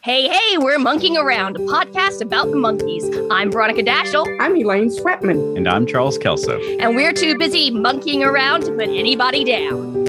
Hey, 0.00 0.28
hey, 0.28 0.58
we're 0.58 0.78
Monkeeing 0.78 1.16
Around, 1.16 1.56
a 1.56 1.60
podcast 1.60 2.22
about 2.22 2.46
the 2.46 2.56
Monkees. 2.56 3.28
I'm 3.32 3.50
Veronica 3.50 3.82
Dashel, 3.82 4.24
I'm 4.40 4.56
Elaine 4.56 4.90
Swetman. 4.90 5.56
And 5.56 5.68
I'm 5.68 5.86
Charles 5.86 6.16
Kelso. 6.16 6.60
and 6.78 6.94
we're 6.94 7.12
too 7.12 7.36
busy 7.36 7.72
monkeying 7.72 8.22
around 8.22 8.62
to 8.62 8.72
put 8.72 8.88
anybody 8.88 9.42
down. 9.42 10.04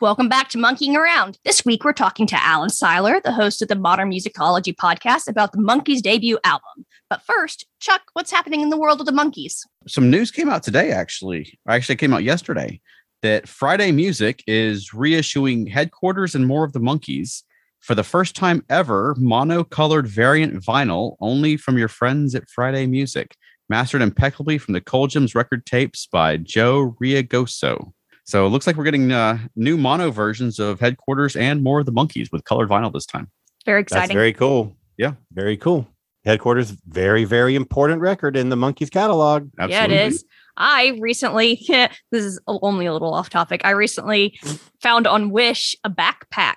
Welcome 0.00 0.28
back 0.28 0.48
to 0.50 0.58
Monkeeing 0.58 0.94
Around. 0.96 1.38
This 1.44 1.64
week 1.64 1.84
we're 1.84 1.92
talking 1.92 2.26
to 2.26 2.44
Alan 2.44 2.70
Siler, 2.70 3.22
the 3.22 3.32
host 3.32 3.62
of 3.62 3.68
the 3.68 3.76
Modern 3.76 4.10
Musicology 4.10 4.74
podcast, 4.74 5.28
about 5.28 5.52
the 5.52 5.58
Monkees' 5.58 6.02
debut 6.02 6.38
album. 6.42 6.84
But 7.08 7.22
first, 7.22 7.64
Chuck, 7.80 8.02
what's 8.14 8.32
happening 8.32 8.60
in 8.60 8.70
the 8.70 8.78
world 8.78 9.00
of 9.00 9.06
the 9.06 9.12
Monkees? 9.12 9.60
Some 9.86 10.10
news 10.10 10.32
came 10.32 10.50
out 10.50 10.64
today, 10.64 10.90
actually. 10.90 11.58
Or 11.66 11.74
actually, 11.74 11.94
it 11.94 11.98
came 11.98 12.12
out 12.12 12.24
yesterday 12.24 12.80
that 13.22 13.48
Friday 13.48 13.92
Music 13.92 14.42
is 14.46 14.90
reissuing 14.90 15.68
Headquarters 15.70 16.34
and 16.34 16.46
More 16.46 16.64
of 16.64 16.72
the 16.72 16.80
Monkees 16.80 17.42
for 17.80 17.94
the 17.94 18.04
first 18.04 18.34
time 18.34 18.64
ever, 18.68 19.14
mono-colored 19.18 20.06
variant 20.06 20.54
vinyl 20.64 21.16
only 21.20 21.56
from 21.56 21.78
your 21.78 21.88
friends 21.88 22.34
at 22.34 22.48
Friday 22.48 22.86
Music, 22.86 23.34
mastered 23.68 24.02
impeccably 24.02 24.58
from 24.58 24.74
the 24.74 24.80
Colgems 24.80 25.34
record 25.34 25.64
tapes 25.66 26.06
by 26.06 26.36
Joe 26.36 26.96
Reagoso. 27.02 27.92
So 28.24 28.46
it 28.46 28.50
looks 28.50 28.66
like 28.66 28.76
we're 28.76 28.84
getting 28.84 29.10
uh, 29.12 29.38
new 29.56 29.76
mono 29.76 30.10
versions 30.10 30.58
of 30.58 30.80
Headquarters 30.80 31.34
and 31.34 31.62
More 31.62 31.80
of 31.80 31.86
the 31.86 31.92
Monkees 31.92 32.30
with 32.30 32.44
colored 32.44 32.68
vinyl 32.68 32.92
this 32.92 33.06
time. 33.06 33.30
Very 33.64 33.82
That's 33.82 33.92
exciting. 33.92 34.16
very 34.16 34.32
cool. 34.32 34.76
Yeah. 34.96 35.14
Very 35.32 35.56
cool. 35.56 35.88
Headquarters, 36.24 36.72
very, 36.86 37.24
very 37.24 37.54
important 37.54 38.00
record 38.00 38.36
in 38.36 38.48
the 38.48 38.56
Monkees 38.56 38.90
catalog. 38.90 39.48
Yeah, 39.58 39.84
it 39.84 39.92
is. 39.92 40.24
I 40.58 40.98
recently, 41.00 41.64
this 41.68 42.24
is 42.24 42.38
only 42.46 42.86
a 42.86 42.92
little 42.92 43.14
off 43.14 43.30
topic. 43.30 43.62
I 43.64 43.70
recently 43.70 44.38
found 44.82 45.06
on 45.06 45.30
Wish 45.30 45.74
a 45.84 45.90
backpack 45.90 46.56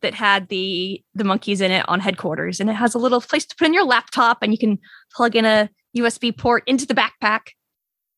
that 0.00 0.14
had 0.14 0.48
the 0.48 1.00
the 1.14 1.22
Monkees 1.22 1.60
in 1.60 1.70
it 1.70 1.88
on 1.88 2.00
headquarters, 2.00 2.58
and 2.58 2.68
it 2.68 2.74
has 2.74 2.94
a 2.94 2.98
little 2.98 3.20
place 3.20 3.46
to 3.46 3.54
put 3.56 3.66
in 3.68 3.74
your 3.74 3.84
laptop, 3.84 4.38
and 4.42 4.50
you 4.52 4.58
can 4.58 4.78
plug 5.14 5.36
in 5.36 5.44
a 5.44 5.70
USB 5.96 6.36
port 6.36 6.64
into 6.66 6.86
the 6.86 6.94
backpack. 6.94 7.40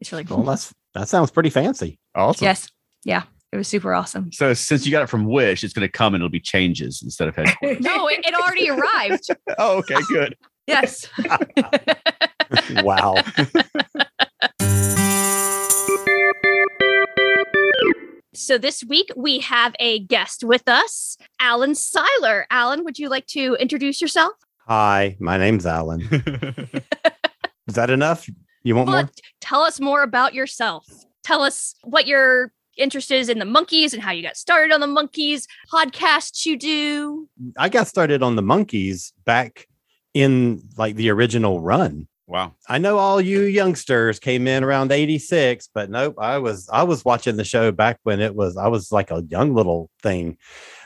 It's 0.01 0.11
really 0.13 0.25
Well, 0.25 0.39
cool. 0.39 0.47
that's 0.47 0.73
that 0.95 1.09
sounds 1.09 1.31
pretty 1.31 1.51
fancy. 1.51 1.99
Awesome. 2.15 2.45
yes, 2.45 2.71
yeah, 3.05 3.25
it 3.53 3.57
was 3.57 3.69
super 3.69 3.93
awesome. 3.93 4.33
So 4.33 4.55
since 4.55 4.87
you 4.87 4.93
got 4.93 5.03
it 5.03 5.09
from 5.09 5.27
Wish, 5.27 5.63
it's 5.65 5.75
going 5.75 5.87
to 5.87 5.93
come 5.93 6.15
and 6.15 6.23
it'll 6.23 6.31
be 6.31 6.41
changes 6.41 7.03
instead 7.03 7.29
of 7.29 7.37
headquarters. 7.37 7.79
No, 7.85 8.07
it, 8.09 8.21
it 8.25 8.35
already 8.35 8.71
arrived. 8.71 9.27
oh, 9.59 9.79
okay, 9.79 9.97
good. 10.09 10.37
Yes. 10.67 11.07
wow. 12.83 13.17
So 18.35 18.59
this 18.59 18.83
week 18.85 19.11
we 19.17 19.39
have 19.41 19.75
a 19.79 20.01
guest 20.01 20.43
with 20.43 20.69
us, 20.69 21.17
Alan 21.41 21.73
Siler. 21.73 22.45
Alan, 22.51 22.85
would 22.85 22.99
you 22.99 23.09
like 23.09 23.27
to 23.29 23.55
introduce 23.61 24.01
yourself? 24.01 24.33
Hi, 24.67 25.17
my 25.21 25.39
name's 25.39 25.67
Alan. 25.67 26.01
Is 27.69 27.75
that 27.77 27.91
enough? 27.91 28.29
You 28.65 28.75
want 28.77 28.89
Well, 28.89 29.03
more? 29.03 29.11
tell 29.41 29.61
us 29.63 29.79
more 29.79 30.03
about 30.03 30.35
yourself. 30.35 30.85
Tell 31.23 31.43
us 31.43 31.75
what 31.85 32.07
your 32.07 32.53
interest 32.77 33.13
is 33.13 33.29
in 33.29 33.39
the 33.39 33.45
Monkees 33.45 33.93
and 33.93 34.03
how 34.03 34.11
you 34.11 34.23
got 34.23 34.37
started 34.37 34.73
on 34.75 34.81
the 34.81 34.87
Monkees, 34.87 35.47
podcasts 35.73 36.45
you 36.45 36.59
do. 36.59 37.29
I 37.57 37.69
got 37.69 37.87
started 37.87 38.23
on 38.23 38.35
the 38.37 38.43
Monkees 38.43 39.13
back 39.25 39.69
in 40.13 40.61
like 40.77 40.97
the 40.97 41.11
original 41.11 41.61
run. 41.61 42.09
Wow. 42.27 42.55
I 42.69 42.79
know 42.79 42.99
all 42.99 43.21
you 43.21 43.43
youngsters 43.43 44.19
came 44.19 44.47
in 44.47 44.65
around 44.65 44.93
86, 44.93 45.69
but 45.75 45.91
nope, 45.91 46.17
I 46.19 46.39
was 46.39 46.69
I 46.73 46.83
was 46.83 47.05
watching 47.05 47.37
the 47.37 47.45
show 47.45 47.73
back 47.73 47.99
when 48.05 48.21
it 48.21 48.35
was 48.35 48.57
I 48.57 48.69
was 48.69 48.91
like 48.93 49.11
a 49.11 49.23
young 49.29 49.55
little 49.55 49.91
thing. 50.03 50.37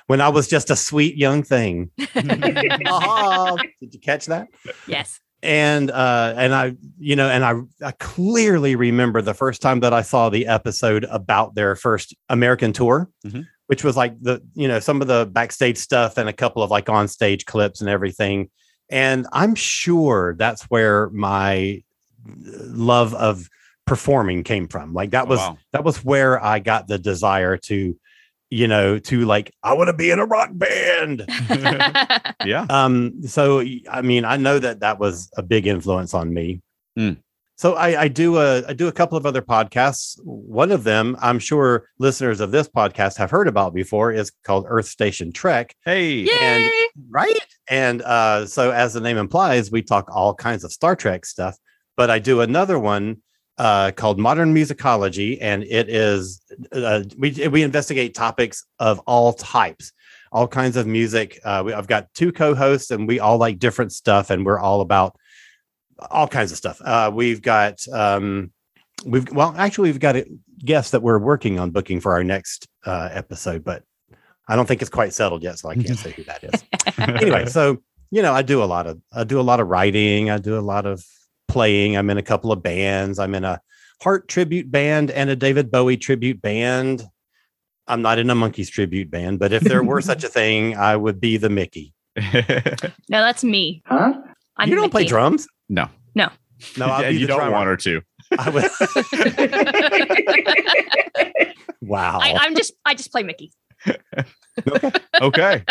When 0.07 0.21
I 0.23 0.29
was 0.31 0.49
just 0.49 0.71
a 0.71 0.77
sweet 0.77 1.17
young 1.17 1.43
thing. 1.43 1.91
Did 1.99 3.95
you 3.95 4.01
catch 4.01 4.27
that? 4.27 4.49
yes. 4.87 5.21
and 5.43 5.93
uh 5.93 6.35
and 6.37 6.53
i 6.53 6.75
you 6.99 7.15
know 7.15 7.29
and 7.29 7.45
i 7.45 7.55
i 7.87 7.93
clearly 8.01 8.75
remember 8.75 9.23
the 9.23 9.35
first 9.35 9.63
time 9.63 9.79
that 9.79 9.93
i 9.93 10.03
saw 10.03 10.29
the 10.29 10.49
episode 10.49 11.07
about 11.11 11.55
their 11.55 11.77
first 11.77 12.13
american 12.29 12.73
tour 12.73 13.09
Mhm. 13.25 13.47
which 13.69 13.85
was 13.85 13.97
like 13.97 14.21
the 14.21 14.43
you 14.55 14.67
know 14.67 14.81
some 14.81 15.01
of 15.01 15.07
the 15.07 15.27
backstage 15.31 15.79
stuff 15.79 16.19
and 16.19 16.29
a 16.29 16.33
couple 16.33 16.61
of 16.61 16.73
like 16.73 16.89
on 16.89 17.07
stage 17.07 17.45
clips 17.45 17.81
and 17.81 17.89
everything 17.89 18.51
and 18.91 19.27
i'm 19.33 19.55
sure 19.55 20.35
that's 20.39 20.63
where 20.65 21.09
my 21.11 21.83
love 22.45 23.15
of 23.15 23.49
performing 23.87 24.43
came 24.45 24.69
from 24.69 24.93
like 24.93 25.11
that 25.11 25.25
Oh, 25.27 25.31
was 25.31 25.39
wow. 25.41 25.59
that 25.73 25.85
was 25.85 26.05
where 26.05 26.43
i 26.45 26.59
got 26.59 26.89
the 26.89 26.99
desire 26.99 27.57
to 27.57 27.97
you 28.51 28.69
know 28.69 28.99
to 28.99 29.25
like 29.25 29.51
i 29.63 29.73
want 29.75 29.89
to 29.89 29.93
be 29.95 30.11
in 30.11 30.19
a 30.19 30.25
rock 30.27 30.51
band 30.53 31.27
Yeah. 32.45 32.67
um 32.71 33.23
so 33.27 33.63
I 33.91 34.03
mean 34.03 34.25
i 34.25 34.37
know 34.37 34.59
that 34.59 34.81
that 34.81 34.99
was 34.99 35.31
a 35.37 35.43
big 35.43 35.67
influence 35.67 36.15
on 36.15 36.33
me 36.33 36.61
Hmm. 36.97 37.13
So 37.59 37.75
I, 37.75 38.03
I 38.03 38.09
do 38.09 38.39
a 38.39 38.65
i 38.69 38.73
do 38.73 38.87
a 38.87 38.93
couple 38.93 39.19
of 39.19 39.27
other 39.27 39.43
podcasts. 39.43 40.19
One 40.25 40.73
of 40.73 40.85
them 40.85 41.17
i'm 41.21 41.39
sure 41.39 41.89
listeners 41.99 42.41
of 42.41 42.53
this 42.53 42.69
podcast 42.69 43.19
have 43.19 43.31
heard 43.31 43.49
about 43.49 43.75
before 43.75 44.13
is 44.13 44.33
called 44.45 44.65
earth 44.69 44.87
station 44.87 45.33
trek. 45.33 45.75
Hey. 45.85 46.21
Yay! 46.21 46.71
right? 47.11 47.37
And 47.69 48.01
uh 48.03 48.47
so 48.47 48.71
as 48.71 48.95
the 48.95 49.01
name 49.01 49.19
implies 49.19 49.71
we 49.71 49.83
talk 49.83 50.09
all 50.11 50.35
kinds 50.35 50.65
of 50.65 50.73
star 50.73 50.97
trek 50.97 51.27
stuff. 51.27 51.59
But 51.97 52.11
i 52.11 52.19
do 52.19 52.41
another 52.41 52.79
one 52.79 53.19
uh 53.59 53.91
called 53.91 54.21
modern 54.21 54.55
musicology 54.55 55.39
and 55.41 55.65
it 55.65 55.89
is 55.89 56.41
uh, 56.73 57.03
we 57.19 57.49
we 57.49 57.63
investigate 57.65 58.15
topics 58.15 58.65
of 58.79 59.01
all 59.01 59.33
types 59.33 59.93
all 60.31 60.47
kinds 60.47 60.77
of 60.77 60.87
music. 60.87 61.41
Uh 61.45 61.63
we, 61.67 61.73
i've 61.73 61.89
got 61.89 62.07
two 62.15 62.31
co-hosts 62.31 62.93
and 62.93 63.09
we 63.09 63.19
all 63.19 63.37
like 63.37 63.59
different 63.59 63.91
stuff 63.93 64.31
and 64.31 64.47
we're 64.47 64.61
all 64.61 64.81
about 64.81 65.17
all 66.11 66.29
kinds 66.29 66.53
of 66.53 66.59
stuff 66.59 66.81
uh 66.85 67.11
we've 67.13 67.43
got 67.43 67.87
um 67.93 68.51
we've 69.05 69.31
well 69.33 69.55
actually 69.57 69.91
we've 69.91 70.01
got 70.01 70.17
a 70.17 70.27
guest 70.65 70.93
that 70.93 71.03
we're 71.03 71.19
working 71.19 71.59
on 71.59 71.71
booking 71.71 72.01
for 72.01 72.13
our 72.13 72.25
next 72.25 72.67
uh 72.87 73.09
episode 73.13 73.65
but 73.65 73.83
i 74.49 74.57
don't 74.57 74.67
think 74.67 74.81
it's 74.81 74.91
quite 74.91 75.13
settled 75.13 75.43
yet 75.43 75.59
so 75.59 75.69
i 75.69 75.75
can't 75.75 75.99
say 75.99 76.11
who 76.13 76.23
that 76.25 76.43
is 76.43 76.65
anyway, 76.99 77.47
so 77.47 77.79
you 78.11 78.23
know, 78.23 78.33
I 78.33 78.43
do 78.43 78.63
a 78.63 78.65
lot 78.65 78.87
of 78.87 79.01
I 79.13 79.25
do 79.25 79.41
a 79.41 79.43
lot 79.43 79.61
of 79.61 79.69
writing, 79.69 80.31
I 80.31 80.39
do 80.39 80.59
a 80.59 80.61
lot 80.61 80.87
of 80.87 81.05
playing. 81.47 81.97
I'm 81.97 82.11
in 82.11 82.19
a 82.19 82.23
couple 82.23 82.53
of 82.53 82.63
bands. 82.63 83.19
I'm 83.19 83.35
in 83.35 83.45
a 83.45 83.61
Heart 84.01 84.29
tribute 84.29 84.71
band 84.71 85.11
and 85.11 85.29
a 85.29 85.35
David 85.35 85.71
Bowie 85.71 85.97
tribute 85.97 86.41
band. 86.41 87.03
I'm 87.89 88.01
not 88.01 88.19
in 88.19 88.31
a 88.31 88.35
Monkees 88.35 88.71
tribute 88.71 89.11
band, 89.11 89.39
but 89.39 89.53
if 89.53 89.63
there 89.63 89.83
were 89.83 90.01
such 90.01 90.23
a 90.23 90.29
thing, 90.29 90.77
I 90.77 90.95
would 90.95 91.21
be 91.21 91.37
the 91.37 91.49
Mickey. 91.49 91.95
No, 93.11 93.23
that's 93.23 93.43
me. 93.43 93.83
Huh? 93.87 94.15
I'm 94.57 94.69
you 94.69 94.75
don't 94.75 94.91
play 94.91 95.07
drums? 95.07 95.49
No. 95.69 95.89
No. 96.15 96.29
No, 96.77 96.87
I'll 96.87 97.03
Yeah, 97.03 97.11
be 97.11 97.15
you 97.17 97.21
the 97.21 97.27
don't 97.29 97.39
drummer. 97.39 97.53
want 97.53 97.67
her 97.69 97.77
to. 97.77 98.03
I 98.39 98.51
would- 98.51 98.65
wow. 101.83 102.19
I, 102.21 102.35
I'm 102.41 102.55
just 102.57 102.73
I 102.85 102.95
just 102.95 103.11
play 103.13 103.23
Mickey. 103.23 103.53
Okay. 105.21 105.65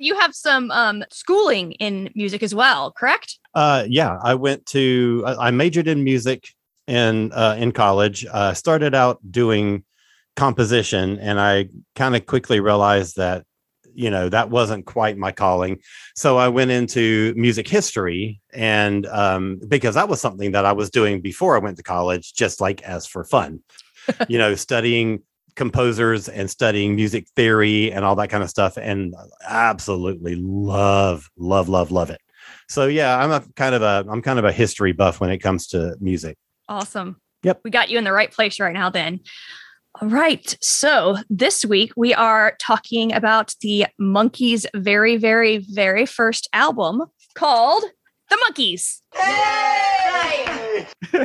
You 0.00 0.18
have 0.20 0.34
some 0.34 0.70
um 0.70 1.04
schooling 1.10 1.72
in 1.72 2.10
music 2.14 2.42
as 2.42 2.54
well, 2.54 2.92
correct? 2.92 3.38
Uh, 3.54 3.84
yeah, 3.88 4.18
I 4.22 4.34
went 4.34 4.66
to. 4.66 5.22
I 5.26 5.48
I 5.48 5.50
majored 5.50 5.86
in 5.88 6.02
music 6.04 6.48
in 6.86 7.30
uh, 7.32 7.56
in 7.58 7.72
college. 7.72 8.24
Uh, 8.30 8.54
started 8.54 8.94
out 8.94 9.18
doing 9.30 9.84
composition, 10.36 11.18
and 11.18 11.38
I 11.40 11.68
kind 11.94 12.16
of 12.16 12.26
quickly 12.26 12.60
realized 12.60 13.16
that 13.16 13.44
you 13.94 14.10
know 14.10 14.28
that 14.28 14.50
wasn't 14.50 14.86
quite 14.86 15.16
my 15.16 15.32
calling. 15.32 15.80
So 16.14 16.36
I 16.36 16.48
went 16.48 16.70
into 16.70 17.34
music 17.36 17.68
history, 17.68 18.40
and 18.52 19.06
um, 19.06 19.60
because 19.68 19.94
that 19.94 20.08
was 20.08 20.20
something 20.20 20.52
that 20.52 20.64
I 20.64 20.72
was 20.72 20.90
doing 20.90 21.20
before 21.20 21.56
I 21.56 21.60
went 21.60 21.76
to 21.76 21.82
college, 21.82 22.34
just 22.34 22.60
like 22.60 22.82
as 22.82 23.06
for 23.06 23.24
fun, 23.24 23.60
you 24.28 24.38
know, 24.38 24.54
studying 24.54 25.22
composers 25.56 26.28
and 26.28 26.50
studying 26.50 26.96
music 26.96 27.28
theory 27.36 27.92
and 27.92 28.04
all 28.04 28.16
that 28.16 28.30
kind 28.30 28.42
of 28.42 28.50
stuff, 28.50 28.76
and 28.76 29.14
absolutely 29.46 30.36
love, 30.36 31.30
love, 31.36 31.68
love, 31.68 31.90
love 31.90 32.10
it. 32.10 32.20
So 32.68 32.86
yeah, 32.86 33.18
I'm 33.18 33.30
a 33.30 33.42
kind 33.56 33.74
of 33.74 33.82
a 33.82 34.04
I'm 34.08 34.22
kind 34.22 34.38
of 34.38 34.44
a 34.44 34.52
history 34.52 34.92
buff 34.92 35.20
when 35.20 35.30
it 35.30 35.38
comes 35.38 35.68
to 35.68 35.96
music. 36.00 36.36
Awesome. 36.68 37.20
Yep. 37.42 37.60
We 37.62 37.70
got 37.70 37.90
you 37.90 37.98
in 37.98 38.04
the 38.04 38.12
right 38.12 38.30
place 38.30 38.58
right 38.58 38.72
now 38.72 38.90
then. 38.90 39.20
All 40.00 40.08
right. 40.08 40.56
So 40.60 41.16
this 41.30 41.64
week 41.64 41.92
we 41.96 42.12
are 42.14 42.56
talking 42.60 43.12
about 43.12 43.54
the 43.60 43.86
Monkees' 44.00 44.66
very, 44.74 45.16
very, 45.16 45.58
very 45.70 46.04
first 46.04 46.48
album 46.52 47.02
called 47.36 47.84
The 48.28 48.36
Monkees. 48.48 49.00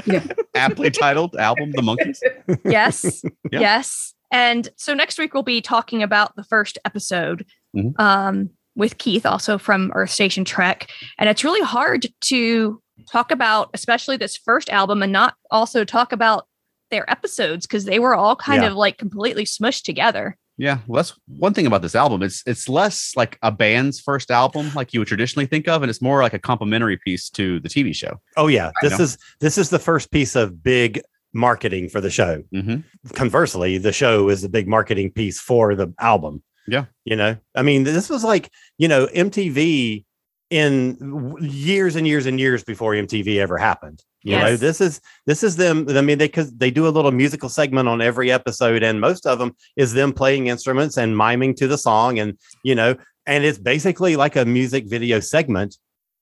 Yeah, 0.05 0.23
Aptly 0.55 0.91
titled 0.91 1.35
album, 1.37 1.71
The 1.71 1.81
Monkees. 1.81 2.19
Yes. 2.65 3.23
Yeah. 3.51 3.61
Yes. 3.61 4.13
And 4.31 4.69
so 4.77 4.93
next 4.93 5.17
week 5.17 5.33
we'll 5.33 5.41
be 5.41 5.59
talking 5.61 6.03
about 6.03 6.35
the 6.35 6.43
first 6.43 6.77
episode 6.85 7.47
Mhm. 7.75 7.99
um, 7.99 8.49
with 8.75 8.99
Keith, 8.99 9.25
also 9.25 9.57
from 9.57 9.91
Earth 9.95 10.11
Station 10.11 10.45
Trek. 10.45 10.87
And 11.17 11.27
it's 11.27 11.43
really 11.43 11.65
hard 11.65 12.05
to 12.25 12.79
talk 13.11 13.31
about, 13.31 13.71
especially 13.73 14.17
this 14.17 14.37
first 14.37 14.69
album, 14.69 15.01
and 15.01 15.11
not 15.11 15.33
also 15.49 15.83
talk 15.83 16.11
about 16.11 16.45
their 16.91 17.09
episodes 17.09 17.65
because 17.67 17.85
they 17.85 17.99
were 17.99 18.15
all 18.15 18.35
kind 18.35 18.63
Yeah. 18.63 18.69
of 18.69 18.75
like 18.75 18.97
completely 18.97 19.45
smushed 19.45 19.83
together. 19.83 20.37
Yeah, 20.57 20.79
well, 20.87 20.97
that's 20.97 21.13
one 21.27 21.53
thing 21.53 21.65
about 21.67 21.81
this 21.81 21.95
album. 21.95 22.21
It's 22.21 22.43
it's 22.45 22.67
less 22.67 23.13
like 23.15 23.37
a 23.41 23.49
band's 23.51 23.99
first 24.01 24.29
album, 24.29 24.71
like 24.75 24.93
you 24.93 24.99
would 24.99 25.07
traditionally 25.07 25.45
think 25.45 25.69
of, 25.69 25.81
and 25.83 25.89
it's 25.89 26.01
more 26.01 26.21
like 26.21 26.33
a 26.33 26.39
complementary 26.39 26.97
piece 26.97 27.29
to 27.29 27.61
the 27.61 27.69
TV 27.69 27.95
show. 27.95 28.19
Oh 28.35 28.47
yeah, 28.47 28.67
I 28.67 28.71
this 28.81 28.97
know. 28.99 29.03
is 29.05 29.17
this 29.39 29.57
is 29.57 29.69
the 29.69 29.79
first 29.79 30.11
piece 30.11 30.35
of 30.35 30.61
big 30.61 31.01
marketing 31.33 31.87
for 31.87 32.01
the 32.01 32.09
show. 32.09 32.43
hmm 32.51 32.77
Conversely, 33.13 33.77
the 33.77 33.93
show 33.93 34.27
is 34.27 34.41
the 34.41 34.49
big 34.49 34.67
marketing 34.67 35.11
piece 35.11 35.39
for 35.39 35.75
the 35.75 35.93
album. 35.99 36.43
Yeah. 36.67 36.85
you 37.05 37.15
know, 37.15 37.37
I 37.55 37.61
mean, 37.63 37.83
this 37.83 38.09
was 38.09 38.23
like 38.25 38.51
you 38.77 38.89
know 38.89 39.07
MTV 39.15 40.03
in 40.49 41.35
years 41.41 41.95
and 41.95 42.07
years 42.07 42.25
and 42.25 42.39
years 42.39 42.63
before 42.63 42.93
MTV 42.93 43.37
ever 43.37 43.57
happened. 43.57 44.03
You 44.23 44.35
know, 44.37 44.57
this 44.57 44.81
is 44.81 44.99
this 45.25 45.43
is 45.43 45.55
them. 45.55 45.85
I 45.89 46.01
mean, 46.01 46.17
they 46.17 46.27
because 46.27 46.51
they 46.51 46.71
do 46.71 46.87
a 46.87 46.89
little 46.89 47.11
musical 47.11 47.47
segment 47.47 47.87
on 47.87 48.01
every 48.01 48.31
episode, 48.31 48.83
and 48.83 48.99
most 48.99 49.25
of 49.25 49.39
them 49.39 49.55
is 49.77 49.93
them 49.93 50.11
playing 50.11 50.47
instruments 50.47 50.97
and 50.97 51.15
miming 51.15 51.55
to 51.55 51.67
the 51.67 51.77
song, 51.77 52.19
and 52.19 52.37
you 52.63 52.75
know, 52.75 52.95
and 53.25 53.45
it's 53.45 53.57
basically 53.57 54.17
like 54.17 54.35
a 54.35 54.43
music 54.43 54.89
video 54.89 55.21
segment 55.21 55.77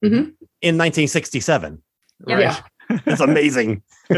Mhm. 0.06 0.34
in 0.62 0.78
1967. 0.78 1.82
Yeah. 2.28 2.40
Yeah. 2.40 2.58
It's 2.90 3.22
amazing. 3.22 3.84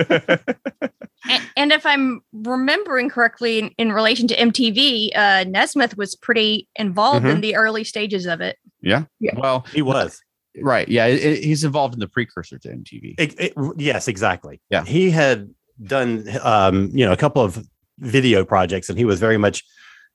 And, 1.29 1.43
and 1.57 1.71
if 1.73 1.85
I'm 1.85 2.21
remembering 2.31 3.09
correctly, 3.09 3.59
in, 3.59 3.71
in 3.77 3.91
relation 3.91 4.25
to 4.29 4.35
MTV, 4.37 5.09
uh, 5.15 5.43
Nesmith 5.47 5.97
was 5.97 6.15
pretty 6.15 6.69
involved 6.77 7.25
in 7.25 7.41
the 7.41 7.55
early 7.55 7.83
stages 7.83 8.25
of 8.25 8.39
it. 8.39 8.55
Yeah. 8.81 9.03
Well, 9.35 9.65
He 9.73 9.81
was. 9.81 10.21
right, 10.61 10.87
yeah, 10.87 11.07
it, 11.07 11.21
it- 11.21 11.43
he's 11.43 11.65
involved 11.65 11.93
in 11.93 11.99
the 11.99 12.07
precursor 12.07 12.57
to 12.59 12.69
MTV. 12.69 13.15
It- 13.17 13.37
it- 13.39 13.53
yes, 13.77 14.07
exactly. 14.07 14.61
Yeah. 14.69 14.85
He 14.85 15.11
had 15.11 15.49
done, 15.83 16.25
um, 16.41 16.89
you 16.93 17.05
know, 17.05 17.11
a 17.11 17.17
couple 17.17 17.43
of 17.43 17.63
video 17.99 18.45
projects, 18.45 18.87
and 18.89 18.97
he 18.97 19.03
was 19.03 19.19
very 19.19 19.37
much 19.37 19.63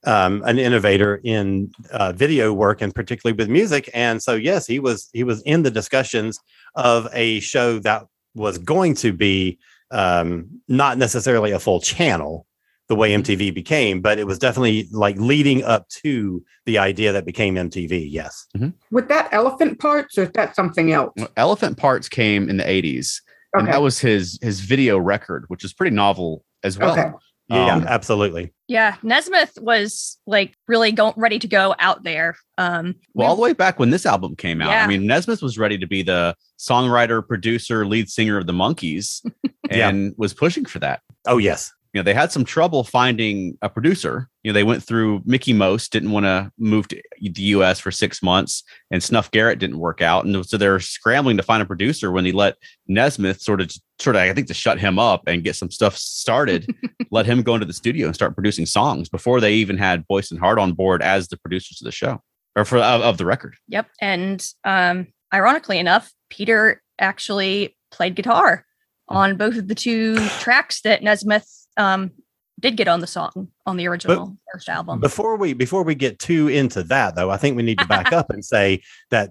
um, 0.07 0.43
an 0.47 0.59
innovator 0.59 1.21
in 1.23 1.71
uh, 1.91 2.13
video 2.13 2.53
work, 2.53 2.81
and 2.81 2.95
particularly 2.95 3.37
with 3.37 3.49
music. 3.51 3.91
And 3.95 4.23
so, 4.23 4.35
yes, 4.35 4.67
he 4.67 4.81
was 4.81 5.09
he 5.13 5.23
was 5.25 5.43
in 5.43 5.63
the 5.65 5.71
discussions 5.71 6.39
of 6.75 7.09
a 7.13 7.41
show 7.41 7.79
that 7.81 8.05
was 8.35 8.59
going 8.59 8.95
to 8.97 9.13
be 9.13 9.59
um, 9.91 10.49
not 10.69 10.99
necessarily 10.99 11.53
a 11.53 11.59
full 11.59 11.81
channel 11.81 12.47
the 12.89 12.95
way 12.95 13.13
MTV 13.13 13.55
became, 13.55 14.03
but 14.03 14.19
it 14.19 14.27
was 14.27 14.39
definitely 14.39 14.89
like 14.93 15.17
leading 15.17 15.63
up 15.65 15.89
to 15.89 16.45
the 16.67 16.77
idea 16.79 17.13
that 17.13 17.25
became 17.25 17.55
MTV. 17.55 18.07
Yes. 18.11 18.47
With 18.91 19.09
that 19.09 19.29
elephant 19.33 19.79
parts, 19.79 20.19
or 20.19 20.25
is 20.25 20.31
that 20.35 20.55
something 20.55 20.93
else? 20.93 21.15
Elephant 21.37 21.79
Parts 21.79 22.09
came 22.11 22.51
in 22.51 22.59
the 22.59 22.65
80s, 22.65 23.23
and 23.55 23.67
that 23.69 23.81
was 23.81 23.99
his 24.01 24.39
his 24.43 24.61
video 24.61 24.99
record, 24.99 25.45
which 25.49 25.65
is 25.65 25.73
pretty 25.73 25.95
novel 25.97 26.45
as 26.63 26.77
well. 26.79 26.93
Okay. 26.93 27.11
Yeah, 27.49 27.75
Um, 27.75 27.87
absolutely. 27.87 28.53
Yeah, 28.69 28.97
Nesmith 29.03 29.59
was 29.61 30.19
like 30.27 30.54
really 30.69 30.93
go- 30.93 31.13
ready 31.17 31.39
to 31.39 31.49
go 31.49 31.75
out 31.79 32.03
there. 32.05 32.37
Um, 32.59 32.95
Well, 33.15 33.29
all 33.29 33.37
the 33.37 33.43
way 33.43 33.53
back 33.53 33.79
when 33.79 33.91
this 33.91 34.07
album 34.07 34.37
came 34.37 34.63
out, 34.63 34.71
Yeah. 34.71 34.85
I 34.85 34.87
mean, 34.87 35.07
Nesmith 35.07 35.43
was 35.43 35.59
ready 35.59 35.77
to 35.79 35.87
be 35.87 36.03
the 36.03 36.35
songwriter, 36.59 37.27
producer, 37.27 37.87
lead 37.87 38.09
singer 38.09 38.39
of 38.39 38.47
the 38.47 38.53
Monkees, 38.53 39.25
Yeah. 39.71 39.89
and 39.89 40.15
was 40.17 40.33
pushing 40.35 40.65
for 40.65 40.79
that. 40.81 41.01
Oh, 41.27 41.39
yes. 41.39 41.71
You 41.95 42.01
know, 42.01 42.03
they 42.03 42.13
had 42.13 42.33
some 42.33 42.45
trouble 42.45 42.83
finding 42.83 43.57
a 43.63 43.69
producer. 43.69 44.29
You 44.43 44.51
know, 44.51 44.55
they 44.55 44.65
went 44.65 44.83
through 44.83 45.23
Mickie 45.25 45.53
Most, 45.53 45.93
didn't 45.93 46.11
want 46.11 46.27
to 46.27 46.51
move 46.59 46.89
to 46.89 47.01
the 47.21 47.43
U.S. 47.43 47.79
for 47.79 47.93
six 47.93 48.21
months, 48.21 48.65
and 48.91 49.01
Snuff 49.01 49.31
Garrett 49.31 49.61
didn't 49.61 49.79
work 49.79 50.03
out, 50.03 50.25
and 50.25 50.45
so 50.45 50.57
they're 50.57 50.81
scrambling 50.81 51.37
to 51.37 51.43
find 51.45 51.63
a 51.63 51.67
producer 51.67 52.11
when 52.11 52.25
they 52.25 52.33
let 52.33 52.57
Nesmith 52.89 53.41
sort 53.41 53.61
of, 53.61 53.73
sort 54.01 54.17
of, 54.17 54.23
I 54.23 54.35
think, 54.35 54.49
to 54.49 54.55
shut 54.55 54.81
him 54.81 54.99
up 54.99 55.23
and 55.29 55.45
get 55.45 55.55
some 55.55 55.71
stuff 55.71 55.97
started. 55.97 56.69
let 57.13 57.27
him 57.27 57.43
go 57.43 57.55
into 57.55 57.67
the 57.67 57.73
studio 57.73 58.07
and 58.07 58.15
start 58.15 58.35
producing 58.35 58.67
songs 58.67 59.09
before 59.09 59.41
they 59.41 59.55
even 59.55 59.79
had 59.79 60.07
Boyce 60.09 60.33
and 60.33 60.41
Hart 60.41 60.59
on 60.59 60.73
board 60.73 61.01
as 61.01 61.29
the 61.29 61.37
producers 61.37 61.81
of 61.81 61.85
the 61.85 61.93
show 61.93 62.21
or 62.57 62.65
for 62.65 62.79
of, 62.79 63.03
of 63.03 63.19
the 63.19 63.25
record. 63.25 63.55
Yep. 63.69 63.87
And 64.01 64.45
um, 64.65 65.07
ironically 65.33 65.79
enough, 65.79 66.13
Peter 66.29 66.83
actually 66.99 67.77
played 67.93 68.17
guitar 68.17 68.67
on 69.09 69.37
both 69.37 69.57
of 69.57 69.69
the 69.69 69.75
two 69.75 70.17
tracks 70.41 70.81
that 70.83 71.03
Nesmith 71.03 71.64
um, 71.77 72.11
did 72.61 72.77
get 72.77 72.89
on 72.89 73.01
the 73.01 73.07
song 73.07 73.49
on 73.67 73.77
the 73.77 73.87
original 73.89 74.37
first 74.53 74.69
album. 74.69 75.01
Before 75.01 75.37
we 75.37 75.53
before 75.53 75.83
we 75.83 75.95
get 75.95 76.19
too 76.19 76.49
into 76.49 76.83
that 76.85 77.17
though, 77.17 77.31
I 77.31 77.37
think 77.37 77.57
we 77.57 77.63
need 77.63 77.79
to 77.79 77.87
back 77.87 78.13
up 78.13 78.31
and 78.31 78.45
say 78.45 78.83
that 79.11 79.31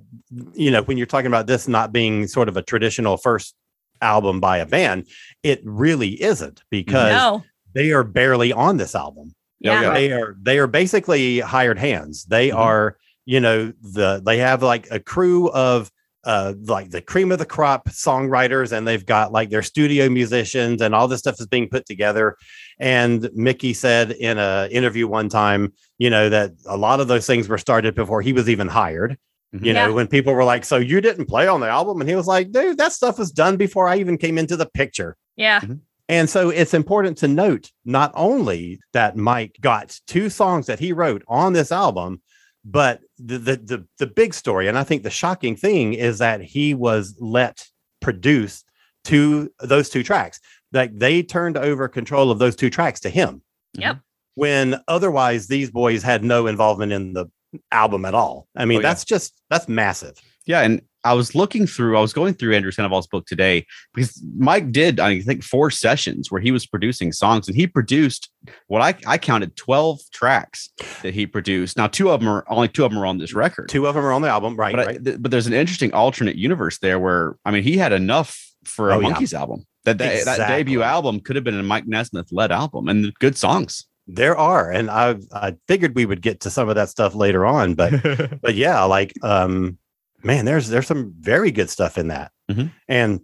you 0.54 0.70
know 0.70 0.84
when 0.84 0.98
you're 0.98 1.08
talking 1.08 1.28
about 1.28 1.48
this 1.48 1.68
not 1.68 1.92
being 1.92 2.28
sort 2.28 2.50
of 2.50 2.58
a 2.58 2.62
traditional 2.62 3.18
first 3.18 3.56
album 4.02 4.40
by 4.40 4.58
a 4.58 4.66
band, 4.66 5.08
it 5.44 5.62
really 5.64 6.22
isn't 6.22 6.62
because 6.70 7.14
no. 7.14 7.44
they 7.74 7.92
are 7.92 8.04
barely 8.04 8.52
on 8.52 8.78
this 8.78 8.94
album. 8.96 9.34
Yeah. 9.60 9.82
yeah. 9.82 9.94
They 9.94 10.12
are 10.12 10.36
they 10.42 10.60
are 10.60 10.68
basically 10.68 11.40
hired 11.40 11.80
hands. 11.80 12.26
They 12.26 12.50
Mhm. 12.50 12.58
are 12.58 12.98
you 13.26 13.40
know 13.40 13.72
the 13.82 14.22
they 14.26 14.38
have 14.40 14.62
like 14.62 14.88
a 14.92 15.00
crew 15.00 15.50
of 15.52 15.90
uh 16.26 16.54
like 16.66 16.90
the 16.90 17.02
cream 17.02 17.32
of 17.32 17.40
the 17.40 17.46
crop 17.46 17.90
songwriters 17.90 18.72
and 18.72 18.88
they've 18.88 19.06
got 19.06 19.32
like 19.32 19.50
their 19.50 19.62
studio 19.62 20.10
musicians 20.10 20.82
and 20.82 20.96
all 20.96 21.08
this 21.08 21.20
stuff 21.20 21.40
is 21.40 21.48
being 21.48 21.68
put 21.70 21.86
together. 21.86 22.38
And 22.80 23.30
mickey 23.34 23.74
said 23.74 24.12
in 24.12 24.38
an 24.38 24.72
interview 24.72 25.08
one 25.08 25.30
time 25.30 25.74
you 25.98 26.10
know 26.10 26.30
that 26.30 26.52
a 26.66 26.78
lot 26.78 27.00
of 27.00 27.08
those 27.08 27.28
things 27.28 27.48
were 27.50 27.58
started 27.58 27.94
before 27.96 28.22
he 28.22 28.34
was 28.34 28.50
even 28.50 28.68
hired. 28.68 29.18
Mhm. 29.54 29.66
you 29.66 29.74
know 29.74 29.94
when 29.94 30.08
people 30.08 30.34
were 30.34 30.44
like 30.44 30.66
so 30.66 30.78
you 30.78 31.00
didn't 31.02 31.26
play 31.28 31.48
on 31.48 31.60
the 31.60 31.68
album? 31.68 32.00
And 32.02 32.10
he 32.10 32.16
was 32.16 32.28
like 32.28 32.52
dude 32.52 32.78
that 32.78 32.94
stuff 32.94 33.20
was 33.20 33.32
done 33.32 33.56
before 33.58 33.88
i 33.88 33.98
even 33.98 34.18
came 34.18 34.38
into 34.38 34.56
the 34.58 34.66
picture. 34.66 35.16
Yeah. 35.36 35.62
and 36.10 36.30
so 36.30 36.50
it's 36.50 36.74
important 36.74 37.18
to 37.20 37.28
note 37.28 37.72
not 37.86 38.12
only 38.16 38.80
that 38.94 39.16
Mike 39.18 39.56
got 39.62 40.00
two 40.08 40.30
songs 40.30 40.66
that 40.68 40.80
he 40.80 40.92
wrote 40.94 41.24
on 41.28 41.54
this 41.54 41.72
album, 41.72 42.22
but 42.66 43.02
the, 43.18 43.38
the 43.38 43.56
the 43.58 43.88
the 44.00 44.08
big 44.08 44.34
story, 44.34 44.68
and 44.68 44.78
I 44.78 44.84
think 44.84 45.04
the 45.04 45.10
shocking 45.10 45.56
thing 45.56 45.94
is 45.94 46.20
that 46.20 46.42
he 46.42 46.74
was 46.74 47.16
let 47.20 47.66
produce 48.02 48.64
two 49.04 49.52
those 49.60 49.90
two 49.90 50.04
tracks. 50.04 50.40
Like 50.72 50.98
they 50.98 51.24
turned 51.24 51.58
over 51.58 51.88
control 51.88 52.32
of 52.32 52.40
those 52.40 52.56
two 52.56 52.70
tracks 52.70 53.00
to 53.02 53.10
him. 53.10 53.42
Yep. 53.74 54.00
When 54.36 54.82
otherwise 54.88 55.48
these 55.48 55.70
boys 55.70 56.02
had 56.04 56.24
no 56.24 56.48
involvement 56.48 56.92
in 56.92 57.14
the 57.14 57.28
album 57.72 58.06
at 58.06 58.16
all. 58.16 58.48
I 58.56 58.66
mean, 58.66 58.78
Oh, 58.80 58.82
yeah. 58.82 58.88
that's 58.90 59.06
just 59.06 59.40
that's 59.50 59.68
massive. 59.68 60.16
Yeah, 60.46 60.62
and 60.62 60.82
I 61.04 61.14
was 61.14 61.36
looking 61.36 61.68
through, 61.68 61.98
I 61.98 62.02
was 62.02 62.14
going 62.14 62.34
through 62.34 62.56
Andrew 62.56 62.72
Sandoval's 62.72 63.08
book 63.08 63.26
today 63.26 63.66
because 63.94 64.24
Mike 64.38 64.72
did, 64.72 65.00
I 65.00 65.20
think, 65.22 65.44
four 65.44 65.70
sessions 65.72 66.32
where 66.32 66.42
he 66.42 66.52
was 66.52 66.66
producing 66.66 67.12
songs 67.12 67.48
and 67.48 67.56
he 67.58 67.68
produced 67.68 68.30
what 68.68 68.82
I, 68.82 68.96
I 69.06 69.18
counted 69.18 69.56
12 69.56 70.00
tracks 70.12 70.70
that 71.02 71.14
he 71.14 71.26
produced. 71.28 71.78
Now, 71.78 71.88
two 71.88 72.10
of 72.12 72.20
them 72.20 72.30
are 72.30 72.46
only 72.50 72.68
two 72.70 72.86
of 72.86 72.92
them 72.92 73.00
are 73.00 73.06
on 73.06 73.18
this 73.18 73.34
record. 73.34 73.70
Two 73.70 73.88
of 73.88 73.96
them 73.96 74.06
are 74.06 74.14
on 74.14 74.22
the 74.22 74.30
album, 74.30 74.56
right? 74.56 74.76
but, 74.76 74.88
I- 74.88 74.98
th- 74.98 75.18
but 75.22 75.32
there's 75.32 75.48
an 75.48 75.54
interesting 75.54 75.94
alternate 75.94 76.36
universe 76.36 76.80
there 76.80 77.00
where, 77.00 77.36
I 77.46 77.52
mean, 77.52 77.64
he 77.64 77.78
had 77.78 77.92
enough 77.94 78.40
for 78.64 78.92
a 78.92 78.96
Oh, 78.96 79.00
yeah. 79.02 79.10
Monkees 79.14 79.34
album. 79.34 79.66
That, 79.86 79.98
that, 79.98 80.24
that 80.24 80.48
debut 80.48 80.82
album 80.82 81.20
could 81.20 81.36
have 81.36 81.44
been 81.44 81.60
a 81.60 81.64
Mike 81.64 81.86
Nesmith 81.88 82.30
led 82.32 82.54
album 82.54 82.88
and 82.88 83.14
good 83.16 83.36
songs. 83.38 83.86
There 84.08 84.38
are, 84.38 84.70
and 84.72 84.90
I 84.90 85.16
I 85.34 85.56
figured 85.68 85.96
we 85.96 86.06
would 86.06 86.22
get 86.22 86.42
to 86.42 86.50
some 86.50 86.68
of 86.68 86.76
that 86.76 86.90
stuff 86.90 87.16
later 87.16 87.46
on, 87.46 87.74
but 87.74 87.94
but 88.42 88.54
yeah, 88.56 88.84
like 88.84 89.14
um, 89.24 89.78
man, 90.24 90.46
there's 90.46 90.70
there's 90.70 90.88
some 90.88 91.14
very 91.20 91.52
good 91.52 91.70
stuff 91.70 91.98
in 91.98 92.08
that, 92.10 92.32
Mhm. 92.50 92.72
and 92.88 93.22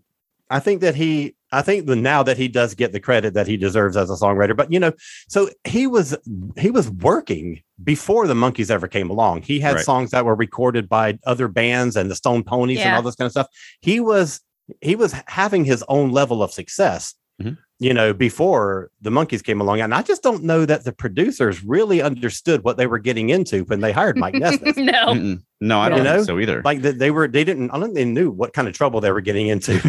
I 0.51 0.60
think 0.60 0.82
that 0.82 0.96
he, 0.96 1.36
I 1.51 1.62
think 1.62 1.86
the 1.86 1.96
now 1.96 2.24
that 2.24 2.38
he 2.38 2.48
does 2.48 2.74
get 2.74 2.91
the 2.91 3.00
credit 3.00 3.36
that 3.36 3.46
he 3.48 3.56
deserves 3.56 3.96
as 3.96 4.10
a 4.10 4.13
songwriter, 4.13 4.58
but 4.58 4.72
you 4.72 4.79
know, 4.79 4.91
so 5.27 5.50
he 5.63 5.86
was 5.88 6.15
he 6.58 6.72
was 6.72 6.89
working 6.89 7.62
before 7.84 8.25
the 8.27 8.34
Monkees 8.34 8.72
ever 8.72 8.88
came 8.88 9.10
along. 9.12 9.44
He 9.44 9.60
had 9.60 9.75
Right. 9.75 9.86
songs 9.86 10.10
that 10.12 10.25
were 10.25 10.36
recorded 10.36 10.89
by 10.89 11.20
other 11.25 11.48
bands 11.48 11.96
and 11.96 12.10
the 12.10 12.15
Stone 12.15 12.44
Poneys 12.44 12.79
and 12.79 12.96
all 12.96 13.01
this 13.03 13.15
kind 13.15 13.27
of 13.27 13.32
stuff. 13.32 13.48
He 13.82 14.00
was 14.00 14.41
he 14.82 14.96
was 14.96 15.13
having 15.27 15.65
his 15.65 15.84
own 15.88 16.12
level 16.12 16.44
of 16.44 16.51
success. 16.51 17.13
Mhm. 17.41 17.58
You 17.81 17.93
know, 17.93 18.13
before 18.13 18.91
the 19.00 19.10
Monkees 19.10 19.41
came 19.41 19.62
along, 19.62 19.79
and 19.79 19.93
I 19.93 20.01
just 20.01 20.22
don't 20.22 20.43
know 20.43 20.65
that 20.65 20.84
the 20.84 20.91
producers 20.91 21.63
really 21.63 22.01
understood 22.01 22.62
what 22.65 22.75
they 22.75 22.88
were 22.88 23.00
getting 23.00 23.29
into 23.29 23.63
when 23.65 23.79
they 23.79 23.93
hired 23.93 24.17
Mike 24.17 24.34
Nesmith. 24.36 24.75
no. 24.75 24.91
Mm-mm. 25.13 25.41
No, 25.62 25.79
I 25.79 25.88
don't 25.88 26.03
know, 26.03 26.15
think 26.17 26.27
so 26.27 26.39
either. 26.39 26.62
like 26.65 26.81
that 26.81 27.00
they 27.00 27.10
were 27.12 27.27
they 27.29 27.46
didn't 27.46 27.69
I 27.72 27.75
don't 27.75 27.84
think 27.86 27.96
they 27.96 28.03
knew 28.05 28.31
what 28.31 28.51
kind 28.53 28.67
of 28.67 28.74
trouble 28.74 29.00
they 29.00 29.12
were 29.13 29.22
getting 29.22 29.48
into. 29.48 29.79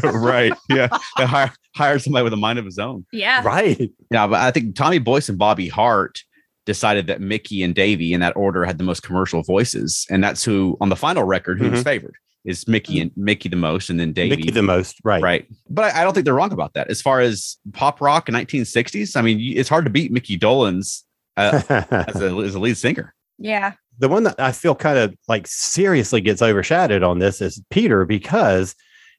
right. 0.04 0.52
Yeah. 0.68 0.88
They 1.18 1.24
hire, 1.26 1.52
hired 1.74 2.02
somebody 2.02 2.22
with 2.22 2.32
a 2.32 2.36
mind 2.36 2.60
of 2.60 2.64
his 2.64 2.78
own. 2.78 3.04
Yeah. 3.12 3.42
right. 3.44 3.90
Yeah, 4.12 4.26
but 4.28 4.40
I 4.40 4.52
think 4.52 4.76
Tommy 4.76 4.98
Boyce 4.98 5.28
and 5.28 5.38
Bobby 5.38 5.66
Hart 5.68 6.20
decided 6.66 7.08
that 7.08 7.20
Mickey 7.20 7.64
and 7.64 7.74
Davey 7.74 8.12
in 8.12 8.20
that 8.20 8.36
order 8.36 8.64
had 8.64 8.78
the 8.78 8.84
most 8.84 9.02
commercial 9.02 9.42
voices, 9.42 10.06
and 10.08 10.22
that's 10.22 10.44
who 10.44 10.76
on 10.80 10.88
the 10.88 10.94
final 10.96 11.24
record 11.24 11.58
who 11.58 11.68
was 11.70 11.82
favored 11.82 12.14
is 12.44 12.66
Mickey 12.66 13.00
and 13.00 13.10
Mickey 13.16 13.48
the 13.48 13.56
most, 13.56 13.90
and 13.90 14.00
then 14.00 14.12
Davey. 14.12 14.36
Mickey 14.36 14.50
the 14.50 14.62
most. 14.62 14.96
Right. 15.04 15.22
right. 15.22 15.46
But 15.68 15.94
I, 15.94 16.00
I 16.00 16.04
don't 16.04 16.14
think 16.14 16.24
they're 16.24 16.34
wrong 16.34 16.52
about 16.52 16.74
that. 16.74 16.88
As 16.88 17.02
far 17.02 17.20
as 17.20 17.58
pop 17.72 18.00
rock 18.00 18.28
in 18.28 18.34
1960s, 18.34 19.16
I 19.16 19.22
mean, 19.22 19.38
it's 19.56 19.68
hard 19.68 19.84
to 19.84 19.90
beat 19.90 20.10
Mickey 20.10 20.38
Dolenz 20.38 21.02
uh, 21.36 21.60
as, 21.90 22.20
a, 22.22 22.34
as 22.38 22.54
a 22.54 22.58
lead 22.58 22.76
singer. 22.76 23.14
Yeah. 23.38 23.72
the 23.98 24.08
one 24.08 24.24
that 24.24 24.38
I 24.38 24.52
feel 24.52 24.74
kind 24.74 24.98
of 24.98 25.14
like 25.28 25.46
seriously 25.46 26.20
gets 26.20 26.42
overshadowed 26.42 27.02
on 27.02 27.18
this 27.18 27.40
is 27.40 27.62
Peter 27.70 28.04
because 28.04 28.74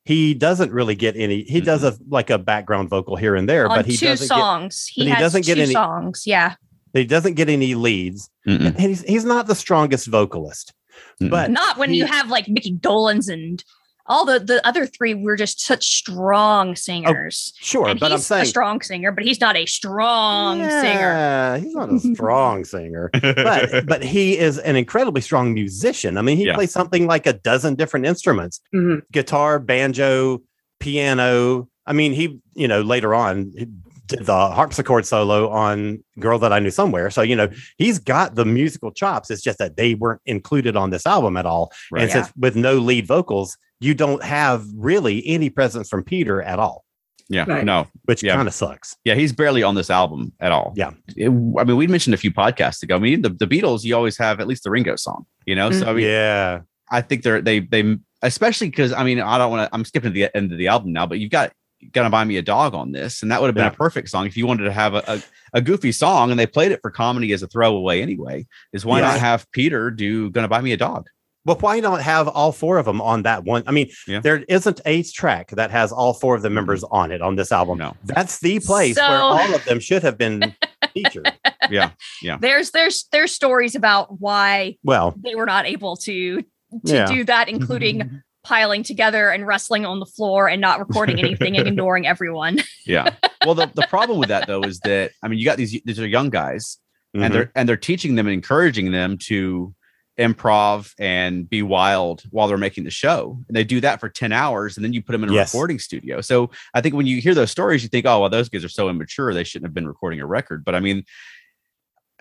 he 0.06 0.34
doesn't 0.34 0.72
really 0.72 0.96
get 0.96 1.16
any. 1.16 1.44
He 1.44 1.62
does 1.62 1.84
a 1.84 1.96
like 2.10 2.30
a 2.32 2.38
background 2.40 2.90
vocal 2.90 3.16
here 3.16 3.36
and 3.36 3.48
there, 3.48 3.68
On 3.70 3.78
but 3.78 3.86
he 3.86 3.98
two 3.98 4.08
doesn't 4.08 4.28
songs. 4.28 4.92
but 4.98 5.04
he, 5.06 5.10
he 5.12 5.16
doesn't 5.16 5.46
get 5.46 5.56
two 5.56 5.62
any- 5.62 5.74
songs. 5.74 6.24
Yeah. 6.25 6.56
He 6.94 7.06
doesn't 7.06 7.36
get 7.36 7.48
any 7.50 7.74
leads. 7.75 8.30
Mm-mm. 8.48 8.66
And 8.66 8.80
he's 8.80 9.01
he's 9.04 9.24
not 9.25 9.48
the 9.48 9.56
strongest 9.56 10.08
vocalist. 10.08 10.74
But 11.20 11.51
Not 11.51 11.77
when 11.77 11.89
he- 11.91 11.98
you 11.98 12.05
have 12.05 12.29
like 12.29 12.48
Mickey 12.48 12.74
Dolenz 12.74 13.31
and 13.31 13.63
all 14.08 14.25
the 14.25 14.39
the 14.39 14.65
other 14.67 14.88
three 14.88 15.13
were 15.13 15.36
just 15.38 15.62
such 15.62 15.86
strong 15.86 16.75
singers. 16.75 17.53
Sure, 17.60 17.88
and 17.88 18.00
but 18.00 18.12
I'm 18.12 18.17
he's 18.17 18.25
saying 18.25 18.43
a 18.43 18.46
strong 18.48 18.81
singer, 18.81 19.12
but 19.12 19.24
he's 19.24 19.39
not 19.39 19.55
a 19.55 19.65
strong 19.67 20.58
singer. 20.58 20.67
Yeah, 21.13 21.58
he's 21.60 21.74
not 21.75 21.93
a 21.93 22.00
strong 22.15 22.65
singer. 22.65 23.10
but 23.13 23.86
but 23.86 24.03
he 24.03 24.38
is 24.38 24.58
an 24.58 24.75
incredibly 24.75 25.22
strong 25.22 25.53
musician. 25.53 26.17
I 26.17 26.24
mean, 26.24 26.38
he 26.38 26.46
Yeah. 26.48 26.55
plays 26.55 26.72
something 26.72 27.05
like 27.05 27.27
a 27.27 27.34
dozen 27.34 27.75
different 27.75 28.05
instruments: 28.08 28.60
Mhm. 28.74 29.03
guitar, 29.12 29.60
banjo, 29.60 30.41
piano. 30.79 31.70
I 31.86 31.93
mean, 31.93 32.12
he 32.13 32.39
you 32.55 32.67
know 32.67 32.81
later 32.81 33.13
on 33.15 33.51
he 33.55 33.67
did 34.12 34.25
the 34.25 34.50
harpsichord 34.51 35.06
solo 35.06 35.50
on 35.50 36.03
"Girl 36.20 36.38
That 36.39 36.53
I 36.53 36.60
Knew 36.60 36.72
Somewhere." 36.72 37.10
So 37.10 37.22
you 37.22 37.36
know 37.36 37.50
he's 37.77 38.00
got 38.00 38.36
the 38.36 38.46
musical 38.46 38.91
chops. 38.91 39.30
It's 39.32 39.41
just 39.41 39.58
that 39.58 39.75
they 39.77 39.96
weren't 39.96 40.22
included 40.25 40.75
on 40.75 40.89
this 40.91 41.06
album 41.06 41.36
at 41.38 41.46
all. 41.46 41.72
Right. 41.91 42.03
And 42.03 42.10
Yeah. 42.10 42.24
since 42.24 42.34
with 42.38 42.56
no 42.56 42.77
lead 42.77 43.08
vocals, 43.08 43.58
you 43.80 43.94
don't 43.94 44.24
have 44.24 44.65
really 44.75 45.25
any 45.27 45.50
presence 45.50 45.89
from 45.89 46.03
Peter 46.03 46.41
at 46.41 46.60
all, 46.60 46.86
yeah, 47.30 47.46
Right. 47.48 47.65
no, 47.65 47.88
which 48.06 48.22
Yeah. 48.22 48.36
kind 48.36 48.48
of 48.48 48.53
sucks. 48.53 48.96
yeah, 49.03 49.15
he's 49.15 49.34
barely 49.34 49.63
on 49.63 49.74
this 49.74 49.89
album 49.89 50.34
at 50.39 50.51
all. 50.51 50.74
Yeah. 50.75 50.91
It- 51.18 51.30
I 51.30 51.63
mean, 51.63 51.77
we 51.77 51.88
mentioned 51.88 52.13
a 52.13 52.18
few 52.18 52.32
podcasts 52.32 52.84
ago. 52.84 52.96
I 52.96 53.00
mean, 53.00 53.24
the, 53.24 53.30
the 53.30 53.48
Beatles, 53.48 53.84
you 53.84 53.96
always 53.96 54.18
have 54.20 54.39
at 54.39 54.48
least 54.48 54.63
the 54.63 54.70
Ringo 54.70 54.96
song, 54.98 55.25
you 55.48 55.56
know. 55.56 55.72
So 55.72 55.86
I 55.86 55.94
mean, 55.94 56.06
mm-hmm. 56.06 56.12
yeah. 56.12 56.60
I 56.91 57.01
think 57.01 57.24
they're 57.24 57.41
they 57.41 57.60
they 57.62 57.98
especially 58.22 58.70
because 58.70 58.91
I 58.94 59.03
mean, 59.03 59.20
I 59.20 59.38
don't 59.38 59.50
want 59.50 59.68
to. 59.68 59.74
I'm 59.74 59.86
skipping 59.86 60.12
to 60.12 60.13
the 60.13 60.36
end 60.36 60.51
of 60.51 60.58
the 60.58 60.68
album 60.68 60.91
now, 60.94 61.08
but 61.08 61.20
you've 61.20 61.32
got 61.32 61.53
gonna 61.91 62.09
buy 62.09 62.23
me 62.23 62.38
a 62.38 62.41
dog 62.41 62.73
on 62.73 62.91
this, 62.91 63.21
and 63.21 63.31
that 63.31 63.41
would 63.41 63.47
have 63.47 63.55
been 63.55 63.65
Yeah. 63.65 63.71
a 63.71 63.75
perfect 63.75 64.09
song 64.09 64.25
if 64.27 64.38
you 64.38 64.45
wanted 64.47 64.63
to 64.65 64.71
have 64.71 64.93
a, 64.93 65.03
a, 65.07 65.21
a 65.53 65.61
goofy 65.61 65.91
song, 65.91 66.31
and 66.31 66.39
they 66.39 66.47
played 66.47 66.71
it 66.71 66.79
for 66.81 66.91
comedy 66.91 67.31
as 67.33 67.43
a 67.43 67.47
throwaway 67.47 68.01
anyway. 68.01 68.45
Is 68.73 68.85
why 68.85 69.00
Yeah. 69.00 69.07
not 69.11 69.19
have 69.19 69.50
Peter 69.51 69.91
do 69.91 70.29
"Gonna 70.29 70.47
Buy 70.47 70.61
Me 70.61 70.71
a 70.73 70.77
Dog"? 70.77 71.07
Well, 71.43 71.57
why 71.59 71.79
not 71.79 72.03
have 72.03 72.27
all 72.27 72.51
four 72.51 72.77
of 72.77 72.85
them 72.85 73.01
on 73.01 73.23
that 73.23 73.43
one? 73.45 73.63
I 73.65 73.71
mean, 73.71 73.89
Yeah. 74.07 74.19
there 74.19 74.43
isn't 74.47 74.79
a 74.85 75.01
track 75.03 75.50
that 75.51 75.71
has 75.71 75.91
all 75.91 76.13
four 76.13 76.35
of 76.35 76.43
the 76.43 76.51
members 76.51 76.83
on 76.83 77.11
it 77.11 77.21
on 77.23 77.35
this 77.35 77.51
album. 77.51 77.79
No, 77.79 77.95
That's 78.03 78.39
the 78.41 78.59
place 78.59 78.95
where 78.97 79.19
all 79.19 79.55
of 79.55 79.65
them 79.65 79.79
should 79.79 80.03
have 80.03 80.19
been 80.19 80.55
featured. 80.93 81.33
Yeah, 81.71 81.91
yeah, 82.21 82.38
There's 82.39 82.69
there's 82.71 83.07
there's 83.11 83.31
stories 83.31 83.73
about 83.75 84.19
why 84.21 84.77
Well, 84.83 85.15
they 85.17 85.33
were 85.35 85.45
not 85.47 85.65
able 85.65 85.95
to 85.97 86.41
to 86.41 86.93
Yeah. 86.93 87.05
do 87.07 87.23
that, 87.25 87.50
including 87.50 88.00
mm-hmm. 88.00 88.15
Piling 88.43 88.83
together 88.83 89.29
and 89.29 89.45
wrestling 89.45 89.86
on 89.86 90.00
the 90.00 90.05
floor 90.05 90.50
and 90.50 90.60
not 90.62 90.79
recording 90.79 91.19
anything 91.19 91.57
and 91.57 91.67
ignoring 91.67 92.07
everyone. 92.07 92.60
yeah. 92.86 93.13
Well, 93.43 93.55
the, 93.55 93.65
the 93.74 93.88
problem 93.88 94.19
with 94.19 94.29
that 94.29 94.45
though 94.45 94.62
is 94.62 94.79
that 94.81 95.13
I 95.24 95.27
mean, 95.27 95.39
you 95.39 95.45
got 95.45 95.57
these 95.57 95.71
these 95.83 96.00
are 96.00 96.05
young 96.07 96.29
guys, 96.29 96.77
mhm. 97.17 97.24
and 97.25 97.33
they're 97.33 97.51
and 97.55 97.67
they're 97.67 97.75
teaching 97.75 98.13
them 98.13 98.27
and 98.27 98.36
encouraging 98.36 98.91
them 98.91 99.17
to 99.29 99.74
improv 100.19 100.93
and 101.00 101.50
be 101.50 101.63
wild 101.63 102.24
while 102.29 102.48
they're 102.48 102.57
making 102.57 102.83
the 102.83 102.91
show. 102.91 103.39
And 103.48 103.55
they 103.55 103.63
do 103.63 103.81
that 103.81 104.00
for 104.00 104.10
10 104.10 104.31
hours 104.31 104.77
and 104.77 104.83
then 104.83 104.93
you 104.93 105.01
put 105.01 105.13
them 105.13 105.24
in 105.24 105.29
a 105.29 105.33
Yes. 105.33 105.53
recording 105.53 105.79
studio. 105.79 106.21
So 106.21 106.51
I 106.75 106.81
think 106.81 106.93
when 106.93 107.07
you 107.07 107.19
hear 107.21 107.33
those 107.33 107.50
stories, 107.50 107.81
you 107.81 107.89
think, 107.89 108.05
oh, 108.05 108.19
well, 108.19 108.29
those 108.29 108.50
guys 108.50 108.63
are 108.63 108.69
so 108.69 108.89
immature. 108.89 109.33
They 109.33 109.43
shouldn't 109.43 109.67
have 109.67 109.74
been 109.74 109.88
recording 109.88 110.19
a 110.19 110.27
record. 110.27 110.63
But 110.63 110.75
I 110.75 110.79
mean, 110.81 111.03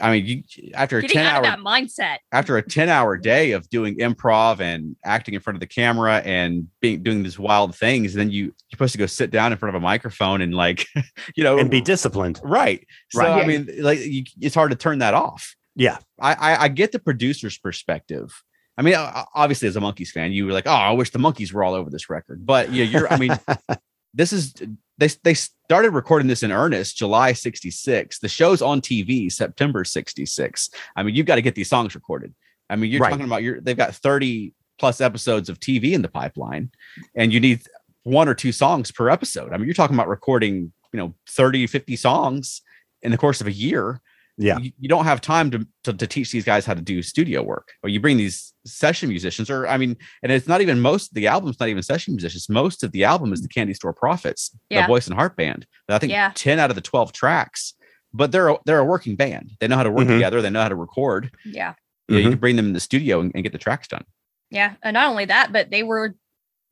I 0.00 0.12
mean, 0.12 0.26
you, 0.26 0.71
after 0.75 0.99
a 0.99 1.02
Getting 1.02 1.19
ten 1.19 1.26
hour 1.26 1.42
that 1.42 1.59
mindset. 1.59 2.19
after 2.33 2.57
a 2.57 2.62
10 2.62 2.88
hour 2.88 3.16
day 3.16 3.52
of 3.52 3.69
doing 3.69 3.97
improv 3.99 4.61
and 4.61 4.97
acting 5.04 5.35
in 5.35 5.40
front 5.40 5.57
of 5.57 5.61
the 5.61 5.66
camera 5.66 6.23
and 6.25 6.69
being 6.80 7.02
doing 7.02 7.23
these 7.23 7.38
wild 7.38 7.76
things, 7.76 8.14
then 8.14 8.30
you 8.30 8.45
you're 8.45 8.54
supposed 8.73 8.92
to 8.92 8.99
go 8.99 9.07
sit 9.07 9.30
down 9.30 9.52
in 9.52 9.59
front 9.59 9.75
of 9.75 9.80
a 9.80 9.85
microphone 9.85 10.40
and 10.40 10.54
like, 10.54 10.87
you 11.37 11.45
know, 11.45 11.59
and 11.59 11.71
be 11.71 11.80
disciplined. 11.80 12.40
right. 12.42 12.87
So 13.11 13.21
Right. 13.21 13.42
I 13.42 13.47
mean, 13.47 13.69
like 13.80 14.00
you, 14.00 14.25
it's 14.40 14.54
hard 14.54 14.71
to 14.71 14.76
turn 14.76 14.99
that 15.00 15.14
off. 15.14 15.54
Yeah. 15.76 15.99
I, 16.21 16.35
I 16.35 16.62
I 16.64 16.69
get 16.69 16.92
the 16.92 16.99
producer's 16.99 17.59
perspective. 17.59 18.33
I 18.78 18.83
mean, 18.83 18.95
obviously, 19.35 19.69
as 19.69 19.76
a 19.76 19.80
Monkees 19.80 20.09
fan, 20.09 20.33
you 20.33 20.47
were 20.47 20.52
like, 20.52 20.66
"Oh, 20.66 20.71
I 20.71 20.92
wish 20.92 21.11
the 21.11 21.19
Monkees 21.19 21.52
were 21.52 21.62
all 21.62 21.75
over 21.75 21.90
this 21.90 22.09
record." 22.09 22.47
But 22.47 22.73
yeah, 22.73 22.85
you're. 22.85 23.12
I 23.12 23.19
mean, 23.19 23.38
this 24.14 24.32
is 24.32 24.54
they 24.98 25.08
they 25.22 25.34
started 25.34 25.90
recording 25.90 26.28
this 26.28 26.42
in 26.42 26.52
earnest 26.52 26.96
July 26.96 27.32
'66. 27.32 28.18
The 28.18 28.28
show's 28.28 28.62
on 28.62 28.80
TV 28.80 29.30
September 29.30 29.84
'66. 29.84 30.70
I 30.96 31.02
mean, 31.02 31.14
you've 31.14 31.26
got 31.26 31.36
to 31.36 31.42
get 31.42 31.54
these 31.54 31.68
songs 31.68 31.94
recorded. 31.94 32.34
I 32.68 32.76
mean, 32.76 32.90
you're 32.90 33.00
Right. 33.00 33.10
talking 33.10 33.26
about 33.26 33.42
your 33.42 33.60
they've 33.60 33.76
got 33.76 33.94
30 33.94 34.52
plus 34.78 35.00
episodes 35.00 35.48
of 35.48 35.60
TV 35.60 35.92
in 35.92 36.02
the 36.02 36.08
pipeline, 36.08 36.70
and 37.14 37.32
you 37.32 37.40
need 37.40 37.62
one 38.02 38.28
or 38.28 38.34
two 38.34 38.52
songs 38.52 38.90
per 38.90 39.10
episode. 39.10 39.52
I 39.52 39.56
mean, 39.56 39.66
you're 39.66 39.74
talking 39.74 39.94
about 39.96 40.08
recording, 40.08 40.72
you 40.92 40.96
know, 40.96 41.14
30, 41.28 41.66
50 41.66 41.96
songs 41.96 42.62
in 43.02 43.10
the 43.10 43.18
course 43.18 43.40
of 43.40 43.46
a 43.46 43.52
year 43.52 44.00
Yeah. 44.42 44.59
you, 44.59 44.73
you 44.80 44.88
don't 44.88 45.04
have 45.04 45.20
time 45.20 45.50
to, 45.50 45.66
to 45.85 45.92
to 45.92 46.06
teach 46.06 46.32
these 46.32 46.44
guys 46.44 46.64
how 46.64 46.75
to 46.75 46.80
do 46.80 47.02
studio 47.02 47.42
work 47.42 47.73
or 47.82 47.88
you 47.90 48.00
bring 48.00 48.16
these 48.16 48.52
session 48.64 49.09
musicians 49.11 49.50
or 49.50 49.66
i 49.68 49.76
mean 49.76 49.97
and 50.23 50.32
it's 50.32 50.47
not 50.49 50.61
even 50.62 50.80
most 50.80 51.11
of 51.11 51.14
the 51.14 51.26
album's 51.26 51.61
not 51.61 51.68
even 51.68 51.82
session 51.82 52.14
musicians 52.14 52.49
most 52.49 52.82
of 52.82 52.90
the 52.92 53.04
album 53.04 53.32
is 53.32 53.42
the 53.42 53.49
Candy 53.49 53.75
Store 53.75 53.92
Prophets 53.92 54.50
Yeah. 54.70 54.82
the 54.82 54.87
Boyce 54.88 55.06
and 55.09 55.14
Hart 55.16 55.37
band 55.37 55.66
i 55.88 55.99
think 55.99 56.12
Yeah. 56.12 56.32
10 56.35 56.59
out 56.59 56.70
of 56.70 56.75
the 56.76 56.80
12 56.80 57.12
tracks 57.12 57.75
but 58.14 58.32
they're 58.32 58.49
a, 58.49 58.56
they're 58.66 58.78
a 58.80 58.85
working 58.85 59.14
band 59.14 59.52
they 59.61 59.68
know 59.68 59.76
how 59.76 59.82
to 59.82 59.90
work 59.90 60.06
Mhm. 60.09 60.14
together 60.16 60.40
they 60.42 60.50
know 60.50 60.62
how 60.62 60.68
to 60.68 60.75
record 60.75 61.30
Yeah. 61.44 61.75
You, 62.09 62.14
know, 62.16 62.23
you 62.23 62.30
can 62.30 62.38
bring 62.38 62.56
them 62.56 62.66
in 62.66 62.73
the 62.73 62.80
studio 62.80 63.20
and, 63.20 63.30
and 63.35 63.42
get 63.44 63.52
the 63.52 63.59
tracks 63.59 63.88
done 63.88 64.04
Yeah. 64.50 64.75
And 64.82 64.94
not 64.94 65.09
only 65.11 65.26
that, 65.26 65.52
but 65.52 65.70
they 65.70 65.82
were 65.82 66.14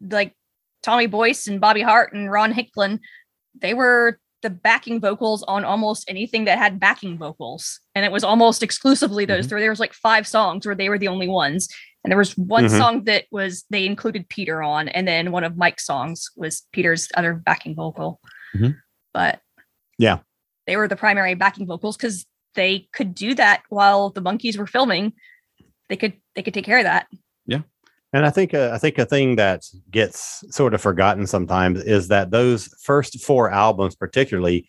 like 0.01 0.33
Tommy 0.83 1.07
Boyce 1.07 1.47
and 1.49 1.61
Bobby 1.61 1.83
Hart 1.83 2.13
and 2.13 2.31
Ron 2.31 2.53
Hicklin. 2.53 2.99
They 3.61 3.75
were 3.75 4.19
the 4.43 4.51
backing 4.51 5.01
vocals 5.01 5.43
on 5.45 5.65
almost 5.65 6.09
anything 6.09 6.45
that 6.45 6.59
had 6.59 6.79
backing 6.79 7.19
vocals. 7.19 7.81
And 7.95 8.05
it 8.05 8.13
was 8.13 8.23
almost 8.25 8.63
exclusively 8.63 9.25
those 9.25 9.47
Mhm. 9.47 9.49
three. 9.49 9.61
There 9.61 9.71
was 9.71 9.81
like 9.81 9.93
five 9.93 10.27
songs 10.27 10.65
where 10.65 10.75
they 10.75 10.89
were 10.89 10.99
the 10.99 11.09
only 11.09 11.29
ones. 11.29 11.69
And 12.05 12.11
there 12.13 12.19
was 12.19 12.37
one 12.39 12.67
Mhm. 12.67 12.79
song 12.79 13.05
that 13.05 13.25
was 13.33 13.65
they 13.71 13.85
included 13.85 14.29
Peter 14.29 14.63
on, 14.63 14.89
and 14.91 15.07
then 15.09 15.33
one 15.33 15.43
of 15.45 15.57
Mike's 15.57 15.85
songs 15.85 16.31
was 16.37 16.67
Peter's 16.73 17.09
other 17.17 17.35
backing 17.35 17.75
vocal. 17.75 18.21
Mhm. 18.55 18.77
But 19.13 19.41
Yeah. 19.99 20.19
they 20.67 20.77
were 20.77 20.87
the 20.89 20.97
primary 20.97 21.35
backing 21.35 21.67
vocals 21.67 21.97
because 21.97 22.25
they 22.55 22.89
could 22.93 23.15
do 23.15 23.35
that 23.35 23.63
while 23.69 24.11
the 24.11 24.23
Monkees 24.23 24.57
were 24.57 24.67
filming. 24.67 25.13
They 25.89 25.97
could 25.97 26.15
they 26.35 26.43
could 26.43 26.55
take 26.55 26.65
care 26.65 26.79
of 26.79 26.85
that. 26.85 27.09
And 28.13 28.25
I 28.25 28.31
think 28.31 28.55
uh, 28.55 28.71
I 28.73 28.79
think 28.79 28.99
a 28.99 29.05
thing 29.05 29.37
that 29.37 29.65
gets 29.91 30.43
sort 30.55 30.73
of 30.75 30.81
forgotten 30.81 31.27
sometimes 31.27 31.81
is 31.83 32.09
that 32.09 32.31
those 32.31 32.69
first 32.83 33.21
four 33.21 33.51
albums, 33.51 33.95
particularly, 33.95 34.67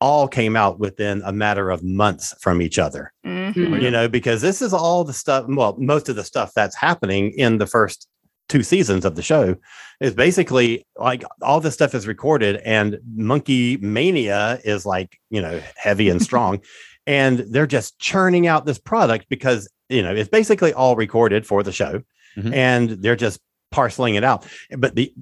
all 0.00 0.26
came 0.26 0.56
out 0.56 0.78
within 0.80 1.22
a 1.24 1.32
matter 1.32 1.70
of 1.70 1.84
months 1.84 2.34
from 2.40 2.60
each 2.60 2.78
other. 2.78 3.12
Mhm. 3.24 3.54
Mhm. 3.54 3.82
You 3.82 3.90
know, 3.90 4.08
because 4.08 4.42
this 4.42 4.60
is 4.60 4.72
all 4.72 5.04
the 5.04 5.12
stuff. 5.12 5.44
Well, 5.48 5.76
most 5.78 6.08
of 6.08 6.16
the 6.16 6.24
stuff 6.24 6.52
that's 6.54 6.76
happening 6.76 7.32
in 7.36 7.58
the 7.58 7.66
first 7.66 8.08
two 8.48 8.62
seasons 8.62 9.04
of 9.04 9.14
the 9.14 9.22
show 9.22 9.56
is 10.00 10.12
basically 10.14 10.84
like 10.98 11.24
all 11.42 11.60
this 11.60 11.74
stuff 11.74 11.94
is 11.94 12.06
recorded, 12.08 12.56
and 12.64 12.98
Monkeemania 13.16 14.60
is 14.64 14.84
like 14.84 15.16
you 15.30 15.40
know 15.40 15.60
heavy 15.76 16.08
and 16.08 16.20
strong, 16.28 16.60
and 17.06 17.38
they're 17.50 17.66
just 17.68 17.98
churning 18.00 18.46
out 18.48 18.66
this 18.66 18.78
product 18.78 19.26
because 19.28 19.68
you 19.88 20.02
know 20.02 20.12
it's 20.14 20.28
basically 20.28 20.72
all 20.72 20.96
recorded 20.96 21.46
for 21.46 21.62
the 21.62 21.72
show 21.72 22.02
Mhm. 22.36 22.52
and 22.54 22.90
they're 22.90 23.16
just 23.16 23.40
parceling 23.70 24.14
it 24.14 24.24
out. 24.24 24.46
But 24.76 24.94
the 24.94 25.12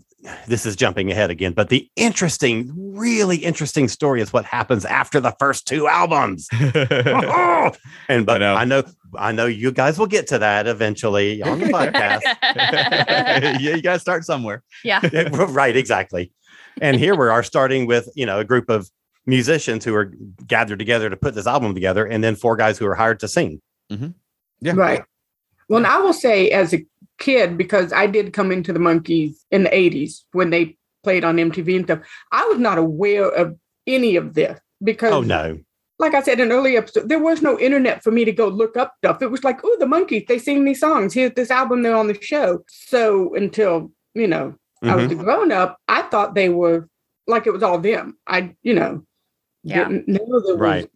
this 0.47 0.65
is 0.67 0.77
jumping 0.77 1.11
ahead 1.11 1.31
again, 1.31 1.53
but 1.53 1.69
the 1.69 1.91
interesting, 1.97 2.71
really 2.97 3.39
interesting 3.39 3.89
story 3.89 4.21
is 4.21 4.33
what 4.33 4.45
happens 4.45 4.85
after 4.85 5.19
the 5.19 5.35
first 5.41 5.67
two 5.67 5.89
albums. 5.89 6.49
and 8.09 8.25
but 8.25 8.39
know. 8.39 8.55
I 8.55 8.65
know. 8.65 8.85
I 9.19 9.33
know 9.33 9.47
you 9.47 9.73
guys 9.73 9.99
will 9.99 10.07
get 10.07 10.27
to 10.29 10.39
that 10.39 10.67
eventually 10.67 11.43
on 11.43 11.59
the 11.59 11.67
podcast. 11.67 12.21
yeah 12.43 13.59
you 13.59 13.83
gotta 13.83 13.99
start 13.99 14.25
somewhere 14.25 14.63
yeah. 14.85 15.01
right, 15.49 15.77
exactly. 15.77 16.33
And 16.81 16.97
here 16.97 17.15
we 17.15 17.27
are 17.29 17.43
starting 17.43 17.87
with, 17.87 18.09
you 18.15 18.25
know, 18.25 18.39
a 18.39 18.45
group 18.45 18.71
of 18.71 18.91
musicians 19.27 19.85
who 19.85 19.95
are 19.95 20.13
gathered 20.47 20.79
together 20.79 21.11
to 21.11 21.17
put 21.17 21.35
this 21.35 21.47
album 21.47 21.75
together, 21.75 22.07
and 22.07 22.25
then 22.25 22.35
four 22.37 22.57
guys 22.57 22.79
who 22.79 22.87
are 22.87 22.95
hired 22.95 23.21
to 23.21 23.29
sing. 23.29 23.61
yeah 24.61 24.73
Right. 24.75 25.03
Well, 25.69 25.79
and 25.79 25.87
I 25.87 25.99
will 25.99 26.13
say 26.13 26.51
as 26.51 26.73
a 26.73 26.85
kid, 27.23 27.57
because 27.57 27.93
I 27.93 28.07
did 28.07 28.33
come 28.33 28.51
into 28.53 28.73
the 28.73 28.79
Monkees 28.81 29.35
in 29.51 29.63
the 29.63 29.71
80s 29.71 30.25
when 30.33 30.51
they 30.51 30.77
played 31.05 31.25
on 31.25 31.37
MTV 31.37 31.77
and 31.77 31.85
stuff, 31.87 32.01
I 32.33 32.45
was 32.47 32.59
not 32.59 32.79
aware 32.79 33.29
of 33.29 33.57
any 33.87 34.17
of 34.17 34.35
this 34.35 34.59
because 34.83 35.13
Oh 35.13 35.21
no. 35.23 35.59
like 35.99 36.15
I 36.15 36.23
said 36.23 36.41
in 36.41 36.51
an 36.51 36.53
earlier 36.53 36.79
episode, 36.79 37.09
there 37.09 37.19
was 37.19 37.43
no 37.43 37.59
internet 37.59 38.03
for 38.03 38.11
me 38.11 38.25
to 38.25 38.33
go 38.33 38.49
look 38.49 38.77
up 38.77 38.95
stuff. 38.99 39.23
It 39.23 39.31
was 39.31 39.45
like, 39.45 39.61
oh, 39.65 39.77
the 39.81 39.87
Monkees, 39.87 40.27
they 40.27 40.39
sing 40.39 40.65
these 40.65 40.81
songs. 40.81 41.15
Here's 41.15 41.35
this 41.35 41.51
album, 41.51 41.83
they're 41.83 41.97
on 41.97 42.09
the 42.09 42.21
show. 42.21 42.65
So 42.69 43.35
until, 43.35 43.91
you 44.15 44.27
know, 44.27 44.55
I 44.83 44.97
was 44.97 45.07
Mhm. 45.07 45.21
a 45.21 45.23
grown 45.25 45.53
up, 45.53 45.79
I 45.89 46.03
thought 46.03 46.35
they 46.35 46.49
were 46.49 46.89
like 47.29 47.47
it 47.47 47.53
was 47.53 47.63
all 47.63 47.79
them. 47.79 48.19
I, 48.27 48.55
you 48.63 48.75
know, 48.75 49.05
Yeah. 49.63 49.85
didn't 49.89 50.09
know 50.09 50.27
there 50.45 50.57
was 50.57 50.59
Right. 50.59 50.91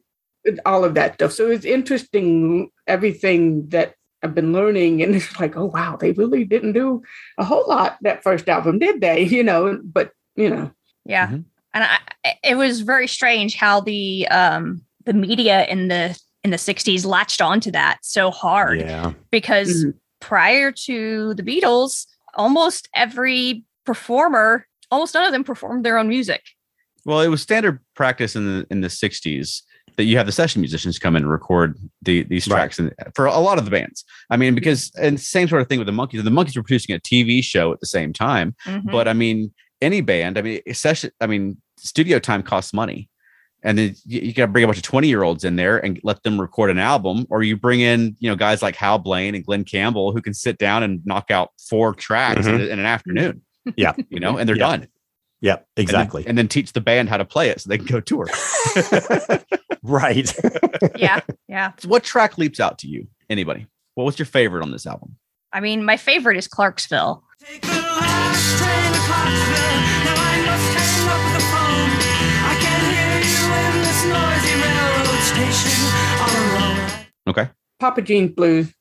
all 0.64 0.84
of 0.84 0.94
that 0.94 1.14
stuff. 1.14 1.32
So 1.32 1.48
it's 1.50 1.64
interesting 1.64 2.70
everything 2.86 3.68
that 3.68 3.94
I've 4.26 4.34
been 4.34 4.52
learning. 4.52 5.02
And 5.02 5.14
it's 5.14 5.38
like, 5.40 5.56
oh 5.56 5.66
wow, 5.66 5.96
they 5.96 6.12
really 6.12 6.44
didn't 6.44 6.72
do 6.72 7.02
a 7.38 7.44
whole 7.44 7.66
lot 7.68 7.96
that 8.02 8.22
first 8.24 8.48
album, 8.48 8.78
did 8.78 9.00
they? 9.00 9.22
You 9.36 9.42
know, 9.44 9.80
but 9.84 10.12
you 10.34 10.50
know, 10.50 10.70
Yeah. 11.04 11.28
Mhm. 11.28 11.44
And 11.72 11.84
I, 11.84 11.98
it 12.42 12.56
was 12.56 12.80
very 12.80 13.06
strange 13.06 13.54
how 13.56 13.80
the 13.80 14.26
um 14.28 14.82
the 15.04 15.12
media 15.14 15.64
in 15.66 15.88
the 15.88 16.18
in 16.42 16.50
the 16.50 16.56
60s 16.58 17.04
latched 17.06 17.40
onto 17.40 17.70
that 17.70 17.98
so 18.02 18.30
hard 18.30 18.80
Yeah. 18.80 19.12
because 19.30 19.84
Mhm. 19.84 19.94
prior 20.20 20.72
to 20.72 21.34
the 21.34 21.42
Beatles, 21.42 22.06
almost 22.34 22.88
every 22.94 23.64
performer, 23.84 24.66
almost 24.90 25.14
none 25.14 25.24
of 25.26 25.32
them 25.32 25.44
performed 25.44 25.84
their 25.84 25.98
own 25.98 26.08
music. 26.08 26.42
Well, 27.04 27.20
it 27.20 27.28
was 27.28 27.40
standard 27.42 27.78
practice 27.94 28.34
in 28.34 28.44
the 28.46 28.66
in 28.70 28.80
the 28.80 28.88
'60s 28.88 29.62
that 29.96 30.04
you 30.04 30.16
have 30.16 30.26
the 30.26 30.32
session 30.32 30.60
musicians 30.60 30.98
come 30.98 31.16
in 31.16 31.22
and 31.22 31.30
record 31.32 31.78
the 32.02 32.22
these 32.24 32.46
Right. 32.48 32.56
tracks 32.58 32.78
and 32.78 32.92
for 33.14 33.26
a 33.26 33.38
lot 33.38 33.58
of 33.58 33.64
the 33.64 33.70
bands. 33.70 34.04
I 34.30 34.36
mean, 34.36 34.54
because 34.54 34.90
and 35.00 35.18
same 35.20 35.48
sort 35.48 35.62
of 35.62 35.68
thing 35.68 35.78
with 35.78 35.86
the 35.86 35.92
Monkees. 35.92 36.22
The 36.22 36.30
Monkees 36.30 36.56
were 36.56 36.62
producing 36.62 36.94
a 36.94 37.00
TV 37.00 37.42
show 37.42 37.72
at 37.72 37.80
the 37.80 37.86
same 37.86 38.12
time, 38.12 38.54
Mhm. 38.66 38.90
but 38.90 39.08
I 39.08 39.12
mean, 39.12 39.52
any 39.82 40.00
band. 40.00 40.38
I 40.38 40.42
mean, 40.42 40.60
session. 40.72 41.10
I 41.20 41.26
mean, 41.26 41.56
studio 41.78 42.18
time 42.18 42.42
costs 42.42 42.72
money. 42.72 43.08
And 43.62 43.76
then 43.78 43.94
you, 44.04 44.20
you 44.20 44.32
got 44.32 44.46
to 44.46 44.52
bring 44.52 44.62
a 44.64 44.66
bunch 44.68 44.76
of 44.76 44.84
20 44.84 45.08
year 45.08 45.22
olds 45.24 45.42
in 45.42 45.56
there 45.56 45.78
and 45.84 45.98
let 46.04 46.22
them 46.22 46.40
record 46.40 46.70
an 46.70 46.78
album, 46.78 47.26
or 47.30 47.42
you 47.42 47.56
bring 47.56 47.80
in, 47.80 48.14
you 48.20 48.30
know, 48.30 48.36
guys 48.36 48.62
like 48.62 48.76
Hal 48.76 48.98
Blaine 48.98 49.34
and 49.34 49.44
Glen 49.44 49.64
Campbell 49.64 50.12
who 50.12 50.22
can 50.22 50.34
sit 50.34 50.58
down 50.58 50.82
and 50.84 51.00
knock 51.04 51.30
out 51.30 51.50
four 51.68 51.92
tracks 51.94 52.46
in, 52.46 52.60
in 52.60 52.78
an 52.78 52.86
afternoon. 52.86 53.42
Yeah. 53.76 53.94
You 54.10 54.20
know, 54.20 54.36
and 54.36 54.48
they're 54.48 54.56
Yeah. 54.56 54.76
done. 54.76 54.86
Yep. 55.42 55.58
And 55.58 55.66
then- 55.76 55.82
Exactly. 55.82 56.24
and 56.26 56.36
then 56.38 56.48
teach 56.48 56.72
the 56.72 56.80
band 56.80 57.08
how 57.08 57.16
to 57.18 57.24
play 57.24 57.48
it 57.50 57.60
so 57.60 57.68
they 57.68 57.78
can 57.78 57.86
go 57.86 58.00
tour. 58.00 58.26
right. 59.82 60.32
yeah, 60.96 61.20
yeah. 61.48 61.72
So 61.78 61.88
what 61.88 62.04
track 62.04 62.38
leaps 62.38 62.60
out 62.60 62.78
to 62.80 62.88
you? 62.88 63.06
Anybody? 63.28 63.66
What 63.94 64.04
was 64.04 64.18
your 64.18 64.26
favorite 64.26 64.62
on 64.62 64.70
this 64.72 64.86
album? 64.86 65.16
I 65.52 65.60
mean, 65.60 65.84
my 65.84 65.96
favorite 65.96 66.36
is 66.36 66.48
Clarksville. 66.48 67.22
Take 67.42 67.62
the 67.62 67.68
last 67.68 68.58
train 68.58 68.92
to 68.92 68.98
Clarksville. 69.06 69.80
Now 70.04 70.14
I 70.16 70.36
must 70.46 70.68
hang 70.76 71.08
up 71.08 71.22
the 71.32 71.42
phone. 71.52 71.90
I 72.44 72.54
can 72.60 72.80
hear 72.92 73.18
you 73.24 73.44
in 73.56 73.74
this 73.82 74.00
noisy 74.04 74.54
railroad 74.62 75.22
station 75.22 75.78
all 76.20 76.34
alone. 76.50 77.06
Okay. 77.28 77.46
Papa 77.80 78.02
Gene's 78.02 78.32
Blues. 78.32 78.72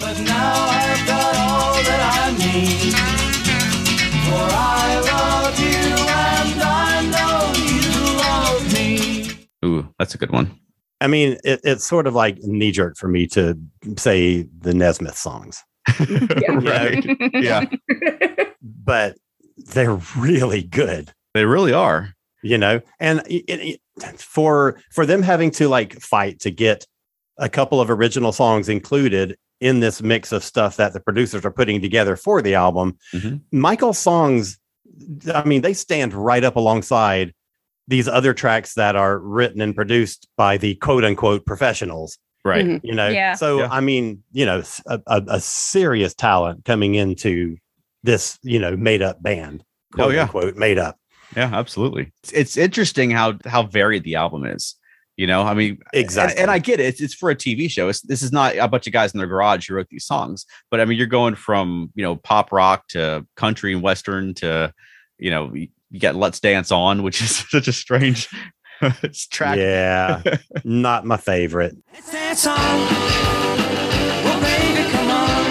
But 0.00 0.18
now 0.20 0.66
I've 0.70 1.06
got 1.06 1.36
all 1.36 1.74
that 1.82 2.00
I 2.24 2.32
need. 2.38 2.94
For 4.24 4.48
I 4.56 4.73
that's 10.04 10.14
a 10.14 10.18
good 10.18 10.30
one. 10.30 10.58
I 11.00 11.06
mean, 11.06 11.38
it, 11.44 11.60
it's 11.64 11.84
sort 11.84 12.06
of 12.06 12.14
like 12.14 12.38
knee 12.42 12.70
jerk 12.72 12.96
for 12.96 13.08
me 13.08 13.26
to 13.28 13.58
say 13.96 14.46
the 14.60 14.74
Nesmith 14.74 15.16
songs, 15.16 15.62
right. 16.48 17.04
Yeah. 17.34 17.64
but 18.62 19.16
they're 19.56 19.98
really 20.16 20.62
good. 20.62 21.10
They 21.34 21.44
really 21.44 21.72
are. 21.72 22.10
you 22.42 22.58
know 22.58 22.80
and 23.00 23.22
it, 23.26 23.44
it- 23.48 23.80
for 24.18 24.80
for 24.92 25.06
them 25.06 25.22
having 25.22 25.50
to 25.52 25.68
like 25.68 25.94
fight 26.00 26.40
to 26.40 26.50
get 26.50 26.84
a 27.38 27.48
couple 27.48 27.80
of 27.80 27.88
original 27.90 28.32
songs 28.32 28.68
included 28.68 29.36
in 29.60 29.80
this 29.80 30.02
mix 30.02 30.32
of 30.32 30.42
stuff 30.44 30.76
that 30.76 30.92
the 30.92 31.00
producers 31.00 31.44
are 31.44 31.52
putting 31.52 31.80
together 31.80 32.16
for 32.16 32.42
the 32.42 32.54
album 32.54 32.98
Mhm. 33.14 33.40
michael's 33.52 33.98
songs 33.98 34.58
i 35.32 35.44
mean 35.44 35.62
they 35.62 35.72
stand 35.74 36.12
right 36.12 36.42
up 36.44 36.56
alongside 36.56 37.32
these 37.88 38.08
other 38.08 38.32
tracks 38.34 38.74
that 38.74 38.96
are 38.96 39.18
written 39.18 39.60
and 39.60 39.74
produced 39.74 40.28
by 40.36 40.56
the 40.56 40.74
quote 40.76 41.04
unquote 41.04 41.44
professionals 41.46 42.18
Right. 42.44 42.64
Mhm. 42.66 42.80
you 42.84 42.94
know 42.94 43.08
Yeah. 43.08 43.34
so 43.34 43.60
Yeah. 43.60 43.68
i 43.70 43.80
mean 43.80 44.22
you 44.32 44.44
know 44.46 44.62
a 45.06 45.40
serious 45.40 46.14
talent 46.14 46.64
coming 46.64 46.94
into 46.94 47.56
this 48.02 48.38
you 48.42 48.58
know 48.58 48.76
made 48.76 49.00
up 49.02 49.22
band 49.22 49.64
Oh, 49.94 49.96
quote 49.96 50.14
yeah. 50.14 50.22
unquote 50.22 50.56
made 50.56 50.78
up 50.78 50.96
Yeah, 51.36 51.50
absolutely. 51.52 52.12
It's, 52.22 52.32
it's 52.32 52.56
interesting 52.56 53.10
how 53.10 53.38
how 53.46 53.62
varied 53.64 54.04
the 54.04 54.14
album 54.16 54.44
is. 54.44 54.76
You 55.16 55.26
know, 55.28 55.42
I 55.42 55.54
mean, 55.54 55.78
and- 55.92 56.02
Exactly. 56.04 56.40
And, 56.42 56.50
I 56.50 56.58
get 56.58 56.80
it. 56.80 56.86
It's, 56.86 57.00
it's 57.00 57.14
for 57.14 57.30
a 57.30 57.36
TV 57.36 57.70
show. 57.70 57.88
It's, 57.88 58.00
this 58.00 58.20
is 58.22 58.32
not 58.32 58.56
a 58.56 58.66
bunch 58.66 58.88
of 58.88 58.92
guys 58.92 59.14
in 59.14 59.18
their 59.18 59.28
garage 59.28 59.68
who 59.68 59.74
wrote 59.76 59.86
these 59.88 60.04
songs. 60.04 60.44
But 60.72 60.80
I 60.80 60.84
mean, 60.84 60.98
you're 60.98 61.06
going 61.06 61.34
from 61.36 61.90
you 61.94 62.02
know 62.04 62.16
pop 62.16 62.50
rock 62.52 62.88
to 62.88 63.24
country 63.36 63.72
and 63.72 63.80
western 63.82 64.34
to 64.34 64.72
you 65.18 65.30
know 65.30 65.52
you 65.94 66.00
you 66.00 66.00
got 66.00 66.16
Let's 66.16 66.40
Dance 66.40 66.72
On, 66.72 67.04
which 67.04 67.22
is 67.22 67.36
such 67.50 67.68
a 67.68 67.72
strange 67.72 68.28
track. 69.30 69.56
Yeah, 69.56 70.22
not 70.64 71.06
my 71.06 71.16
favorite. 71.16 71.76
Let's 71.92 72.10
dance 72.10 72.46
on. 72.48 72.56
Oh, 72.58 74.40
baby, 74.42 74.90
come 74.90 75.08
on. 75.08 75.44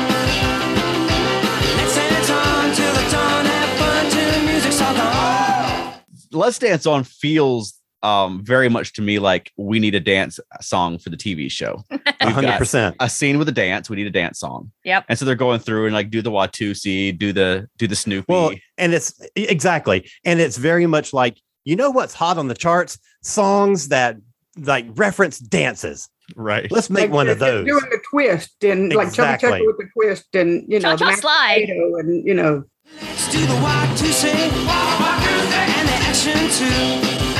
Let's 1.77 1.95
dance 1.95 2.29
on 2.29 2.75
till 2.75 2.93
the 2.93 3.09
dawn. 3.09 3.45
Have 3.45 3.79
fun 3.79 4.11
till 4.11 4.31
the 4.31 4.51
music's 4.51 4.81
all 4.81 4.93
gone. 4.93 5.93
Let's 6.33 6.59
Dance 6.59 6.85
On 6.87 7.05
feels 7.05 7.75
um 8.03 8.43
very 8.43 8.69
much 8.69 8.93
to 8.93 9.01
me 9.01 9.17
like 9.17 9.51
we 9.57 9.79
need 9.79 9.95
a 9.95 9.99
dance 9.99 10.39
song 10.61 10.97
for 10.99 11.09
the 11.09 11.17
TV 11.17 11.49
show. 11.49 11.81
A 12.21 12.29
hundred 12.29 12.57
percent. 12.57 12.95
a 12.99 13.09
scene 13.09 13.37
with 13.39 13.49
a 13.49 13.51
dance. 13.53 13.89
We 13.89 13.95
need 13.97 14.07
a 14.07 14.11
dance 14.11 14.39
song. 14.39 14.71
Yep. 14.85 15.05
And 15.09 15.17
so 15.19 15.25
they're 15.25 15.35
going 15.35 15.59
through 15.59 15.85
and 15.87 15.93
like 15.93 16.09
do 16.09 16.21
the 16.21 16.31
Watusi, 16.31 17.17
do 17.17 17.33
the 17.33 17.67
do 17.77 17.87
the 17.87 17.95
Snoopy. 17.95 18.25
Well, 18.29 18.51
and 18.77 18.93
it's 18.93 19.19
exactly, 19.35 20.09
and 20.23 20.39
it's 20.39 20.57
very 20.57 20.85
much 20.85 21.11
like 21.13 21.37
you 21.65 21.75
know 21.75 21.89
what's 21.91 22.13
hot 22.13 22.37
on 22.37 22.47
the 22.47 22.53
charts? 22.55 22.97
Songs 23.23 23.87
that 23.89 24.17
like 24.57 24.85
reference 24.95 25.39
dances. 25.39 26.07
right. 26.35 26.71
Let's 26.71 26.89
make 26.89 27.03
Like 27.03 27.11
one 27.11 27.27
of 27.29 27.39
they're 27.39 27.63
those. 27.63 27.65
Doing 27.67 27.89
the 27.89 28.01
twist 28.09 28.63
and 28.63 28.93
like 28.93 29.13
Chubby 29.13 29.33
Exactly. 29.33 29.49
Checker 29.51 29.65
with 29.67 29.77
the 29.77 29.89
twist 29.93 30.35
and 30.35 30.63
you 30.67 30.79
know 30.79 30.91
the 30.91 30.97
Cha-cha 30.97 31.05
mashed 31.05 31.21
slide. 31.21 31.69
and 31.69 32.27
you 32.27 32.33
know 32.33 32.63
Let's 33.01 33.31
do 33.31 33.45
the 33.45 33.55
walk 33.55 33.97
to 33.97 34.05
say 34.13 34.31
and 34.31 35.87
the 35.87 35.93
action 36.05 36.49
too. 36.49 37.32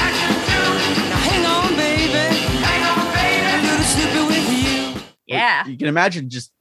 Yeah. 5.28 5.66
You 5.66 5.78
can 5.78 5.88
imagine 5.88 6.30
just 6.30 6.52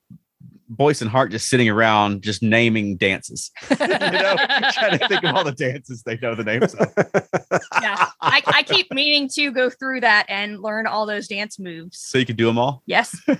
Boyce 0.68 1.02
and 1.02 1.10
Hart 1.10 1.30
just 1.30 1.48
sitting 1.48 1.68
around 1.68 2.22
just 2.22 2.42
naming 2.42 2.96
dances. 2.96 3.50
you 3.70 3.76
know, 3.76 4.36
trying 4.72 4.98
to 4.98 5.06
think 5.08 5.22
of 5.24 5.34
all 5.34 5.44
the 5.44 5.52
dances 5.52 6.02
they 6.02 6.16
know 6.18 6.34
the 6.34 6.44
names 6.44 6.74
of. 6.74 6.92
yeah. 7.82 8.06
I, 8.20 8.42
I 8.46 8.62
keep 8.62 8.92
meaning 8.92 9.28
to 9.34 9.50
go 9.50 9.68
through 9.68 10.00
that 10.00 10.26
and 10.28 10.60
learn 10.60 10.86
all 10.86 11.06
those 11.06 11.28
dance 11.28 11.58
moves. 11.58 11.98
So 11.98 12.18
you 12.18 12.26
can 12.26 12.36
do 12.36 12.46
them 12.46 12.58
all. 12.58 12.82
Yes. 12.86 13.14
at, 13.28 13.38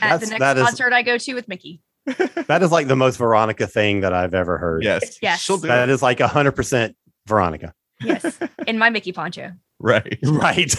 at 0.00 0.20
the 0.20 0.26
next 0.26 0.38
that 0.38 0.56
is- 0.56 0.64
concert 0.64 0.92
I 0.92 1.02
go 1.02 1.18
to 1.18 1.34
with 1.34 1.48
Mickey. 1.48 1.80
that 2.46 2.62
is 2.62 2.70
like 2.70 2.86
the 2.86 2.96
most 2.96 3.16
Veronica 3.16 3.66
thing 3.66 4.00
that 4.00 4.12
I've 4.12 4.34
ever 4.34 4.58
heard. 4.58 4.84
Yes. 4.84 5.18
Yes. 5.22 5.40
She'll 5.40 5.58
do 5.58 5.68
that 5.68 5.88
it. 5.88 5.92
is 5.92 6.02
like 6.02 6.20
a 6.20 6.28
hundred 6.28 6.52
percent 6.52 6.96
Veronica. 7.26 7.74
Yes. 8.00 8.38
In 8.66 8.78
my 8.78 8.90
Mickey 8.90 9.12
poncho. 9.12 9.52
Right. 9.78 10.18
Right. 10.24 10.74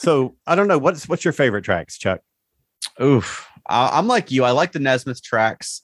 So 0.00 0.34
I 0.46 0.54
don't 0.54 0.66
know 0.66 0.78
what's 0.78 1.06
what's 1.08 1.26
your 1.26 1.32
favorite 1.32 1.62
tracks, 1.62 1.98
Chuck. 1.98 2.20
Oof. 3.02 3.46
I, 3.68 3.98
I'm 3.98 4.06
like 4.06 4.30
you. 4.30 4.44
I 4.44 4.52
like 4.52 4.72
the 4.72 4.78
Nesmith 4.78 5.22
tracks. 5.22 5.82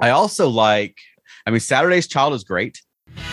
I 0.00 0.10
also 0.10 0.48
like, 0.48 0.96
I 1.46 1.50
mean, 1.50 1.58
Saturday's 1.58 2.06
Child 2.06 2.34
is 2.34 2.44
great. 2.44 2.80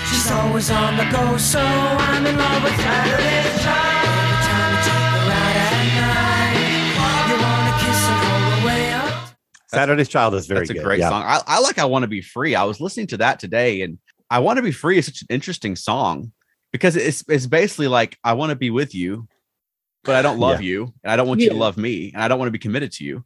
She's 0.10 0.32
always 0.32 0.72
on 0.72 0.98
the 0.98 1.04
go, 1.12 1.38
so 1.38 1.60
I'm 1.60 2.26
in 2.26 2.36
love 2.36 2.64
with 2.64 2.76
Saturday's 2.78 3.62
Child. 3.62 4.40
Time 4.44 4.72
you 4.72 4.80
take 4.82 5.12
her 5.14 5.30
out 5.30 5.56
at 5.56 5.74
night, 6.02 7.30
you 7.30 7.38
wanna 7.44 7.78
kiss 7.80 8.02
and 8.10 8.18
hold 8.26 8.72
her. 8.72 9.36
Saturday's 9.68 10.10
Child 10.10 10.34
is 10.34 10.48
very 10.48 10.62
That's 10.62 10.72
a 10.72 10.74
good. 10.74 10.84
great 10.84 11.00
yeah. 11.00 11.10
song. 11.10 11.22
I, 11.24 11.42
I 11.46 11.60
like 11.60 11.78
I 11.78 11.86
Want 11.86 12.04
to 12.04 12.08
Be 12.08 12.22
Free. 12.22 12.56
I 12.56 12.64
was 12.64 12.82
listening 12.82 13.08
to 13.08 13.18
that 13.18 13.40
today 13.40 13.84
and 13.84 14.00
I 14.32 14.40
Want 14.40 14.58
to 14.58 14.64
Be 14.64 14.72
Free 14.72 14.98
is 14.98 15.06
such 15.06 15.22
an 15.22 15.28
interesting 15.30 15.76
song 15.76 16.32
because 16.72 16.96
it's 16.96 17.24
it's 17.30 17.46
basically 17.46 17.88
like 17.88 18.18
I 18.24 18.34
want 18.34 18.50
to 18.50 18.56
be 18.56 18.72
with 18.72 18.96
you, 18.96 19.28
but 20.04 20.16
I 20.16 20.22
don't 20.22 20.40
love 20.40 20.62
you 20.62 20.94
and 21.04 21.12
I 21.12 21.16
don't 21.16 21.28
want 21.28 21.42
you 21.42 21.50
to 21.50 21.56
love 21.56 21.78
me 21.78 22.12
and 22.14 22.22
I 22.22 22.28
don't 22.28 22.40
want 22.40 22.48
to 22.48 22.52
be 22.52 22.60
committed 22.60 22.92
to 22.94 23.04
you. 23.04 23.24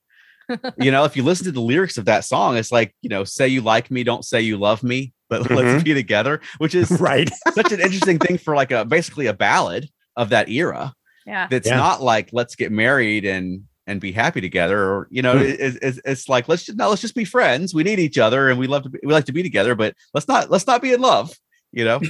you 0.77 0.91
know, 0.91 1.03
if 1.03 1.17
you 1.17 1.23
listen 1.23 1.45
to 1.45 1.51
the 1.51 1.59
lyrics 1.61 1.97
of 1.97 2.05
that 2.05 2.23
song, 2.23 2.55
it's 2.57 2.71
like, 2.71 2.95
you 3.01 3.09
know, 3.09 3.23
say 3.23 3.47
you 3.47 3.61
like 3.61 3.91
me, 3.91 4.03
don't 4.03 4.23
say 4.23 4.39
you 4.41 4.57
love 4.57 4.81
me, 4.83 5.13
but 5.29 5.41
Mhm. 5.43 5.55
let's 5.57 5.83
be 5.83 5.93
together, 5.93 6.39
which 6.59 6.73
is 6.75 6.89
Right. 7.01 7.29
such 7.53 7.71
an 7.71 7.79
interesting 7.81 8.17
thing 8.19 8.37
for 8.37 8.55
like 8.55 8.71
a 8.71 8.85
basically 8.85 9.25
a 9.27 9.33
ballad 9.33 9.89
of 10.15 10.29
that 10.29 10.49
era. 10.49 10.93
Yeah. 11.25 11.47
That's 11.49 11.67
Yeah. 11.67 11.77
not 11.77 12.01
like 12.01 12.29
let's 12.31 12.55
get 12.55 12.71
married 12.71 13.25
and 13.25 13.63
and 13.89 14.01
be 14.01 14.11
happy 14.11 14.41
together, 14.41 14.77
or 14.81 15.07
you 15.11 15.21
know, 15.21 15.37
Hmm. 15.37 15.43
it- 15.45 15.59
it- 15.61 15.79
it's, 15.81 15.99
it's 16.05 16.29
like 16.29 16.47
let's 16.47 16.65
just 16.65 16.77
now 16.77 16.89
let's 16.89 17.01
just 17.01 17.15
be 17.15 17.25
friends. 17.25 17.73
We 17.73 17.83
need 17.83 17.99
each 17.99 18.17
other 18.17 18.49
and 18.49 18.59
we 18.59 18.67
love 18.67 18.83
to 18.83 18.89
be, 18.89 18.99
we 19.03 19.13
like 19.13 19.25
to 19.25 19.31
be 19.33 19.43
together, 19.43 19.75
but 19.75 19.95
let's 20.13 20.27
not 20.27 20.49
let's 20.49 20.67
not 20.67 20.81
be 20.81 20.93
in 20.93 21.01
love. 21.01 21.33
You 21.73 21.83
know? 21.85 22.01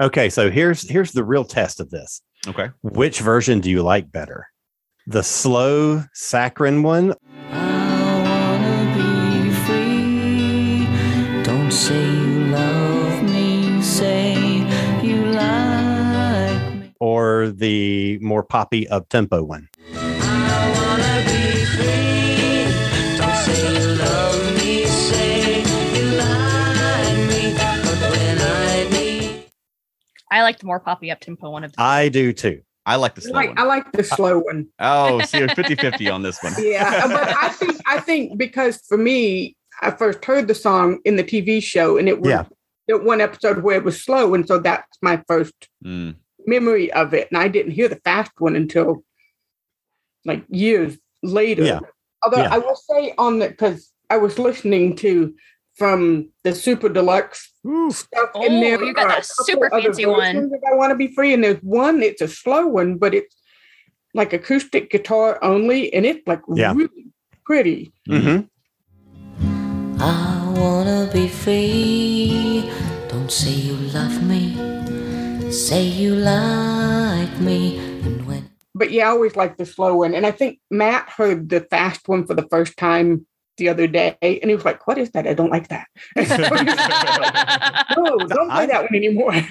Okay, 0.00 0.30
so 0.30 0.50
here's 0.50 0.88
here's 0.88 1.12
the 1.12 1.24
real 1.24 1.44
test 1.44 1.78
of 1.80 1.90
this. 1.90 2.22
Okay. 2.48 2.70
Which 2.82 3.20
version 3.20 3.60
do 3.60 3.70
you 3.70 3.82
like 3.82 4.10
better? 4.10 4.46
The 5.06 5.22
slow 5.22 6.04
saccharine 6.14 6.82
one 6.82 7.14
I 7.50 8.22
wanna 8.24 8.94
be 8.96 9.50
free. 9.64 11.42
Don't 11.42 11.70
say 11.70 12.12
you 12.14 12.46
love 12.46 13.22
me, 13.24 13.82
say 13.82 14.34
you 15.02 15.24
like 15.32 16.74
me. 16.74 16.92
or 17.00 17.48
the 17.48 18.18
more 18.20 18.42
poppy 18.42 18.88
up 18.88 19.08
tempo 19.08 19.42
one? 19.42 19.68
I 30.30 30.42
like 30.42 30.58
the 30.58 30.66
more 30.66 30.80
poppy 30.80 31.10
up 31.10 31.20
tempo 31.20 31.50
one 31.50 31.64
of 31.64 31.72
the 31.72 31.80
I 31.82 32.08
do 32.08 32.32
too. 32.32 32.62
I 32.86 32.96
like 32.96 33.14
the 33.14 33.20
slow 33.20 33.32
like, 33.32 33.48
one. 33.50 33.58
I 33.58 33.62
like 33.64 33.92
the 33.92 34.02
slow 34.04 34.38
one. 34.40 34.66
Oh, 34.78 35.20
see, 35.24 35.46
50 35.46 35.74
50 35.76 36.08
on 36.10 36.22
this 36.22 36.38
one. 36.42 36.54
Yeah, 36.58 37.06
but 37.06 37.28
I 37.42 37.48
think 37.50 37.80
I 37.86 38.00
think 38.00 38.38
because 38.38 38.80
for 38.88 38.96
me, 38.96 39.56
I 39.82 39.90
first 39.90 40.24
heard 40.24 40.48
the 40.48 40.54
song 40.54 40.98
in 41.04 41.16
the 41.16 41.24
TV 41.24 41.62
show, 41.62 41.98
and 41.98 42.08
it 42.08 42.20
was 42.20 42.30
Yeah. 42.30 42.44
the 42.88 42.98
one 42.98 43.20
episode 43.20 43.62
where 43.62 43.76
it 43.76 43.84
was 43.84 44.02
slow, 44.02 44.34
and 44.34 44.46
so 44.46 44.58
that's 44.58 44.98
my 45.02 45.22
first 45.28 45.54
Mm. 45.84 46.16
memory 46.46 46.92
of 46.92 47.12
it. 47.14 47.28
And 47.30 47.38
I 47.40 47.48
didn't 47.48 47.72
hear 47.72 47.88
the 47.88 48.00
fast 48.04 48.32
one 48.38 48.56
until 48.56 49.04
like 50.24 50.44
years 50.48 50.96
later. 51.22 51.62
Yeah. 51.64 51.80
Although 52.24 52.42
Yeah. 52.42 52.54
I 52.54 52.58
will 52.58 52.76
say 52.76 53.14
on 53.18 53.38
the 53.40 53.48
because 53.48 53.92
I 54.08 54.16
was 54.16 54.38
listening 54.38 54.96
to 54.96 55.34
from 55.76 56.30
the 56.44 56.54
super 56.54 56.88
deluxe 56.88 57.49
stuff 57.90 58.30
Oh, 58.34 58.42
in 58.44 58.60
there. 58.60 58.82
you 58.82 58.94
got 58.94 59.06
a 59.06 59.08
that 59.20 59.26
super 59.26 59.68
fancy 59.70 60.06
one. 60.06 60.50
I 60.70 60.74
want 60.74 60.90
to 60.90 60.96
be 60.96 61.08
free, 61.08 61.32
and 61.34 61.42
there's 61.44 61.62
one. 61.62 62.02
It's 62.02 62.22
a 62.22 62.28
slow 62.28 62.66
one, 62.66 62.96
but 62.96 63.14
it's 63.14 63.36
like 64.14 64.32
acoustic 64.32 64.90
guitar 64.90 65.38
only, 65.42 65.92
and 65.92 66.06
it's 66.06 66.26
like 66.26 66.40
Yeah. 66.54 66.72
really 66.74 67.06
pretty. 67.44 67.92
Mhm. 68.08 68.48
I 70.00 70.52
wanna 70.56 71.10
be 71.12 71.28
free. 71.28 72.70
Don't 73.08 73.30
say 73.30 73.50
you 73.50 73.74
love 73.92 74.22
me. 74.22 74.56
Say 75.50 75.82
you 75.84 76.14
like 76.14 77.40
me. 77.40 77.78
And 77.78 78.26
when 78.26 78.50
But 78.74 78.92
yeah, 78.92 79.08
I 79.08 79.10
always 79.10 79.36
like 79.36 79.56
the 79.58 79.66
slow 79.66 79.96
one. 79.96 80.14
And 80.14 80.24
I 80.24 80.30
think 80.30 80.58
Matt 80.70 81.08
heard 81.10 81.48
the 81.50 81.60
fast 81.60 82.08
one 82.08 82.24
for 82.26 82.34
the 82.34 82.46
first 82.50 82.76
time 82.78 83.26
the 83.60 83.68
other 83.68 83.86
day, 83.86 84.16
and 84.22 84.50
he 84.50 84.54
was 84.56 84.64
like, 84.64 84.84
"What 84.88 84.98
is 84.98 85.12
that? 85.12 85.28
I 85.28 85.34
don't 85.34 85.50
like 85.50 85.68
that." 85.68 85.86
no, 87.96 88.18
don't 88.26 88.50
play 88.50 88.64
I- 88.64 88.66
that 88.66 88.82
one 88.82 88.94
anymore. 88.96 89.34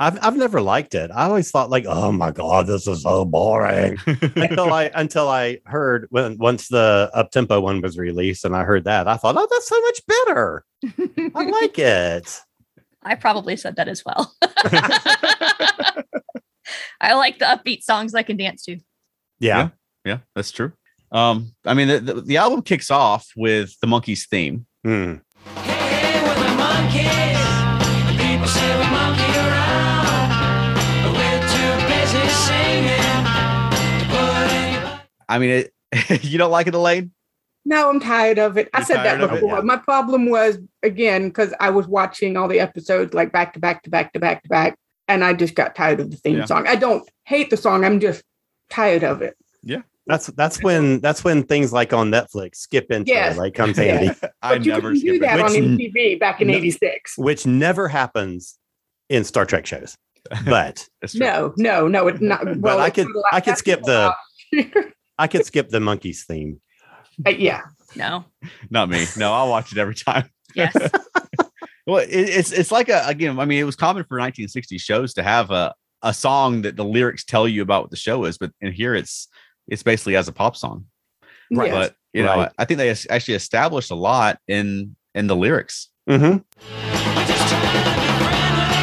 I've 0.00 0.18
I've 0.24 0.36
never 0.36 0.60
liked 0.62 0.94
it. 0.94 1.10
I 1.10 1.24
always 1.24 1.50
thought 1.50 1.68
like, 1.68 1.84
oh 1.86 2.10
my 2.12 2.30
god, 2.30 2.68
this 2.68 2.86
is 2.86 3.02
so 3.02 3.24
boring. 3.26 3.98
until 4.06 4.72
I 4.72 4.90
until 4.94 5.28
I 5.28 5.58
heard 5.66 6.06
when 6.10 6.38
once 6.38 6.68
the 6.68 7.10
up 7.12 7.32
tempo 7.32 7.60
one 7.60 7.82
was 7.82 7.98
released, 7.98 8.44
and 8.46 8.56
I 8.56 8.62
heard 8.64 8.84
that, 8.84 9.08
I 9.08 9.16
thought, 9.16 9.36
oh, 9.36 9.46
that's 9.50 9.68
so 9.68 9.80
much 9.80 10.00
better. 10.06 10.64
I 11.34 11.44
like 11.50 11.78
it. 11.78 12.40
I 13.02 13.16
probably 13.16 13.56
said 13.56 13.76
that 13.76 13.88
as 13.88 14.02
well. 14.06 14.32
I 17.00 17.14
like 17.14 17.38
the 17.38 17.44
upbeat 17.44 17.82
songs 17.82 18.14
I 18.14 18.22
can 18.22 18.36
dance 18.36 18.64
to. 18.64 18.78
Yeah. 19.40 19.70
Yeah, 20.04 20.18
that's 20.34 20.50
true. 20.50 20.72
Um, 21.10 21.54
I 21.64 21.74
mean, 21.74 21.88
the, 21.88 22.00
the, 22.00 22.14
the 22.20 22.36
album 22.36 22.62
kicks 22.62 22.90
off 22.90 23.28
with 23.36 23.74
the 23.80 23.86
Monkees 23.86 24.26
theme. 24.28 24.66
Hey, 24.82 24.90
we're 24.90 26.34
the 26.34 26.52
Monkees. 26.60 27.38
People 28.16 28.48
monkey 28.90 29.30
around, 29.38 30.74
but 31.02 31.12
we're 31.12 31.40
too 31.48 31.72
busy 31.88 32.28
singing 32.28 33.24
to 33.72 34.06
put 34.10 34.52
anybody. 34.52 35.02
I 35.28 35.38
mean, 35.38 35.50
it, 35.50 36.24
you 36.24 36.36
don't 36.38 36.50
like 36.50 36.66
it, 36.66 36.74
Elaine? 36.74 37.12
No, 37.64 37.88
I'm 37.90 38.00
tired 38.00 38.38
of 38.38 38.56
it. 38.56 38.68
I 38.72 38.78
You're 38.78 38.86
said 38.86 38.96
that 38.98 39.04
tired 39.18 39.20
of 39.22 39.30
it? 39.32 39.34
before. 39.40 39.56
Yeah. 39.56 39.62
My 39.62 39.76
problem 39.76 40.28
was 40.30 40.58
again 40.82 41.28
because 41.28 41.52
I 41.60 41.70
was 41.70 41.86
watching 41.86 42.36
all 42.36 42.48
the 42.48 42.60
episodes 42.60 43.12
like 43.14 43.30
back 43.32 43.52
to 43.54 43.60
back 43.60 43.82
to 43.84 43.90
back 43.90 44.12
to 44.14 44.20
back 44.20 44.42
to 44.42 44.48
back, 44.48 44.78
and 45.06 45.22
I 45.24 45.32
just 45.34 45.54
got 45.54 45.74
tired 45.74 46.00
of 46.00 46.10
the 46.10 46.16
theme 46.16 46.38
Yeah. 46.38 46.44
song. 46.46 46.66
I 46.66 46.76
don't 46.76 47.08
hate 47.24 47.50
the 47.50 47.56
song. 47.58 47.84
I'm 47.84 48.00
just 48.00 48.22
tired 48.70 49.04
of 49.04 49.20
it. 49.22 49.36
That's 50.08 50.26
that's 50.28 50.62
when 50.62 51.00
that's 51.00 51.22
when 51.22 51.42
things 51.44 51.72
like 51.72 51.92
on 51.92 52.10
Netflix 52.10 52.56
skip 52.56 52.90
into 52.90 53.10
Yes. 53.12 53.36
like 53.36 53.54
comes 53.54 53.76
Yes. 53.78 54.00
handy, 54.18 54.20
I 54.42 54.54
But 54.58 54.66
never 54.66 54.80
couldn't 54.92 55.00
do 55.00 55.18
that 55.20 55.38
it. 55.38 55.44
on 55.44 55.50
Which- 55.52 55.62
MTV 55.94 56.18
back 56.18 56.40
in 56.40 56.48
No. 56.48 56.54
'86. 56.54 57.18
which 57.18 57.46
never 57.46 57.88
happens 57.88 58.58
in 59.10 59.22
Star 59.24 59.44
Trek 59.44 59.66
shows. 59.66 59.96
But 60.46 60.86
No, 61.14 61.52
no, 61.56 61.86
no. 61.88 62.08
It's 62.08 62.20
not. 62.22 62.56
Well, 62.58 62.80
I 62.80 62.90
could- 62.90 63.06
not 63.06 63.24
I 63.32 63.40
could 63.40 63.56
skip 63.58 63.82
the- 63.82 64.12
I 65.18 65.26
could 65.26 65.44
skip 65.44 65.68
the 65.68 65.78
Monkees 65.78 66.24
theme. 66.24 66.60
Uh, 67.26 67.30
yeah. 67.30 67.62
No. 67.96 68.24
Not 68.70 68.88
me. 68.88 69.04
No, 69.16 69.32
I'll 69.32 69.48
watch 69.48 69.72
it 69.72 69.78
every 69.78 69.94
time. 69.94 70.28
Yes. 70.54 70.74
Well, 71.86 71.98
it, 71.98 72.08
it's 72.10 72.52
it's 72.52 72.70
like 72.70 72.88
a 72.88 73.02
again. 73.06 73.38
I 73.38 73.44
mean, 73.46 73.58
it 73.58 73.64
was 73.64 73.76
common 73.76 74.04
for 74.04 74.18
1960 74.18 74.78
shows 74.78 75.14
to 75.14 75.22
have 75.22 75.50
a 75.50 75.74
a 76.02 76.14
song 76.14 76.62
that 76.62 76.76
the 76.76 76.84
lyrics 76.84 77.24
tell 77.24 77.48
you 77.48 77.60
about 77.62 77.82
what 77.84 77.90
the 77.90 77.96
show 77.96 78.24
is, 78.24 78.38
but 78.38 78.52
in 78.60 78.72
here 78.72 78.94
it's 78.94 79.26
it's 79.68 79.82
basically 79.82 80.16
as 80.16 80.26
a 80.28 80.32
pop 80.32 80.56
song. 80.56 80.86
Right. 81.50 81.70
But 81.70 81.94
you 82.12 82.22
know, 82.24 82.48
I 82.58 82.64
think 82.64 82.78
they 82.78 82.90
actually 82.90 83.34
established 83.34 83.90
a 83.90 83.94
lot 83.94 84.38
in 84.48 84.96
in 85.14 85.26
the 85.26 85.36
lyrics. 85.36 85.88
Mm-hmm. 86.08 86.24
We're 86.24 87.26
just 87.26 87.48
trying 87.48 87.62
to 87.62 87.68
be 87.68 87.82
friendly. 88.18 88.78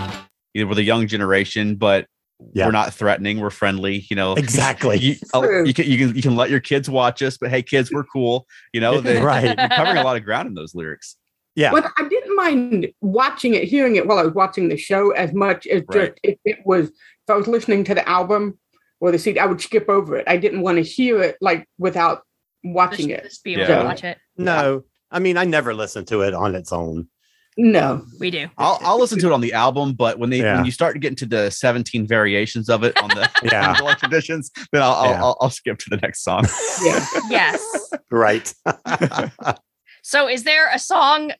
generation. 0.08 0.28
You 0.54 0.64
know, 0.64 0.68
we're 0.68 0.74
the 0.74 0.82
young 0.82 1.06
generation, 1.06 1.74
but 1.76 2.06
Yeah. 2.54 2.66
we're 2.66 2.72
not 2.72 2.94
threatening. 2.94 3.40
We're 3.40 3.50
friendly. 3.50 4.06
You 4.10 4.16
know, 4.16 4.32
Exactly. 4.34 4.98
You, 4.98 5.14
you 5.64 5.74
can 5.74 5.84
you 5.86 5.98
can 5.98 6.14
you 6.16 6.22
can 6.22 6.36
let 6.36 6.50
your 6.50 6.60
kids 6.60 6.88
watch 6.90 7.22
us, 7.22 7.36
but 7.38 7.50
hey, 7.50 7.62
kids, 7.62 7.90
we're 7.92 8.04
cool. 8.04 8.46
You 8.72 8.80
know, 8.80 9.00
they, 9.00 9.20
Right. 9.22 9.56
You're 9.58 9.68
covering 9.68 9.98
a 9.98 10.04
lot 10.04 10.16
of 10.16 10.24
ground 10.24 10.48
in 10.48 10.54
those 10.54 10.74
lyrics. 10.74 11.16
Yeah. 11.58 11.72
But 11.72 11.90
I 11.98 12.08
didn't 12.08 12.36
mind 12.36 12.86
watching 13.00 13.54
it, 13.54 13.64
hearing 13.64 13.96
it 13.96 14.06
while 14.06 14.18
I 14.18 14.22
was 14.22 14.32
watching 14.32 14.68
the 14.68 14.76
show 14.76 15.10
as 15.10 15.32
much 15.34 15.66
as 15.66 15.82
just 15.92 16.12
if 16.22 16.38
it 16.44 16.58
was, 16.64 16.88
if 16.90 17.30
I 17.30 17.34
was 17.34 17.48
listening 17.48 17.82
to 17.84 17.94
the 17.94 18.08
album 18.08 18.56
or 19.00 19.10
the 19.10 19.18
CD, 19.18 19.40
I 19.40 19.46
would 19.46 19.60
skip 19.60 19.88
over 19.88 20.14
it. 20.16 20.24
I 20.28 20.36
didn't 20.36 20.60
want 20.62 20.76
to 20.76 20.82
hear 20.84 21.20
it 21.20 21.36
like 21.40 21.68
without 21.76 22.22
watching 22.62 23.08
just, 23.08 23.24
it. 23.24 23.28
just 23.28 23.42
be 23.44 23.54
able 23.54 23.62
Yeah. 23.64 23.78
to 23.80 23.84
watch 23.84 24.04
it. 24.04 24.18
No, 24.36 24.84
I 25.10 25.18
mean 25.18 25.36
I 25.36 25.44
never 25.46 25.74
listen 25.74 26.04
to 26.06 26.20
it 26.20 26.32
on 26.32 26.54
its 26.54 26.72
own. 26.72 27.08
No. 27.56 28.04
We 28.20 28.30
do. 28.30 28.46
I'll 28.56 28.78
I'll 28.82 29.00
listen 29.00 29.18
to 29.18 29.26
it 29.26 29.32
on 29.32 29.40
the 29.40 29.52
album, 29.52 29.94
but 29.94 30.20
when 30.20 30.30
they 30.30 30.38
Yeah. 30.38 30.58
when 30.58 30.64
you 30.64 30.70
start 30.70 30.94
to 30.94 31.00
get 31.00 31.08
into 31.10 31.26
the 31.26 31.50
17 31.50 32.06
variations 32.06 32.68
of 32.68 32.84
it 32.84 32.96
on 33.02 33.08
the 33.08 33.28
Yeah. 33.42 33.70
on 33.70 33.74
deluxe 33.78 34.04
editions, 34.04 34.52
then 34.70 34.80
I'll, 34.82 34.92
I'll, 34.92 35.14
I'll 35.14 35.36
I'll 35.40 35.50
skip 35.50 35.78
to 35.78 35.90
the 35.90 35.96
next 35.96 36.22
song. 36.22 36.46
Yeah. 36.84 37.04
Yes. 37.28 37.90
Right. 38.12 38.54
So 40.02 40.26
is 40.28 40.44
there 40.44 40.72
a 40.72 40.78
song 40.78 41.32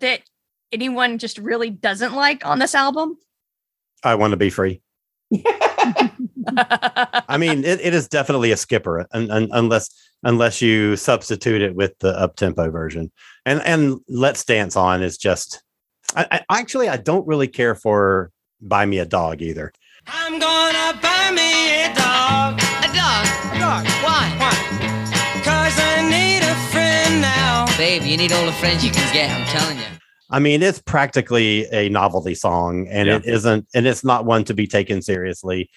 that 0.00 0.22
anyone 0.72 1.18
just 1.18 1.38
really 1.38 1.70
doesn't 1.70 2.14
like 2.14 2.44
on 2.46 2.58
this 2.58 2.74
album? 2.74 3.18
I 4.04 4.14
want 4.14 4.32
to 4.32 4.36
be 4.36 4.50
free. 4.50 4.80
I 6.56 7.36
mean, 7.38 7.64
it, 7.64 7.80
it 7.80 7.94
is 7.94 8.08
definitely 8.08 8.52
a 8.52 8.56
skipper, 8.56 9.06
un, 9.12 9.30
un, 9.30 9.48
unless 9.52 9.90
unless 10.22 10.60
you 10.62 10.96
substitute 10.96 11.62
it 11.62 11.74
with 11.74 11.98
the 12.00 12.18
up 12.18 12.36
tempo 12.36 12.70
version. 12.70 13.10
And 13.46 13.62
and 13.62 14.00
Let's 14.08 14.44
Dance 14.44 14.76
On 14.76 15.02
is 15.02 15.16
just. 15.16 15.62
I, 16.14 16.42
I 16.50 16.60
actually 16.60 16.88
I 16.88 16.98
don't 16.98 17.26
really 17.26 17.48
care 17.48 17.74
for 17.74 18.30
Buy 18.60 18.84
Me 18.86 18.98
a 18.98 19.06
Dog 19.06 19.40
either. 19.40 19.72
I'm 20.06 20.38
gonna 20.38 20.98
buy 21.00 21.30
me 21.30 21.84
a 21.84 21.94
dog. 21.94 22.58
A 22.58 22.88
dog. 22.92 23.26
A 23.54 23.58
dog. 23.58 23.86
Why? 24.02 24.36
Why? 24.38 24.61
Babe, 27.78 28.02
you 28.02 28.16
need 28.16 28.32
all 28.32 28.46
the 28.46 28.52
friends 28.52 28.84
you 28.84 28.90
can 28.90 29.12
get, 29.12 29.30
I'm 29.30 29.44
telling 29.46 29.78
you. 29.78 29.84
I 30.30 30.38
mean, 30.38 30.62
it's 30.62 30.80
practically 30.80 31.66
a 31.72 31.88
novelty 31.88 32.34
song, 32.34 32.86
and 32.88 33.08
Yeah. 33.08 33.16
it 33.16 33.24
isn't, 33.26 33.66
and 33.74 33.86
it's 33.86 34.04
not 34.04 34.24
one 34.24 34.44
to 34.44 34.54
be 34.54 34.66
taken 34.66 35.02
seriously. 35.02 35.68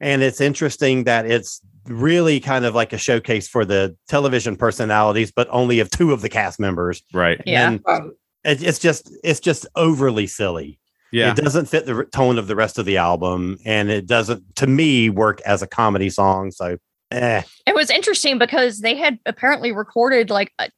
And 0.00 0.22
it's 0.22 0.40
interesting 0.40 1.04
that 1.04 1.26
it's 1.26 1.60
really 1.86 2.38
kind 2.40 2.64
of 2.64 2.74
like 2.74 2.92
a 2.92 2.98
showcase 2.98 3.48
for 3.48 3.64
the 3.64 3.96
television 4.08 4.56
personalities, 4.56 5.30
but 5.30 5.48
only 5.50 5.80
of 5.80 5.90
two 5.90 6.12
of 6.12 6.22
the 6.22 6.28
cast 6.28 6.60
members. 6.60 7.02
Right. 7.12 7.40
Yeah. 7.46 7.70
And 7.70 8.12
it's 8.44 8.78
just, 8.78 9.10
it's 9.22 9.40
just 9.40 9.66
overly 9.74 10.26
silly. 10.26 10.78
Yeah. 11.12 11.30
It 11.30 11.36
doesn't 11.36 11.66
fit 11.66 11.86
the 11.86 12.04
tone 12.12 12.36
of 12.38 12.46
the 12.46 12.56
rest 12.56 12.78
of 12.78 12.84
the 12.84 12.98
album, 12.98 13.58
and 13.64 13.90
it 13.90 14.06
doesn't, 14.06 14.56
to 14.56 14.66
me, 14.66 15.08
work 15.08 15.40
as 15.42 15.62
a 15.62 15.66
comedy 15.66 16.10
song. 16.10 16.50
So, 16.50 16.76
eh. 17.10 17.42
It 17.66 17.74
was 17.74 17.90
interesting 17.90 18.38
because 18.38 18.80
they 18.80 18.96
had 18.96 19.18
apparently 19.24 19.72
recorded 19.72 20.30
like 20.30 20.52
a 20.58 20.68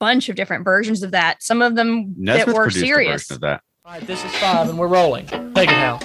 bunch 0.00 0.28
of 0.28 0.36
different 0.36 0.64
versions 0.64 1.02
of 1.02 1.12
that. 1.12 1.42
Some 1.42 1.62
of 1.62 1.74
them 1.76 2.14
Nesmith 2.16 2.46
that 2.46 2.54
were 2.54 2.70
serious. 2.70 3.22
version 3.22 3.34
of 3.36 3.40
that. 3.42 3.62
All 3.84 3.92
right, 3.92 4.06
this 4.06 4.24
is 4.24 4.30
five, 4.36 4.68
and 4.68 4.78
we're 4.78 4.88
rolling. 4.88 5.26
Take 5.26 5.68
it, 5.68 5.74
Hal. 5.74 6.00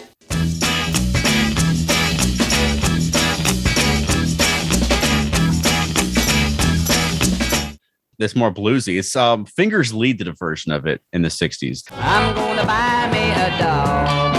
It's 8.20 8.36
more 8.36 8.54
bluesy. 8.54 9.00
It's 9.00 9.16
um 9.16 9.46
Fingers 9.46 9.94
Lead 9.94 10.18
did 10.18 10.28
a 10.28 10.34
version 10.34 10.74
of 10.74 10.86
it 10.86 11.02
in 11.14 11.22
the 11.22 11.30
60s. 11.30 11.84
I'm 11.92 12.36
gonna 12.36 12.66
buy 12.66 13.10
me 13.12 13.32
a 13.32 13.58
dog. 13.58 14.39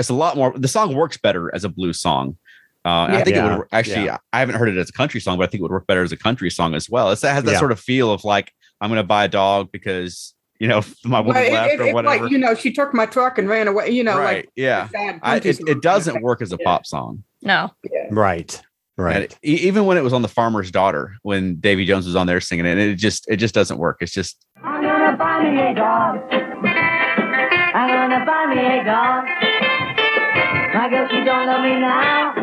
It's 0.00 0.08
a 0.08 0.14
lot 0.14 0.36
more 0.36 0.52
the 0.56 0.68
song 0.68 0.94
works 0.94 1.16
better 1.18 1.54
as 1.54 1.62
a 1.64 1.68
blues 1.68 2.00
song. 2.00 2.36
Uh, 2.84 2.88
and 2.88 3.14
I 3.14 3.18
Yeah. 3.18 3.24
think 3.24 3.36
it 3.36 3.42
would 3.58 3.66
actually 3.72 4.04
Yeah. 4.06 4.16
I 4.32 4.40
haven't 4.40 4.54
heard 4.56 4.68
it 4.68 4.76
as 4.78 4.88
a 4.88 4.92
country 4.92 5.20
song, 5.20 5.36
but 5.38 5.44
I 5.44 5.46
think 5.48 5.60
it 5.60 5.62
would 5.62 5.70
work 5.70 5.86
better 5.86 6.02
as 6.02 6.12
a 6.12 6.16
country 6.16 6.50
song 6.50 6.74
as 6.74 6.88
well. 6.90 7.10
It's, 7.12 7.22
it 7.22 7.28
has 7.28 7.44
that 7.44 7.52
Yeah. 7.52 7.58
sort 7.58 7.72
of 7.72 7.78
feel 7.78 8.10
of 8.10 8.24
like 8.24 8.52
I'm 8.80 8.88
gonna 8.90 9.04
buy 9.04 9.24
a 9.26 9.28
dog 9.28 9.70
because 9.70 10.34
you 10.58 10.68
know, 10.68 10.82
my 11.04 11.20
woman 11.20 11.34
But 11.34 11.44
it- 11.46 11.52
left 11.52 11.72
it- 11.74 11.80
or 11.80 11.84
it's 11.86 11.94
whatever. 11.94 12.22
like 12.24 12.30
you 12.32 12.38
know, 12.38 12.54
she 12.54 12.72
took 12.72 12.92
my 12.94 13.06
truck 13.06 13.38
and 13.38 13.48
ran 13.48 13.68
away. 13.68 13.90
You 13.90 14.02
know, 14.04 14.18
right. 14.18 14.44
like 14.46 14.48
yeah. 14.56 14.88
I, 15.22 15.36
it, 15.36 15.60
it 15.68 15.80
doesn't 15.82 16.22
work 16.22 16.42
as 16.42 16.52
a 16.52 16.58
pop 16.58 16.84
song. 16.86 17.22
No. 17.42 17.70
Right. 18.10 18.60
Right. 18.98 19.22
it- 19.22 19.38
even 19.42 19.86
when 19.86 19.96
it 19.96 20.02
was 20.04 20.12
on 20.12 20.20
the 20.22 20.28
farmer's 20.28 20.70
daughter, 20.70 21.12
when 21.22 21.56
Davy 21.56 21.84
Jones 21.86 22.04
was 22.06 22.16
on 22.16 22.26
there 22.26 22.40
singing 22.40 22.66
it, 22.66 22.76
it 22.78 22.96
just 22.96 23.26
it 23.30 23.36
just 23.36 23.54
doesn't 23.54 23.78
work. 23.78 23.98
It's 24.00 24.12
just 24.12 24.44
I'm 24.62 24.82
gonna 24.82 25.16
find 25.16 25.54
me 25.54 25.62
a 25.62 25.74
dog. 25.74 26.20
I'm 27.72 27.88
gonna 28.10 28.26
find 28.26 28.50
me 28.50 28.80
a 28.80 28.84
dog. 28.84 29.24
My 30.90 30.96
girl, 30.96 31.08
she 31.08 31.24
don't 31.24 31.46
love 31.46 31.62
me 31.62 31.78
now. 31.78 32.34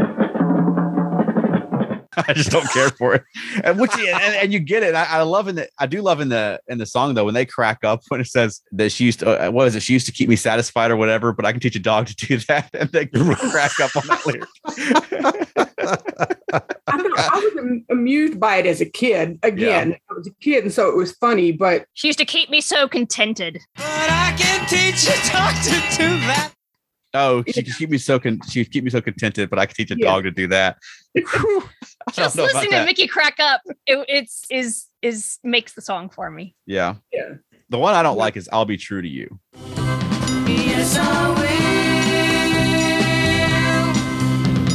I 2.30 2.34
just 2.34 2.50
don't 2.50 2.68
care 2.72 2.90
for 2.92 3.14
it. 3.16 3.24
And 3.66 3.78
which 3.78 3.94
and, 3.94 4.36
and 4.36 4.54
you 4.54 4.60
get 4.60 4.84
it. 4.84 4.96
I, 4.96 5.04
I 5.04 5.22
love 5.24 5.50
in 5.50 5.56
the 5.56 5.68
I 5.80 5.86
do 5.86 6.02
love 6.02 6.22
in 6.22 6.30
the 6.30 6.62
in 6.70 6.78
the 6.78 6.86
song 6.86 7.14
though 7.14 7.26
when 7.26 7.34
they 7.34 7.46
crack 7.46 7.84
up 7.84 8.04
when 8.08 8.22
it 8.22 8.28
says 8.28 8.62
that 8.72 8.94
she 8.94 9.04
used 9.04 9.20
to 9.20 9.48
uh, 9.48 9.52
what 9.52 9.68
is 9.68 9.76
it 9.76 9.82
she 9.84 9.92
used 9.92 10.06
to 10.06 10.14
keep 10.14 10.30
me 10.30 10.38
satisfied 10.38 10.92
or 10.92 10.96
whatever, 10.96 11.34
but 11.34 11.46
I 11.46 11.52
can 11.52 11.60
teach 11.60 11.76
a 11.76 11.80
dog 11.80 12.08
to 12.08 12.16
do 12.16 12.38
that 12.48 12.70
and 12.74 12.90
they 12.90 13.08
crack 13.08 13.80
up 13.82 13.94
on 13.98 14.08
that 14.08 14.26
lyric. 14.26 14.48
I, 16.88 16.98
don't 16.98 17.10
know, 17.10 17.16
I 17.18 17.40
was 17.40 17.58
am- 17.58 17.86
amused 17.90 18.40
by 18.40 18.56
it 18.58 18.66
as 18.66 18.80
a 18.80 18.90
kid. 18.90 19.40
Again, 19.44 19.98
I 20.10 20.14
was 20.14 20.26
a 20.26 20.34
kid, 20.42 20.64
and 20.64 20.74
so 20.74 20.90
it 20.90 20.96
was 20.96 21.12
funny. 21.12 21.52
But 21.52 21.86
She 21.94 22.08
used 22.08 22.20
to 22.20 22.26
keep 22.26 22.50
me 22.50 22.62
so 22.62 22.88
contented. 22.88 23.60
But 23.76 23.84
I 23.86 24.34
can 24.38 24.66
teach 24.68 25.04
a 25.04 25.32
dog 25.32 25.54
to 25.64 25.98
do 25.98 26.08
that. 26.28 26.54
Oh, 27.14 27.44
she 27.48 27.64
could 27.64 27.76
keep 27.76 27.90
me 27.90 27.98
so 27.98 28.20
con- 28.20 28.40
she 28.50 28.64
keep 28.66 28.84
me 28.84 28.90
so 28.90 29.02
contented, 29.02 29.50
but 29.50 29.60
I 29.60 29.66
could 29.66 29.76
teach 29.78 29.92
a 29.92 29.96
Yeah. 29.98 30.06
dog 30.08 30.24
to 30.26 30.32
do 30.32 30.48
that. 30.48 30.78
Whew. 31.14 31.24
I 32.08 32.12
don't 32.12 32.16
Just 32.16 32.36
know 32.38 32.44
listening 32.44 32.72
to. 32.72 32.86
Mickey 32.86 33.08
crack 33.08 33.36
up, 33.40 33.62
it, 33.86 34.06
it's 34.08 34.46
is 34.50 34.86
is 35.02 35.40
makes 35.44 35.74
the 35.74 35.82
song 35.82 36.10
for 36.10 36.30
me. 36.30 36.56
Yeah. 36.66 36.96
Yeah. 37.12 37.36
The 37.70 37.78
one 37.78 37.96
I 37.96 38.04
don't 38.04 38.18
like 38.18 38.38
is 38.38 38.48
I'll 38.52 38.66
be 38.66 38.78
true 38.78 39.02
to 39.02 39.08
you. 39.08 39.40
Yes, 40.48 40.96
I 40.98 41.30
will. 41.30 41.48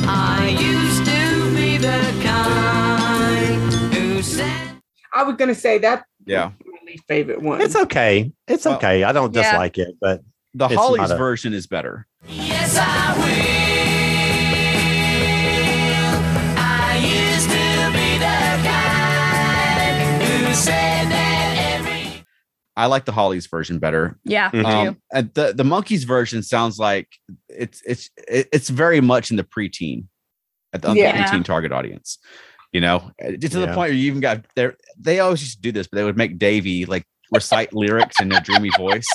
I 0.09 0.49
used 0.61 1.05
to 1.07 1.55
be 1.57 1.79
the 1.79 2.23
kind 2.23 3.73
who 3.95 4.23
said. 4.23 4.81
I 5.15 5.23
was 5.23 5.37
going 5.37 5.49
to 5.49 5.55
say 5.55 5.79
that 5.79 6.05
Yeah. 6.27 6.51
my 6.67 6.79
least 6.87 7.05
favorite 7.09 7.41
one. 7.41 7.61
It's 7.61 7.77
okay. 7.77 8.33
It's 8.49 8.65
Well, 8.65 8.77
okay. 8.77 9.05
I 9.05 9.13
don't 9.13 9.35
yeah. 9.35 9.43
dislike 9.43 9.79
it, 9.79 9.97
but 10.01 10.23
The 10.55 10.67
It's 10.67 10.75
Hollies 10.75 10.99
not 11.09 11.13
a- 11.13 11.17
version 11.17 11.55
is 11.55 11.67
better. 11.67 12.07
Yes, 12.75 12.81
I 12.81 13.19
will. 13.19 13.23
I 16.59 16.97
used 16.97 17.51
to 17.51 17.93
be 17.93 18.19
the 18.19 18.41
kind 18.67 20.23
who 20.23 20.55
said 20.55 21.05
that 21.11 21.77
every. 21.79 22.25
I 22.77 22.87
like 22.87 23.05
the 23.05 23.13
Hollies 23.13 23.47
version 23.47 23.79
better. 23.79 24.19
Yeah, 24.25 24.49
me 24.55 24.63
too. 24.63 24.69
Um, 24.69 24.97
and 25.13 25.35
the 25.35 25.53
the 25.53 25.65
Monkees 25.65 26.07
version 26.07 26.43
sounds 26.43 26.79
like 26.79 27.09
it's 27.49 27.83
it's 27.87 28.09
it's 28.27 28.71
very 28.71 29.01
much 29.03 29.31
in 29.31 29.37
the 29.37 29.45
preteen, 29.45 30.07
at 30.73 30.81
the, 30.83 30.89
on 30.89 30.95
the 30.97 31.03
Yeah. 31.03 31.25
preteen 31.25 31.45
target 31.45 31.73
audience. 31.73 32.19
You 32.73 32.81
know, 32.81 33.11
Uh, 33.23 33.33
just 33.33 33.53
to 33.53 33.59
the 33.61 33.67
point 33.67 33.77
where 33.77 33.93
you 33.93 34.07
even 34.07 34.21
got 34.21 34.47
there. 34.57 34.77
They 34.99 35.21
always 35.21 35.43
used 35.43 35.57
to 35.57 35.61
do 35.63 35.73
this, 35.73 35.89
but 35.89 35.99
they 35.99 36.05
would 36.05 36.17
make 36.17 36.39
Davy 36.39 36.87
like 36.87 37.05
recite 37.31 37.75
lyrics 37.75 38.19
in 38.21 38.31
their 38.31 38.41
dreamy 38.41 38.71
voice 38.79 39.07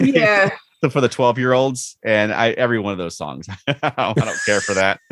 yeah. 0.00 0.50
for 0.90 1.00
the 1.00 1.08
twelve 1.08 1.38
year 1.38 1.52
olds, 1.52 1.96
and 2.04 2.32
I 2.32 2.50
every 2.50 2.78
one 2.78 2.92
of 2.92 2.98
those 2.98 3.16
songs. 3.16 3.46
I 3.68 4.12
don't, 4.16 4.38
care 4.46 4.60
for 4.60 4.74
that. 4.74 5.00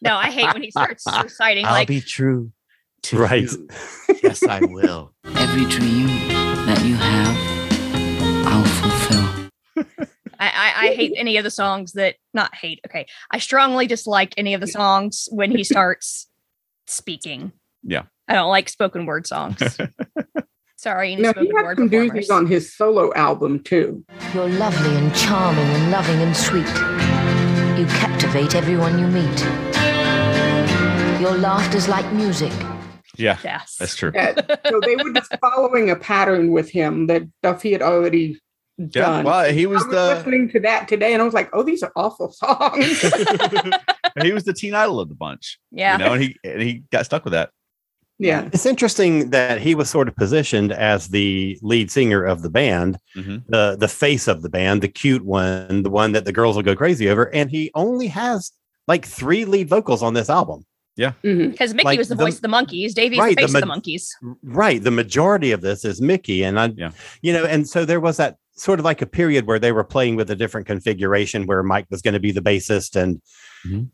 No, 0.00 0.14
I 0.16 0.30
hate 0.30 0.52
when 0.52 0.62
he 0.62 0.70
starts 0.70 1.04
reciting 1.22 1.64
like 1.64 1.88
be 1.88 2.00
true. 2.00 2.52
To 3.04 3.18
Right. 3.18 3.42
you. 3.50 3.68
Yes, 4.22 4.44
I 4.46 4.60
will. 4.64 5.12
Every 5.24 5.64
dream 5.64 6.06
that 6.66 6.84
you 6.84 6.94
have, 6.94 8.46
I'll 8.46 8.64
fulfill. 8.64 9.84
I, 10.38 10.46
I, 10.46 10.72
I 10.88 10.94
hate 10.94 11.14
any 11.16 11.36
of 11.36 11.42
the 11.42 11.50
songs 11.50 11.92
that 11.92 12.14
not 12.32 12.54
hate. 12.54 12.80
Okay, 12.86 13.06
I 13.32 13.38
strongly 13.38 13.88
dislike 13.88 14.34
any 14.36 14.54
of 14.54 14.60
the 14.60 14.68
songs 14.68 15.28
when 15.32 15.50
he 15.50 15.64
starts 15.64 16.28
speaking. 16.86 17.50
Yeah. 17.82 18.02
I 18.28 18.34
don't 18.34 18.50
like 18.50 18.68
spoken 18.68 19.04
word 19.06 19.26
songs. 19.26 19.78
Sorry, 20.82 21.12
any 21.12 21.22
Now 21.22 21.32
he 21.34 21.46
had 21.54 21.76
some 21.76 21.88
performers. 21.88 22.10
doozies 22.28 22.30
on 22.34 22.46
his 22.48 22.74
solo 22.74 23.14
album 23.14 23.62
too. 23.62 24.04
You're 24.34 24.48
lovely 24.48 24.96
and 24.96 25.14
charming 25.14 25.64
and 25.64 25.92
loving 25.92 26.20
and 26.20 26.36
sweet. 26.36 26.66
You 27.78 27.86
captivate 28.00 28.56
everyone 28.56 28.98
you 28.98 29.06
meet. 29.06 29.40
Your 31.20 31.38
laughter's 31.38 31.86
like 31.88 32.10
music. 32.12 32.52
Yeah, 33.16 33.38
Yes, 33.44 33.76
that's 33.78 33.94
true. 33.94 34.10
That- 34.10 34.60
so 34.68 34.80
they 34.80 34.96
were 34.96 35.12
just 35.12 35.32
following 35.40 35.88
a 35.90 35.94
pattern 35.94 36.50
with 36.50 36.68
him 36.70 37.06
that 37.06 37.22
stuff 37.38 37.62
he 37.62 37.70
had 37.70 37.82
already 37.82 38.40
Yeah. 38.76 38.86
done. 38.88 39.24
Well, 39.24 39.52
he 39.52 39.62
I 39.62 39.66
was 39.66 39.84
was 39.84 39.92
the 39.92 40.14
listening 40.16 40.48
to 40.50 40.60
that 40.60 40.88
today, 40.88 41.12
and 41.12 41.22
I 41.22 41.24
was 41.24 41.34
like, 41.34 41.48
"Oh, 41.52 41.62
these 41.62 41.84
are 41.84 41.92
awful 41.94 42.32
songs." 42.32 43.00
he 44.22 44.32
was 44.32 44.42
the 44.44 44.52
teen 44.52 44.74
idol 44.74 44.98
of 44.98 45.08
the 45.10 45.14
bunch. 45.14 45.60
yeah. 45.70 45.92
You 45.92 46.04
know, 46.04 46.12
and 46.14 46.22
he 46.24 46.36
and 46.42 46.60
he 46.60 46.82
got 46.90 47.04
stuck 47.04 47.22
with 47.24 47.34
that. 47.34 47.50
Yeah, 48.18 48.48
it's 48.52 48.66
interesting 48.66 49.30
that 49.30 49.60
he 49.60 49.74
was 49.74 49.90
sort 49.90 50.06
of 50.06 50.14
positioned 50.14 50.70
as 50.72 51.08
the 51.08 51.58
lead 51.62 51.90
singer 51.90 52.22
of 52.24 52.42
the 52.42 52.50
band, 52.50 52.98
Mhm. 53.16 53.42
the 53.48 53.76
the 53.78 53.88
face 53.88 54.28
of 54.28 54.42
the 54.42 54.48
band, 54.48 54.80
the 54.82 54.88
cute 54.88 55.24
one, 55.24 55.82
the 55.82 55.90
one 55.90 56.12
that 56.12 56.24
the 56.24 56.32
girls 56.32 56.54
will 56.54 56.62
go 56.62 56.76
crazy 56.76 57.08
over, 57.08 57.34
and 57.34 57.50
he 57.50 57.70
only 57.74 58.06
has 58.08 58.52
like 58.86 59.04
three 59.06 59.44
lead 59.44 59.68
vocals 59.68 60.02
on 60.02 60.14
this 60.14 60.30
album. 60.30 60.64
Yeah. 60.94 61.12
Because 61.22 61.72
Mickey 61.72 61.84
like 61.86 61.98
was 61.98 62.08
the, 62.10 62.14
the- 62.14 62.24
voice 62.24 62.36
of 62.36 62.42
the 62.42 62.48
Monkees. 62.48 62.92
Davy's 62.94 63.18
Right, 63.18 63.34
the 63.34 63.42
the 63.46 63.48
face 63.48 63.54
of 63.54 63.60
the 63.62 63.66
Monkees. 63.66 64.08
Right. 64.42 64.82
The 64.82 64.90
majority 64.90 65.50
of 65.50 65.62
this 65.62 65.84
is 65.86 66.02
Mickey. 66.02 66.42
And 66.44 66.60
I, 66.60 66.70
Yeah. 66.76 66.90
you 67.22 67.32
know, 67.32 67.44
and 67.46 67.66
so 67.66 67.84
there 67.86 67.98
was 68.00 68.18
that 68.18 68.36
sort 68.56 68.78
of 68.78 68.84
like 68.84 69.00
a 69.00 69.06
period 69.06 69.46
where 69.46 69.58
they 69.58 69.72
were 69.72 69.84
playing 69.84 70.16
with 70.16 70.30
a 70.30 70.36
different 70.36 70.66
configuration 70.66 71.46
where 71.46 71.62
Mike 71.62 71.86
was 71.90 72.02
going 72.02 72.12
to 72.14 72.20
be 72.20 72.30
the 72.30 72.42
bassist. 72.42 72.94
And 72.94 73.22
Mhm. 73.66 73.88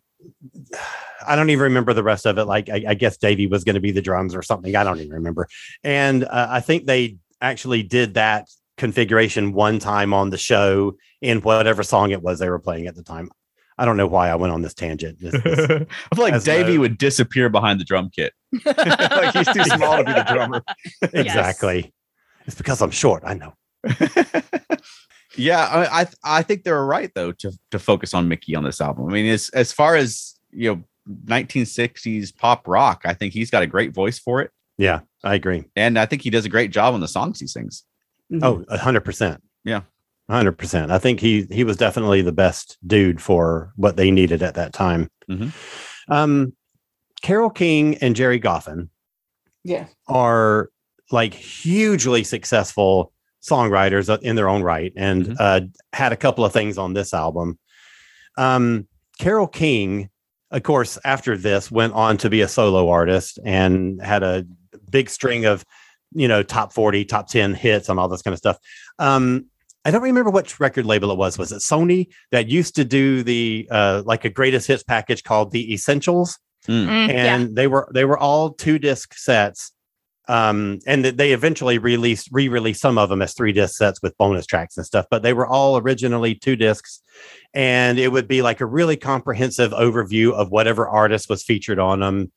I 1.28 1.36
don't 1.36 1.50
even 1.50 1.62
remember 1.64 1.92
the 1.92 2.02
rest 2.02 2.26
of 2.26 2.38
it. 2.38 2.44
Like, 2.44 2.68
I, 2.68 2.84
I 2.88 2.94
guess 2.94 3.16
Davey 3.16 3.46
was 3.46 3.64
going 3.64 3.74
to 3.74 3.80
be 3.80 3.92
the 3.92 4.02
drums 4.02 4.34
or 4.34 4.42
something. 4.42 4.74
I 4.74 4.82
don't 4.84 4.98
even 5.00 5.12
remember. 5.12 5.48
And 5.84 6.24
uh, 6.24 6.46
I 6.50 6.60
think 6.60 6.86
they 6.86 7.16
actually 7.40 7.82
did 7.82 8.14
that 8.14 8.48
configuration 8.76 9.52
one 9.52 9.78
time 9.78 10.14
on 10.14 10.30
the 10.30 10.38
show 10.38 10.96
in 11.20 11.40
whatever 11.42 11.82
song 11.82 12.10
it 12.10 12.22
was 12.22 12.38
they 12.38 12.48
were 12.48 12.58
playing 12.58 12.86
at 12.86 12.94
the 12.94 13.02
time. 13.02 13.30
I 13.76 13.84
don't 13.84 13.96
know 13.96 14.06
why 14.08 14.28
I 14.30 14.34
went 14.34 14.52
on 14.52 14.62
this 14.62 14.74
tangent. 14.74 15.20
This- 15.20 15.40
this- 15.42 15.70
I 16.12 16.14
feel 16.14 16.24
like 16.24 16.32
As 16.34 16.44
Davey 16.44 16.74
no- 16.74 16.80
would 16.80 16.98
disappear 16.98 17.48
behind 17.48 17.78
the 17.80 17.84
drum 17.84 18.10
kit. 18.10 18.32
like 18.64 19.34
he's 19.34 19.46
too 19.52 19.62
small 19.64 19.98
to 19.98 20.04
be 20.04 20.12
the 20.12 20.24
drummer. 20.28 20.64
exactly. 21.12 21.92
It's 22.46 22.56
because 22.56 22.80
I'm 22.82 22.90
short. 22.90 23.22
I 23.26 23.34
know. 23.34 23.52
Yeah, 25.36 25.60
I 25.64 26.00
I, 26.00 26.06
I 26.24 26.42
think 26.42 26.64
they 26.64 26.72
were 26.72 26.86
right 26.86 27.10
though 27.14 27.32
to 27.32 27.52
to 27.70 27.78
focus 27.78 28.14
on 28.14 28.28
Mickey 28.28 28.56
on 28.56 28.64
this 28.64 28.80
album. 28.80 29.08
I 29.08 29.12
mean, 29.12 29.26
as 29.26 29.50
as 29.50 29.72
far 29.72 29.94
as 29.94 30.34
you 30.50 30.74
know, 30.74 30.82
1960s 31.26 32.36
pop 32.36 32.66
rock, 32.68 33.02
I 33.04 33.14
think 33.14 33.32
he's 33.32 33.50
got 33.50 33.62
a 33.62 33.66
great 33.66 33.92
voice 33.94 34.18
for 34.18 34.40
it, 34.40 34.50
Yeah, 34.76 35.00
I 35.24 35.34
agree. 35.34 35.64
and 35.76 35.98
I 35.98 36.06
think 36.06 36.22
he 36.22 36.30
does 36.30 36.44
a 36.44 36.48
great 36.50 36.70
job 36.70 36.94
on 36.94 37.00
the 37.00 37.08
songs 37.08 37.40
he 37.40 37.46
sings. 37.46 37.84
Oh, 38.42 38.64
a 38.68 38.78
hundred 38.78 39.04
percent. 39.04 39.42
Yeah. 39.64 39.80
a 40.28 40.34
hundred 40.34 40.58
percent. 40.58 40.90
I 40.92 40.98
think 40.98 41.20
he 41.20 41.46
he 41.50 41.64
was 41.64 41.76
definitely 41.78 42.20
the 42.22 42.32
best 42.32 42.76
dude 42.86 43.20
for 43.22 43.72
what 43.76 43.96
they 43.96 44.10
needed 44.10 44.42
at 44.42 44.54
that 44.56 44.72
time. 44.74 45.10
Mhm. 45.30 45.52
Um, 46.08 46.52
Carole 47.22 47.50
King 47.50 47.96
and 47.96 48.14
Gerry 48.14 48.38
Goffin 48.40 48.88
yeah, 49.64 49.86
are 50.06 50.68
like 51.10 51.32
hugely 51.34 52.22
successful 52.24 53.12
songwriters 53.42 54.16
in 54.22 54.36
their 54.36 54.48
own 54.48 54.62
right, 54.62 54.92
and 54.96 55.26
Mhm. 55.26 55.36
uh, 55.40 55.60
had 55.94 56.12
a 56.12 56.16
couple 56.16 56.44
of 56.44 56.52
things 56.52 56.76
on 56.76 56.92
this 56.92 57.14
album. 57.14 57.58
Um, 58.36 58.86
Carole 59.18 59.46
King, 59.48 60.10
of 60.50 60.62
course, 60.62 60.98
after 61.04 61.36
this 61.36 61.70
went 61.70 61.92
on 61.92 62.16
to 62.18 62.30
be 62.30 62.40
a 62.40 62.48
solo 62.48 62.88
artist 62.88 63.38
and 63.44 64.00
had 64.02 64.22
a 64.22 64.46
big 64.90 65.10
string 65.10 65.44
of, 65.44 65.64
you 66.12 66.28
know, 66.28 66.42
top 66.42 66.72
40, 66.72 67.04
top 67.04 67.28
10 67.28 67.54
hits 67.54 67.88
and 67.88 68.00
all 68.00 68.08
this 68.08 68.22
kind 68.22 68.32
of 68.32 68.38
stuff. 68.38 68.58
Um, 68.98 69.46
I 69.84 69.90
don't 69.90 70.02
remember 70.02 70.30
which 70.30 70.60
record 70.60 70.86
label 70.86 71.10
it 71.10 71.18
was. 71.18 71.38
Was 71.38 71.52
it 71.52 71.58
Sony 71.58 72.08
that 72.30 72.48
used 72.48 72.74
to 72.76 72.84
do 72.84 73.22
the 73.22 73.68
uh, 73.70 74.02
like 74.04 74.24
a 74.24 74.30
greatest 74.30 74.66
hits 74.66 74.82
package 74.82 75.22
called 75.22 75.50
the 75.52 75.72
Essentials? 75.72 76.38
Mm, 76.66 77.08
yeah. 77.08 77.34
and 77.34 77.56
they 77.56 77.66
were 77.66 77.88
they 77.94 78.04
were 78.04 78.18
all 78.18 78.50
two 78.52 78.78
disc 78.78 79.14
sets 79.14 79.72
um 80.28 80.78
and 80.86 81.04
they 81.04 81.32
eventually 81.32 81.78
released 81.78 82.28
re-released 82.32 82.80
some 82.80 82.98
of 82.98 83.08
them 83.08 83.22
as 83.22 83.34
three 83.34 83.52
disc 83.52 83.76
sets 83.76 84.02
with 84.02 84.16
bonus 84.18 84.46
tracks 84.46 84.76
and 84.76 84.86
stuff 84.86 85.06
but 85.10 85.22
they 85.22 85.32
were 85.32 85.46
all 85.46 85.78
originally 85.78 86.34
two 86.34 86.56
discs. 86.56 87.02
And 87.54 87.98
it 87.98 88.12
would 88.12 88.28
be 88.28 88.42
like 88.42 88.60
a 88.60 88.66
really 88.66 88.96
comprehensive 88.96 89.72
overview 89.72 90.32
of 90.32 90.50
whatever 90.50 90.88
artist 90.88 91.28
was 91.28 91.42
featured 91.42 91.78
on 91.78 92.00
them 92.00 92.30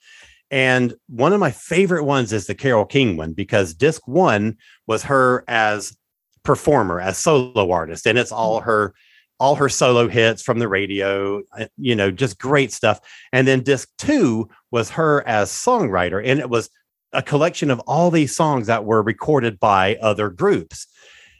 and 0.49 0.93
one 1.07 1.33
of 1.33 1.39
my 1.39 1.51
favorite 1.51 2.03
ones 2.03 2.33
is 2.33 2.47
the 2.47 2.55
Carole 2.55 2.85
King 2.85 3.17
one 3.17 3.33
because 3.33 3.73
disc 3.73 4.07
one 4.07 4.57
was 4.87 5.03
her 5.03 5.43
as 5.47 5.95
performer 6.43 6.99
as 6.99 7.17
solo 7.17 7.71
artist 7.71 8.07
and 8.07 8.17
it's 8.17 8.31
all 8.31 8.61
her 8.61 8.93
all 9.41 9.55
her 9.55 9.69
solo 9.69 10.07
hits 10.07 10.43
from 10.43 10.59
the 10.59 10.67
radio 10.67 11.41
uh, 11.57 11.65
you 11.75 11.95
know 11.95 12.11
just 12.11 12.39
great 12.39 12.71
stuff. 12.71 12.99
And 13.33 13.47
then 13.47 13.63
disc 13.63 13.89
two 13.97 14.47
was 14.69 14.91
her 14.91 15.27
as 15.27 15.49
songwriter, 15.49 16.21
and 16.23 16.39
it 16.39 16.49
was 16.49 16.69
a 17.13 17.21
collection 17.21 17.69
of 17.69 17.79
all 17.81 18.11
these 18.11 18.35
songs 18.35 18.67
that 18.67 18.85
were 18.85 19.01
recorded 19.03 19.59
by 19.59 19.95
other 19.97 20.29
groups. 20.29 20.87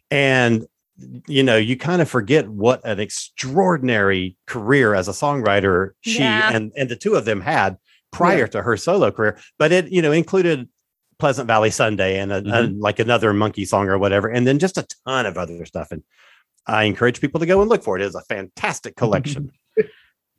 and 0.10 0.65
you 1.27 1.41
know 1.41 1.57
you 1.57 1.75
kind 1.77 2.01
of 2.01 2.10
forget 2.10 2.47
what 2.49 2.79
an 2.86 2.99
extraordinary 2.99 4.38
career 4.45 4.93
as 4.93 5.07
a 5.07 5.12
songwriter 5.12 5.91
she 6.01 6.19
Yeah. 6.19 6.51
and 6.53 6.71
and 6.77 6.89
the 6.89 6.95
two 6.95 7.15
of 7.15 7.25
them 7.25 7.41
had 7.41 7.77
prior 8.12 8.45
to 8.47 8.62
her 8.62 8.77
solo 8.77 9.10
career. 9.12 9.39
But 9.57 9.71
it 9.71 9.91
you 9.91 10.01
know 10.01 10.12
included 10.12 10.67
pleasant 11.17 11.47
valley 11.47 11.71
sunday 11.71 12.19
and, 12.19 12.31
a, 12.31 12.38
and 12.38 12.45
mm-hmm. 12.47 12.81
like 12.81 12.99
another 12.99 13.34
monkey 13.34 13.65
song 13.65 13.88
or 13.88 13.97
whatever 13.97 14.27
and 14.27 14.45
then 14.45 14.60
just 14.60 14.77
a 14.77 14.88
ton 15.07 15.25
of 15.25 15.38
other 15.38 15.65
stuff. 15.65 15.91
And 15.91 16.03
i 16.67 16.84
encourage 16.84 17.21
people 17.21 17.39
to 17.39 17.45
go 17.45 17.62
and 17.62 17.69
look 17.69 17.84
for 17.84 17.97
it. 17.97 18.03
It's 18.03 18.15
a 18.15 18.21
fantastic 18.21 18.95
collection 18.95 19.51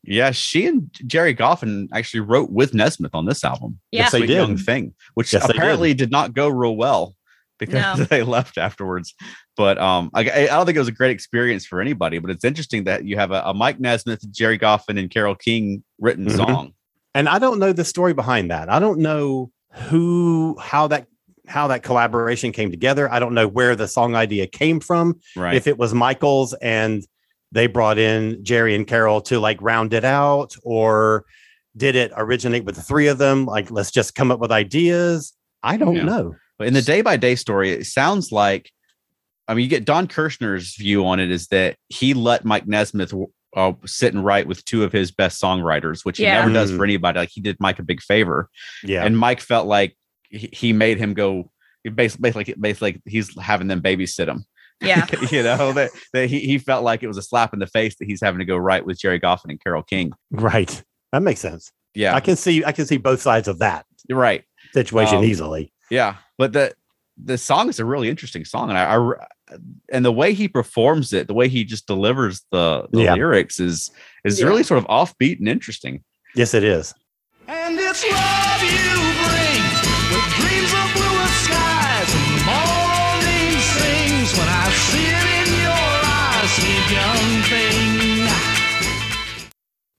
Yeah, 0.05 0.31
she 0.33 0.67
and 0.67 0.91
Gerry 1.07 1.35
Goffin 1.35 1.89
actually 1.95 2.21
wrote 2.21 2.51
with 2.51 2.75
Nesmith 2.75 3.15
on 3.15 3.25
this 3.27 3.45
album. 3.45 3.79
The 3.93 3.99
Yeah. 3.99 4.03
Yes, 4.05 4.13
they 4.13 4.19
Sweet 4.19 4.27
did. 4.27 4.35
Young 4.37 4.57
Thing, 4.57 4.95
which 5.15 5.33
Yes, 5.33 5.43
they 5.43 5.49
did. 5.49 5.57
apparently 5.57 5.95
did. 5.95 6.11
not 6.11 6.35
go 6.35 6.49
real 6.49 6.75
well 6.77 7.15
because 7.59 7.99
No. 7.99 8.05
they 8.11 8.23
left 8.23 8.59
afterwards. 8.59 9.15
But 9.57 9.79
um, 9.79 10.11
I, 10.15 10.21
I 10.23 10.47
don't 10.47 10.67
think 10.67 10.77
it 10.77 10.81
was 10.81 10.89
a 10.89 10.93
great 10.93 11.13
experience 11.13 11.65
for 11.67 11.81
anybody. 11.81 12.19
But 12.19 12.31
it's 12.31 12.45
interesting 12.45 12.85
that 12.85 13.05
you 13.05 13.17
have 13.17 13.31
a, 13.31 13.43
a 13.45 13.55
Mike 13.55 13.79
Nesmith, 13.79 14.29
Gerry 14.33 14.59
Goffin, 14.59 14.99
and 14.99 15.09
Carole 15.11 15.35
King 15.37 15.85
written 16.01 16.27
Mhm. 16.27 16.37
song. 16.37 16.73
and 17.15 17.29
i 17.29 17.39
don't 17.39 17.59
know 17.59 17.73
the 17.75 17.85
story 17.85 18.15
behind 18.15 18.51
that 18.51 18.71
i 18.71 18.79
don't 18.79 18.99
know 18.99 19.51
who 19.91 20.57
how 20.59 20.87
that 20.89 21.07
how 21.47 21.67
that 21.69 21.83
collaboration 21.83 22.51
came 22.53 22.71
together 22.71 23.13
i 23.13 23.19
don't 23.19 23.35
know 23.35 23.47
where 23.47 23.77
the 23.77 23.87
song 23.87 24.15
idea 24.15 24.47
came 24.47 24.81
from 24.81 25.21
Right. 25.37 25.55
if 25.55 25.67
it 25.67 25.77
was 25.79 25.93
michael's 25.93 26.55
and 26.55 27.05
they 27.53 27.67
brought 27.67 27.99
in 27.99 28.43
gerry 28.45 28.75
and 28.75 28.87
carole 28.87 29.21
to 29.21 29.39
like 29.39 29.61
round 29.63 29.93
it 29.95 30.05
out 30.05 30.57
or 30.65 31.25
did 31.77 31.95
it 31.95 32.11
originate 32.17 32.65
with 32.65 32.75
the 32.75 32.83
three 32.83 33.07
of 33.07 33.19
them 33.19 33.47
like 33.47 33.71
let's 33.71 33.91
just 33.91 34.15
come 34.15 34.31
up 34.33 34.41
with 34.41 34.51
ideas 34.51 35.33
i 35.63 35.77
don't 35.77 35.95
Yeah. 35.97 36.05
know 36.05 36.35
But 36.59 36.67
in 36.69 36.75
the 36.75 36.83
day 36.83 37.01
by 37.03 37.17
day 37.17 37.35
story, 37.37 37.71
it 37.71 37.87
sounds 37.87 38.31
like, 38.31 38.71
I 39.49 39.55
mean, 39.55 39.65
you 39.65 39.69
get 39.71 39.85
Don 39.85 40.07
Kirshner's 40.07 40.77
view 40.77 41.05
on 41.07 41.19
it 41.19 41.31
is 41.31 41.49
that 41.49 41.77
he 41.89 42.15
let 42.15 42.45
Mike 42.45 42.67
Nesmith 42.69 43.13
uh, 43.57 43.73
sit 43.85 44.15
and 44.15 44.25
write 44.25 44.47
with 44.47 44.65
two 44.65 44.85
of 44.85 44.93
his 44.93 45.11
best 45.11 45.43
songwriters, 45.43 46.05
which 46.05 46.19
he 46.19 46.25
Yeah. 46.25 46.39
never 46.41 46.53
does 46.53 46.71
for 46.71 46.85
anybody. 46.85 47.19
Like 47.19 47.31
he 47.33 47.41
did 47.41 47.57
Mike 47.59 47.79
a 47.81 47.83
big 47.83 48.01
favor, 48.01 48.49
yeah 48.85 49.05
and 49.05 49.19
Mike 49.19 49.41
felt 49.41 49.67
like 49.67 49.97
he, 50.31 50.49
he 50.53 50.73
made 50.73 50.99
him 50.99 51.15
go. 51.15 51.51
Basically, 51.95 52.31
basically, 52.31 52.55
basically, 52.61 53.03
he's 53.07 53.37
having 53.41 53.67
them 53.67 53.81
babysit 53.83 54.29
him. 54.29 54.45
Yeah. 54.83 55.07
you 55.31 55.43
know 55.43 55.73
that, 55.73 55.91
that 56.13 56.29
he, 56.29 56.41
he 56.41 56.59
felt 56.59 56.85
like 56.85 57.03
it 57.03 57.07
was 57.09 57.17
a 57.19 57.23
slap 57.23 57.53
in 57.55 57.61
the 57.61 57.67
face 57.67 57.97
that 57.99 58.07
he's 58.07 58.21
having 58.23 58.39
to 58.41 58.45
go 58.45 58.57
write 58.57 58.85
with 58.87 58.99
Gerry 58.99 59.21
Goffin 59.21 59.51
and 59.51 59.63
Carole 59.63 59.83
King. 59.83 60.13
right 60.31 60.83
that 61.13 61.23
makes 61.23 61.41
sense 61.41 61.71
Yeah, 61.95 62.15
i 62.15 62.21
can 62.21 62.37
see 62.37 62.65
i 62.65 62.73
can 62.73 62.87
see 62.87 62.97
both 62.97 63.21
sides 63.21 63.49
of 63.49 63.59
that 63.61 63.85
right. 64.11 64.45
situation 64.73 65.19
Um, 65.19 65.25
easily 65.25 65.73
Yeah, 65.91 66.17
but 66.39 66.53
the 66.53 66.75
the 67.23 67.37
song 67.39 67.69
is 67.69 67.79
a 67.79 67.85
really 67.85 68.09
interesting 68.09 68.45
song, 68.45 68.71
and 68.71 68.79
I 68.79 68.97
and 69.93 70.03
the 70.05 70.11
way 70.11 70.33
he 70.33 70.49
performs 70.49 71.13
it, 71.13 71.27
the 71.27 71.35
way 71.35 71.47
he 71.49 71.63
just 71.63 71.87
delivers 71.87 72.41
the, 72.51 72.89
the 72.91 73.03
Yeah. 73.03 73.15
lyrics 73.15 73.61
is 73.61 73.91
is 74.25 74.41
Yeah. 74.41 74.47
really 74.47 74.63
sort 74.63 74.79
of 74.79 74.87
offbeat 74.87 75.39
and 75.39 75.47
interesting. 75.49 76.03
yes 76.35 76.55
it 76.55 76.65
is 76.65 76.95
And 77.47 77.79
it's 77.79 78.03
love 78.11 78.63
you 78.63 78.92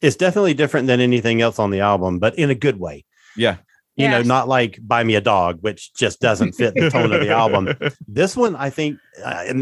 it's 0.04 0.16
definitely 0.16 0.54
different 0.54 0.86
than 0.88 1.00
anything 1.00 1.42
else 1.42 1.58
on 1.58 1.72
the 1.72 1.80
album 1.80 2.20
but 2.20 2.38
in 2.38 2.50
a 2.52 2.56
good 2.56 2.80
way 2.80 3.04
Yeah, 3.36 3.58
you 3.96 4.08
know 4.08 4.22
not 4.22 4.48
like 4.48 4.78
buy 4.82 5.04
me 5.04 5.16
a 5.16 5.22
dog 5.22 5.60
which 5.62 5.94
just 5.96 6.20
doesn't 6.22 6.54
fit 6.54 6.76
the 6.76 6.90
tone 6.92 7.12
of 7.12 7.22
the 7.22 7.30
album 7.30 7.70
this 8.08 8.36
one 8.38 8.56
i 8.56 8.70
think 8.70 8.98
uh, 9.24 9.54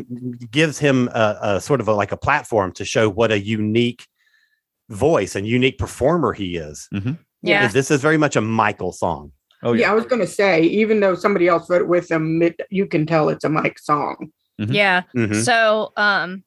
gives 0.49 0.77
him 0.79 1.07
a, 1.13 1.37
a 1.41 1.61
sort 1.61 1.79
of 1.81 1.87
a, 1.87 1.93
like 1.93 2.11
a 2.11 2.17
platform 2.17 2.71
to 2.73 2.83
show 2.85 3.09
what 3.09 3.31
a 3.31 3.39
unique 3.39 4.05
voice 4.89 5.35
and 5.35 5.47
unique 5.47 5.77
performer 5.77 6.33
he 6.33 6.55
is 6.57 6.89
Yeah. 7.41 7.67
this 7.67 7.89
is 7.91 8.01
very 8.01 8.17
much 8.17 8.35
a 8.35 8.41
michael 8.41 8.91
song 8.91 9.31
Oh 9.63 9.73
yeah. 9.73 9.81
yeah, 9.81 9.91
I 9.91 9.93
was 9.93 10.05
going 10.05 10.21
to 10.21 10.25
say, 10.27 10.63
even 10.63 11.01
though 11.01 11.13
somebody 11.13 11.47
else 11.47 11.69
wrote 11.69 11.83
it 11.83 11.87
with 11.87 12.09
him, 12.09 12.41
it, 12.41 12.59
you 12.71 12.87
can 12.87 13.05
tell 13.05 13.29
it's 13.29 13.43
a 13.43 13.49
Mike 13.49 13.77
song. 13.77 14.31
Mhm. 14.59 14.73
Yeah. 14.73 15.03
Mhm. 15.15 15.35
So, 15.45 15.93
um, 15.97 16.43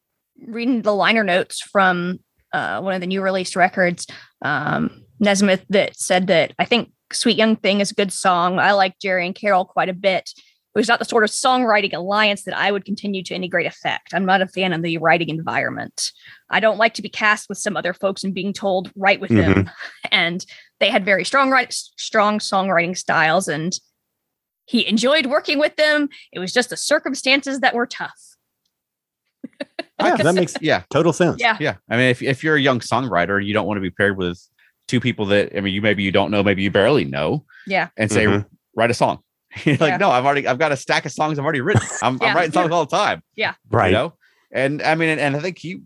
reading 0.48 0.82
the 0.82 0.92
liner 0.92 1.22
notes 1.22 1.60
from 1.60 2.18
uh, 2.54 2.80
one 2.80 2.94
of 2.94 3.00
the 3.00 3.06
new 3.06 3.20
released 3.20 3.56
records, 3.56 4.06
um, 4.42 5.04
Nesmith 5.18 5.64
that 5.70 5.96
said 5.96 6.28
that 6.28 6.54
I 6.58 6.64
think 6.64 6.92
"Sweet 7.12 7.36
Young 7.36 7.56
Thing" 7.56 7.80
is 7.80 7.90
a 7.90 7.94
good 7.94 8.12
song. 8.12 8.58
I 8.58 8.72
like 8.72 8.98
Gerry 9.00 9.26
and 9.26 9.34
Carole 9.34 9.64
quite 9.64 9.88
a 9.88 9.94
bit. 9.94 10.30
It 10.36 10.78
was 10.78 10.88
not 10.88 10.98
the 10.98 11.04
sort 11.04 11.22
of 11.22 11.30
songwriting 11.30 11.92
alliance 11.92 12.44
that 12.44 12.56
I 12.56 12.72
would 12.72 12.84
continue 12.84 13.22
to 13.24 13.34
any 13.34 13.48
great 13.48 13.66
effect. 13.66 14.12
I'm 14.12 14.24
not 14.24 14.42
a 14.42 14.48
fan 14.48 14.72
of 14.72 14.82
the 14.82 14.98
writing 14.98 15.28
environment. 15.28 16.10
I 16.50 16.58
don't 16.58 16.78
like 16.78 16.94
to 16.94 17.02
be 17.02 17.08
cast 17.08 17.48
with 17.48 17.58
some 17.58 17.76
other 17.76 17.94
folks 17.94 18.24
and 18.24 18.34
being 18.34 18.52
told 18.52 18.90
write 18.96 19.20
with 19.20 19.30
them. 19.30 19.70
And 20.10 20.44
they 20.78 20.90
had 20.90 21.04
very 21.04 21.24
strong 21.24 21.50
write, 21.50 21.72
strong 21.72 22.38
songwriting 22.38 22.96
styles, 22.96 23.48
and 23.48 23.76
he 24.64 24.86
enjoyed 24.86 25.26
working 25.26 25.58
with 25.58 25.74
them. 25.74 26.08
It 26.32 26.38
was 26.38 26.52
just 26.52 26.70
the 26.70 26.76
circumstances 26.76 27.60
that 27.60 27.74
were 27.74 27.86
tough. 27.86 28.33
Yeah 30.00 30.16
that 30.16 30.34
makes 30.34 30.54
yeah, 30.60 30.82
total 30.90 31.12
sense 31.12 31.36
Yeah. 31.38 31.56
yeah. 31.60 31.76
I 31.90 31.96
mean, 31.96 32.06
if 32.10 32.22
if 32.22 32.42
you're 32.44 32.56
a 32.56 32.60
young 32.60 32.80
songwriter, 32.80 33.44
you 33.44 33.52
don't 33.54 33.66
want 33.66 33.76
to 33.76 33.82
be 33.82 33.90
paired 33.90 34.16
with 34.16 34.40
two 34.88 35.00
people 35.00 35.26
that 35.26 35.56
I 35.56 35.60
mean, 35.60 35.72
you 35.74 35.80
maybe 35.82 36.02
you 36.02 36.12
don't 36.12 36.30
know, 36.30 36.42
maybe 36.42 36.62
you 36.62 36.70
barely 36.70 37.04
know, 37.04 37.44
Yeah. 37.66 37.88
and 37.96 38.10
say 38.10 38.24
Mhm. 38.26 38.44
write 38.76 38.90
a 38.90 38.94
song. 38.94 39.20
You're 39.64 39.76
like, 39.76 39.90
Yeah. 39.92 39.96
no, 39.98 40.10
I've 40.10 40.24
already 40.26 40.46
I've 40.48 40.58
got 40.58 40.72
a 40.72 40.76
stack 40.76 41.06
of 41.06 41.12
songs 41.12 41.38
I've 41.38 41.44
already 41.44 41.60
written. 41.60 41.86
I'm, 42.02 42.18
I'm 42.22 42.34
writing 42.36 42.52
songs 42.52 42.70
all 42.72 42.84
the 42.86 42.96
time. 42.96 43.22
Yeah, 43.36 43.54
right 43.70 43.88
you 43.88 43.92
know 43.94 44.14
and 44.52 44.82
i 44.82 44.94
mean 44.94 45.08
and, 45.08 45.20
and 45.20 45.34
i 45.36 45.40
think 45.40 45.58
he 45.58 45.80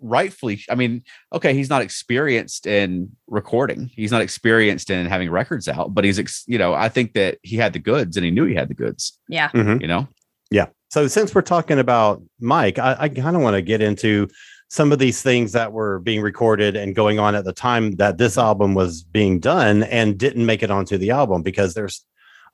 rightfully 0.00 0.62
i 0.70 0.74
mean 0.74 1.02
okay 1.32 1.52
he's 1.54 1.68
not 1.70 1.82
experienced 1.82 2.66
in 2.66 3.10
recording 3.26 3.90
he's 3.94 4.10
not 4.12 4.20
experienced 4.22 4.88
in 4.90 5.06
having 5.06 5.30
records 5.30 5.66
out 5.68 5.94
but 5.94 6.04
he's 6.04 6.18
ex, 6.18 6.44
you 6.46 6.58
know 6.58 6.74
i 6.74 6.88
think 6.88 7.14
that 7.14 7.38
he 7.42 7.56
had 7.56 7.72
the 7.72 7.78
goods 7.78 8.16
and 8.16 8.24
he 8.24 8.30
knew 8.30 8.44
he 8.44 8.54
had 8.54 8.68
the 8.68 8.74
goods 8.74 9.18
Yeah. 9.28 9.48
Mhm. 9.50 9.80
you 9.80 9.88
know 9.88 10.06
Yeah. 10.50 10.66
So 10.94 11.08
since 11.08 11.34
we're 11.34 11.42
talking 11.42 11.80
about 11.80 12.22
Mike, 12.38 12.78
I, 12.78 12.96
I 12.96 13.08
kind 13.08 13.34
of 13.34 13.42
want 13.42 13.54
to 13.54 13.62
get 13.62 13.82
into 13.82 14.28
some 14.68 14.92
of 14.92 15.00
these 15.00 15.22
things 15.22 15.50
that 15.50 15.72
were 15.72 15.98
being 15.98 16.20
recorded 16.20 16.76
and 16.76 16.94
going 16.94 17.18
on 17.18 17.34
at 17.34 17.44
the 17.44 17.52
time 17.52 17.96
that 17.96 18.16
this 18.16 18.38
album 18.38 18.74
was 18.74 19.02
being 19.02 19.40
done 19.40 19.82
and 19.82 20.16
didn't 20.16 20.46
make 20.46 20.62
it 20.62 20.70
onto 20.70 20.96
the 20.96 21.10
album 21.10 21.42
because 21.42 21.74
there's 21.74 22.06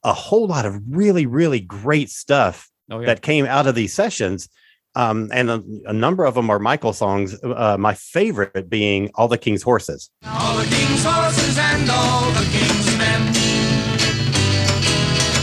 a 0.04 0.14
whole 0.14 0.46
lot 0.46 0.64
of 0.64 0.80
really, 0.88 1.26
really 1.26 1.60
great 1.60 2.08
stuff 2.08 2.70
oh 2.90 3.04
that 3.04 3.20
came 3.20 3.44
out 3.44 3.66
of 3.66 3.74
these 3.74 3.92
sessions. 3.92 4.48
Um, 4.94 5.28
and 5.34 5.50
a, 5.50 5.62
a 5.84 5.92
number 5.92 6.24
of 6.24 6.32
them 6.32 6.48
are 6.48 6.58
Michael 6.58 6.94
songs. 6.94 7.38
Uh, 7.44 7.76
my 7.78 7.92
favorite 7.92 8.70
being 8.70 9.10
All 9.16 9.28
the 9.28 9.36
King's 9.36 9.62
Horses. 9.62 10.08
All 10.24 10.56
the 10.56 10.64
king's 10.64 11.04
horses 11.04 11.58
and 11.58 11.90
all 11.90 12.30
the 12.30 12.48
king's 12.50 12.96
men. 12.96 13.34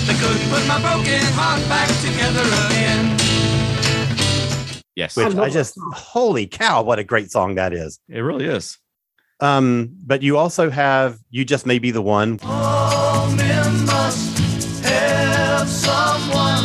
They 0.08 0.16
couldn't 0.18 0.50
put 0.50 0.68
my 0.68 0.82
broken 0.82 1.22
heart 1.38 1.62
back 1.70 1.90
together 2.02 2.42
again. 2.42 2.77
Yes 4.98 5.16
Which 5.16 5.28
love 5.34 5.40
I 5.40 5.50
just 5.50 5.78
holy 5.94 6.46
cow, 6.48 6.82
what 6.84 7.00
a 7.00 7.04
great 7.06 7.32
song 7.32 7.56
that 7.56 7.72
is. 7.74 8.00
it 8.10 8.20
really 8.20 8.46
is 8.46 8.78
Um, 9.40 9.92
but 10.06 10.22
you 10.24 10.36
also 10.38 10.70
have 10.70 11.20
You 11.30 11.46
Just 11.46 11.66
May 11.66 11.80
Be 11.80 11.92
the 11.92 12.02
One, 12.02 12.40
All 12.44 13.30
men 13.32 13.86
must 13.86 14.38
have 14.84 15.68
someone, 15.70 16.64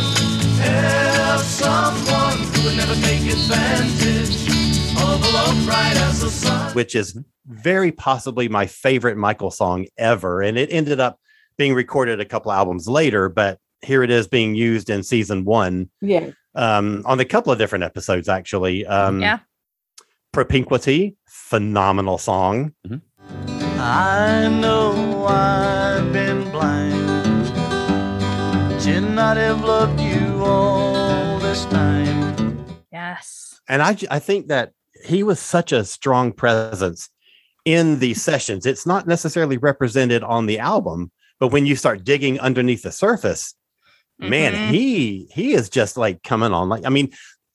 have 0.61 1.39
someone 1.41 2.37
who 2.53 2.63
would 2.67 2.77
never 2.77 2.95
take 2.95 3.21
advantage 3.31 4.47
of 4.97 5.23
a 5.23 5.29
love 5.33 5.65
bright 5.65 5.95
as 5.97 6.21
the 6.21 6.29
sun. 6.29 6.73
which 6.73 6.95
is 6.95 7.17
very 7.45 7.91
possibly 7.91 8.47
my 8.49 8.65
favorite 8.65 9.17
Michael 9.17 9.51
song 9.51 9.85
ever. 9.97 10.41
And 10.41 10.57
it 10.57 10.71
ended 10.71 10.99
up 10.99 11.19
being 11.57 11.73
recorded 11.73 12.19
a 12.19 12.25
couple 12.25 12.51
albums 12.51 12.87
later, 12.87 13.29
but 13.29 13.59
here 13.81 14.01
it 14.01 14.09
is 14.09 14.27
being 14.27 14.55
used 14.55 14.89
in 14.89 15.03
season 15.03 15.43
one 15.45 15.89
Yeah. 16.01 16.31
Um, 16.55 17.03
on 17.05 17.19
a 17.19 17.25
couple 17.25 17.51
of 17.51 17.57
different 17.57 17.83
episodes, 17.83 18.29
actually. 18.29 18.85
Um, 18.85 19.21
Yeah. 19.21 19.39
Propinquity, 20.31 21.15
phenomenal 21.27 22.17
song. 22.17 22.73
I 23.77 24.47
know 24.47 25.25
I've 25.27 26.11
been 26.11 26.49
blind. 26.49 27.47
Should 28.81 29.11
not 29.11 29.37
have 29.37 29.63
loved 29.63 29.99
you 29.99 30.43
all 30.43 31.37
this 31.39 31.65
time. 31.65 32.65
Yes. 32.91 33.61
And 33.69 33.81
I, 33.83 33.95
I 34.09 34.19
think 34.19 34.47
that 34.47 34.71
he 35.05 35.21
was 35.21 35.39
such 35.39 35.71
a 35.71 35.83
strong 35.85 36.31
presence 36.31 37.09
in 37.65 37.99
these 37.99 38.21
sessions. 38.21 38.65
It's 38.65 38.85
not 38.85 39.07
necessarily 39.07 39.57
represented 39.57 40.23
on 40.23 40.47
the 40.47 40.59
album, 40.59 41.11
but 41.39 41.49
when 41.49 41.65
you 41.65 41.75
start 41.75 42.03
digging 42.03 42.39
underneath 42.39 42.81
the 42.83 42.91
surface, 42.91 43.53
man 44.19 44.53
Mhm. 44.53 44.69
he 44.71 45.27
he 45.33 45.53
is 45.53 45.69
just 45.69 45.97
like 45.97 46.23
coming 46.23 46.53
on 46.53 46.69
like 46.69 46.85
i 46.85 46.89
mean 46.89 47.11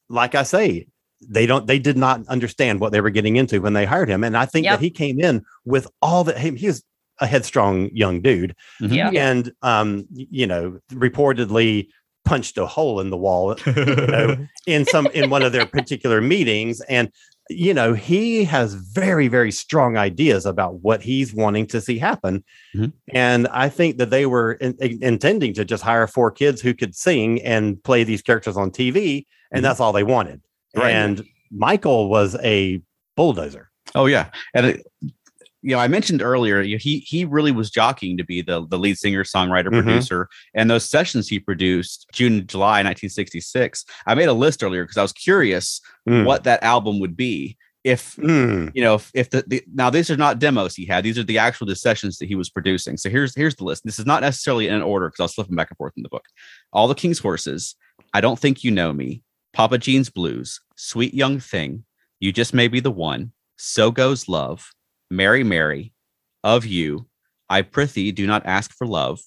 like 0.09 0.35
i 0.35 0.43
say 0.43 0.87
they 1.29 1.47
don't 1.47 1.67
they 1.67 1.79
did 1.79 1.97
not 1.97 2.27
understand 2.29 2.81
what 2.81 2.93
they 2.93 3.01
were 3.01 3.11
getting 3.11 3.37
into 3.37 3.61
when 3.61 3.73
they 3.73 3.85
hired 3.87 4.09
him 4.09 4.23
and 4.25 4.37
i 4.37 4.45
think 4.45 4.65
Yep. 4.65 4.75
that 4.79 4.85
he 4.85 4.91
came 4.91 5.21
in 5.21 5.45
with 5.65 5.87
all 6.03 6.25
that 6.25 6.39
he, 6.39 6.51
he 6.53 6.67
was 6.67 6.83
a 7.21 7.27
headstrong 7.27 7.91
young 7.93 8.21
dude 8.21 8.55
Mhm. 8.81 8.93
Yeah. 8.95 9.11
Yeah. 9.11 9.31
and 9.31 9.53
um 9.63 10.07
you 10.11 10.47
know 10.47 10.79
reportedly 10.93 11.89
punched 12.25 12.59
a 12.59 12.67
hole 12.67 13.01
in 13.01 13.09
the 13.11 13.17
wall 13.17 13.57
know, 13.67 14.37
in 14.67 14.85
some 14.85 15.07
in 15.09 15.31
one 15.31 15.43
of 15.43 15.53
their 15.53 15.65
particular 15.67 16.21
meetings 16.21 16.81
and 16.83 17.11
you 17.51 17.73
know 17.73 17.95
he 17.95 18.45
has 18.45 18.75
very 18.75 19.29
very 19.29 19.51
strong 19.51 19.97
ideas 19.97 20.45
about 20.47 20.81
what 20.81 21.03
he's 21.03 21.33
wanting 21.35 21.67
to 21.67 21.81
see 21.81 21.99
happen 21.99 22.45
Mhm. 22.75 22.93
and 23.15 23.49
i 23.49 23.69
think 23.69 23.97
that 23.99 24.11
they 24.11 24.27
were 24.27 24.53
in, 24.55 24.75
in- 24.81 25.03
intending 25.03 25.55
to 25.55 25.65
just 25.65 25.83
hire 25.83 26.07
four 26.07 26.31
kids 26.31 26.61
who 26.61 26.75
could 26.75 26.95
sing 26.95 27.41
and 27.43 27.83
play 27.85 28.05
these 28.05 28.23
characters 28.23 28.57
on 28.57 28.71
tv 28.71 29.25
and 29.51 29.61
Mhm. 29.61 29.63
that's 29.63 29.81
all 29.81 29.93
they 29.93 30.03
wanted 30.05 30.41
Right. 30.77 30.91
and 30.93 31.25
michael 31.51 32.09
was 32.09 32.37
a 32.43 32.83
bulldozer 33.17 33.71
Oh 33.95 34.05
yeah, 34.05 34.29
and 34.55 34.67
it, 34.67 34.87
you 35.63 35.71
know 35.73 35.79
I 35.79 35.89
mentioned 35.89 36.23
earlier 36.23 36.61
you 36.61 36.77
know, 36.77 36.81
he 36.81 36.99
he 37.01 37.25
really 37.25 37.53
was 37.53 37.71
jockeying 37.71 38.17
to 38.19 38.25
be 38.25 38.43
the 38.43 38.67
the 38.69 38.79
lead 38.79 38.97
singer, 38.99 39.25
songwriter, 39.25 39.69
Mhm. 39.69 39.83
producer, 39.83 40.29
and 40.55 40.71
those 40.71 40.85
sessions 40.89 41.29
he 41.29 41.39
produced 41.39 42.07
June 42.13 42.47
July 42.47 42.83
1966. 42.83 43.85
I 44.07 44.15
made 44.15 44.29
a 44.29 44.33
list 44.33 44.63
earlier 44.63 44.85
because 44.85 44.97
I 44.97 45.03
was 45.03 45.13
curious 45.13 45.81
Mm. 46.09 46.25
what 46.25 46.45
that 46.45 46.63
album 46.63 47.01
would 47.01 47.17
be 47.17 47.57
if 47.85 48.17
Mm. 48.17 48.71
you 48.75 48.83
know 48.83 48.95
if, 48.97 49.11
if 49.15 49.31
the, 49.31 49.45
the 49.47 49.63
now 49.73 49.89
these 49.91 50.11
are 50.11 50.17
not 50.17 50.39
demos 50.39 50.75
he 50.75 50.85
had 50.87 51.05
these 51.05 51.19
are 51.19 51.23
the 51.23 51.39
actual 51.39 51.67
the 51.67 51.77
sessions 51.77 52.19
that 52.19 52.27
he 52.27 52.35
was 52.35 52.51
producing 52.51 52.97
so 52.97 53.09
here's 53.09 53.35
here's 53.37 53.55
the 53.57 53.65
list 53.65 53.85
this 53.85 53.99
is 54.01 54.07
not 54.07 54.21
necessarily 54.23 54.67
in 54.69 54.83
order 54.83 55.09
because 55.09 55.21
i 55.21 55.25
was 55.25 55.35
flipping 55.35 55.55
back 55.55 55.71
and 55.71 55.77
forth 55.77 55.93
in 55.97 56.03
the 56.03 56.09
book 56.09 56.25
all 56.73 56.89
the 56.89 56.95
king's 56.95 57.21
horses 57.21 57.77
i 58.15 58.21
don't 58.21 58.39
think 58.41 58.65
you 58.65 58.71
know 58.73 58.93
me 58.93 59.23
papa 59.53 59.79
gene's 59.79 60.11
blues 60.11 60.61
sweet 60.77 61.15
young 61.15 61.39
thing 61.39 61.85
you 62.21 62.33
just 62.33 62.53
may 62.53 62.67
be 62.69 62.81
the 62.81 62.91
one 62.91 63.31
so 63.59 63.91
goes 63.93 64.29
love 64.29 64.73
mary 65.11 65.43
mary 65.45 65.93
of 66.45 66.65
you 66.67 67.07
i 67.49 67.63
prithee 67.63 68.13
do 68.13 68.27
not 68.27 68.45
ask 68.47 68.73
for 68.75 68.87
love 68.87 69.21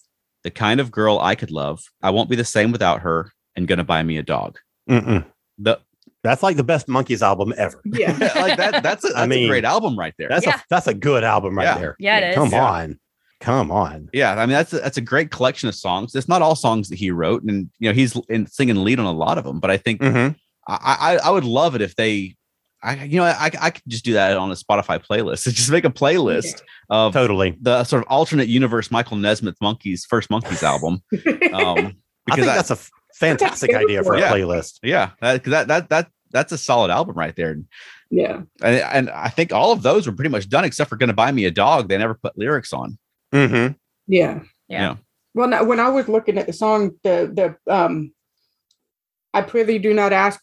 the 0.43 0.49
kind 0.51 0.79
of 0.79 0.91
girl 0.91 1.19
i 1.19 1.35
could 1.35 1.51
love 1.51 1.81
i 2.01 2.09
won't 2.09 2.29
be 2.29 2.35
the 2.35 2.43
same 2.45 2.71
without 2.71 3.01
her 3.01 3.31
and 3.55 3.67
gonna 3.67 3.83
buy 3.83 4.01
me 4.03 4.17
a 4.17 4.23
dog 4.23 4.57
Mm-mm. 4.89 5.25
the 5.57 5.79
that's 6.23 6.43
like 6.43 6.55
the 6.57 6.63
best 6.63 6.87
monkees 6.87 7.21
album 7.21 7.53
ever 7.57 7.81
Yeah. 7.85 8.11
like 8.35 8.57
that 8.57 8.83
that's 8.83 9.03
a, 9.03 9.07
that's 9.09 9.17
I 9.19 9.25
mean, 9.27 9.45
a 9.45 9.47
great 9.47 9.65
album 9.65 9.97
right 9.97 10.13
there 10.17 10.29
that's 10.29 10.45
Yeah. 10.45 10.57
a 10.57 10.61
that's 10.69 10.87
a 10.87 10.93
good 10.93 11.23
album 11.23 11.57
right 11.57 11.63
Yeah. 11.65 11.77
there 11.77 11.95
Yeah, 11.99 12.17
it 12.19 12.29
is. 12.29 12.35
come 12.35 12.51
Yeah. 12.51 12.63
on 12.63 12.99
come 13.39 13.71
on 13.71 14.07
Yeah, 14.13 14.33
I 14.33 14.45
mean 14.45 14.49
that's 14.53 14.71
a, 14.73 14.79
that's 14.79 14.97
a 14.97 15.01
great 15.01 15.31
collection 15.31 15.67
of 15.67 15.73
songs. 15.73 16.13
It's 16.13 16.27
not 16.27 16.43
all 16.43 16.55
songs 16.55 16.89
that 16.89 16.99
he 16.99 17.09
wrote, 17.09 17.41
and 17.41 17.71
you 17.79 17.89
know 17.89 17.93
he's 17.95 18.15
in 18.29 18.45
singing 18.45 18.83
lead 18.83 18.99
on 18.99 19.07
a 19.07 19.11
lot 19.11 19.39
of 19.39 19.43
them. 19.45 19.59
But 19.59 19.71
I 19.71 19.77
think 19.77 19.99
Mhm. 19.99 20.35
I, 20.67 21.17
I 21.23 21.27
I 21.27 21.29
would 21.31 21.43
love 21.43 21.73
it 21.73 21.81
if 21.81 21.95
they, 21.95 22.35
I 22.83 23.03
you 23.03 23.17
know 23.17 23.25
I 23.25 23.51
I 23.61 23.69
could 23.69 23.83
just 23.87 24.03
do 24.05 24.13
that 24.13 24.37
on 24.37 24.49
a 24.51 24.55
Spotify 24.55 25.03
playlist. 25.03 25.43
just 25.53 25.69
make 25.71 25.85
a 25.85 25.89
playlist 25.89 26.61
of 26.89 27.13
totally 27.13 27.57
the 27.61 27.83
sort 27.83 28.03
of 28.03 28.09
alternate 28.09 28.47
universe 28.47 28.89
Michael 28.91 29.17
Nesmith 29.17 29.57
Monkees 29.61 30.01
first 30.07 30.29
Monkees 30.29 30.63
album. 30.63 31.01
Um, 31.53 31.95
i 32.29 32.35
because 32.35 32.45
think 32.45 32.55
that's 32.55 32.71
a 32.71 32.77
fantastic 33.15 33.71
That's 33.71 33.83
idea 33.83 34.03
for 34.03 34.13
a 34.13 34.19
Yeah. 34.19 34.31
playlist 34.31 34.79
yeah 34.83 35.09
that, 35.21 35.43
'cause 35.43 35.51
that 35.51 35.67
that 35.67 35.89
that 35.89 36.07
that's 36.31 36.51
a 36.53 36.57
solid 36.57 36.91
album 36.91 37.15
right 37.17 37.35
there. 37.35 37.57
Yeah. 38.09 38.41
And, 38.63 38.75
and 38.77 39.09
I 39.09 39.27
think 39.29 39.51
all 39.53 39.71
of 39.73 39.81
those 39.83 40.05
were 40.07 40.13
pretty 40.13 40.29
much 40.29 40.47
done 40.49 40.63
except 40.65 40.89
for 40.89 40.95
"Gonna 40.95 41.13
Buy 41.13 41.31
Me 41.31 41.45
a 41.45 41.51
Dog." 41.51 41.89
They 41.89 41.97
never 41.97 42.13
put 42.13 42.37
lyrics 42.37 42.71
on. 42.73 42.97
mm-hmm. 43.33 43.73
Yeah. 44.07 44.39
Yeah. 44.69 44.95
Well, 45.33 45.47
now, 45.49 45.63
when 45.63 45.79
I 45.79 45.89
was 45.89 46.07
looking 46.07 46.37
at 46.37 46.47
the 46.47 46.53
song, 46.53 46.91
the 47.03 47.57
the 47.65 47.73
um, 47.73 48.13
I 49.33 49.41
prithee 49.41 49.79
do 49.79 49.93
not 49.93 50.13
ask. 50.13 50.41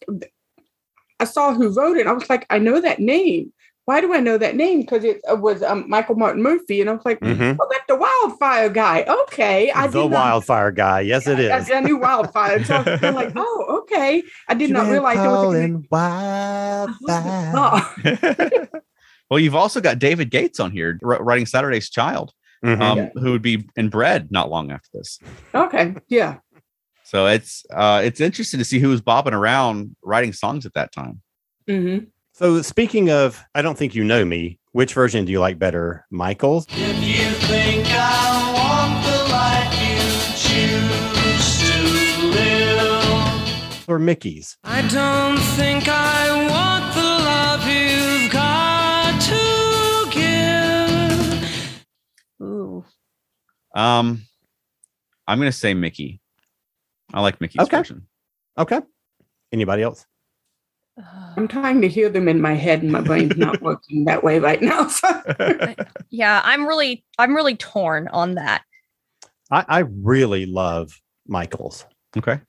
I 1.21 1.25
saw 1.25 1.53
who 1.55 1.69
wrote 1.71 1.97
it. 1.97 2.07
I 2.07 2.13
was 2.13 2.29
like, 2.31 2.47
I 2.51 2.59
know 2.59 2.81
that 2.81 3.01
name. 3.01 3.53
Why 3.87 4.03
do 4.03 4.13
I 4.13 4.21
know 4.21 4.37
that 4.37 4.55
name? 4.55 4.83
Because 4.83 5.03
it 5.03 5.19
was 5.29 5.63
um, 5.63 5.89
Michael 5.89 6.15
Martin 6.15 6.43
Murphey, 6.43 6.83
and 6.83 6.91
I 6.91 6.93
was 6.93 7.05
like, 7.07 7.21
Mm-hmm. 7.21 7.59
oh, 7.59 7.67
that's 7.71 7.85
the 7.89 7.97
wildfire 7.97 8.69
guy. 8.69 9.03
Okay, 9.25 9.71
I 9.71 9.87
the 9.87 10.01
not- 10.03 10.11
wildfire 10.11 10.71
guy 10.73 11.01
yes 11.01 11.27
it 11.27 11.39
I, 11.51 11.57
is 11.57 11.71
I 11.71 11.81
knew 11.81 11.97
wildfire. 11.97 12.63
So 12.65 12.75
I 12.77 12.83
was 12.83 13.01
like, 13.15 13.33
oh, 13.37 13.81
okay. 13.83 14.23
I 14.47 14.53
did 14.55 14.71
not 14.71 14.89
realize 14.91 15.17
it 15.17 15.21
was. 15.21 15.29
a 15.29 15.35
Calling 15.37 15.87
wildfire. 15.91 17.53
Oh, 17.57 18.69
Well, 19.31 19.39
you've 19.41 19.55
also 19.55 19.81
got 19.83 19.99
David 19.99 20.31
Gates 20.31 20.59
on 20.61 20.71
here 20.71 20.99
writing 21.03 21.45
Saturday's 21.47 21.91
Child. 21.91 22.33
Mhm. 22.65 22.81
um, 22.83 22.99
Yeah. 22.99 23.09
who 23.15 23.31
would 23.33 23.43
be 23.43 23.69
in 23.77 23.89
bread 23.89 24.33
not 24.33 24.51
long 24.51 24.73
after 24.73 24.89
this. 24.93 25.21
okay, 25.55 25.95
yeah. 26.09 26.39
So 27.09 27.27
it's 27.27 27.65
uh, 27.75 28.03
it's 28.05 28.21
interesting 28.21 28.59
to 28.59 28.65
see 28.67 28.79
who 28.81 28.91
was 28.91 29.01
bobbing 29.01 29.33
around 29.33 29.97
writing 30.03 30.35
songs 30.35 30.67
at 30.67 30.75
that 30.75 30.93
time. 30.93 31.23
hmm 31.67 31.99
so 32.35 32.61
speaking 32.63 33.11
of 33.11 33.43
i 33.55 33.63
don't 33.63 33.77
think 33.79 33.95
you 33.97 34.05
know 34.05 34.25
me 34.25 34.61
which 34.73 34.93
version 34.95 35.25
do 35.25 35.33
you 35.33 35.41
like 35.41 35.59
better 35.59 36.05
michael's 36.11 36.67
If 36.69 37.03
you 37.03 37.31
think 37.49 37.87
I 37.89 38.53
want 38.61 38.95
the 39.09 39.19
life 39.33 39.73
you 39.83 39.99
choose 40.45 41.49
to 41.65 41.75
live, 42.37 43.89
or 43.89 43.99
mickey's 43.99 44.57
I 44.63 44.83
don't 44.83 45.39
think 45.59 45.89
I 45.89 46.47
want 46.55 46.95
the 46.95 47.11
love 47.31 47.67
you've 47.67 48.31
got 48.31 49.21
to 49.33 49.43
give. 50.13 51.87
Ooh. 52.47 52.85
Um, 53.75 54.23
I'm 55.27 55.39
gonna 55.39 55.51
say 55.53 55.73
Mickey. 55.75 56.21
I 57.15 57.21
like 57.21 57.41
Mickey's 57.41 57.63
Okay. 57.63 57.79
version. 57.79 58.07
okay 58.59 58.81
anybody 59.53 59.83
else 59.83 60.07
I'm 61.37 61.47
trying 61.57 61.81
to 61.83 61.89
hear 61.89 62.09
them 62.09 62.27
in 62.29 62.41
my 62.41 62.55
head, 62.55 62.83
and 62.83 62.91
my 62.91 63.01
brain's 63.01 63.37
not 63.37 63.63
working 63.69 64.05
that 64.07 64.25
way 64.25 64.41
right 64.41 64.61
now. 64.61 64.89
So. 64.89 65.23
Yeah, 66.11 66.41
I'm 66.45 66.67
really 66.67 67.05
I'm 67.19 67.37
really 67.37 67.55
torn 67.57 68.09
on 68.09 68.35
that. 68.35 68.63
I, 69.51 69.65
I 69.69 69.79
really 69.81 70.47
love 70.47 70.91
michael's 71.27 71.87
Okay. 72.17 72.41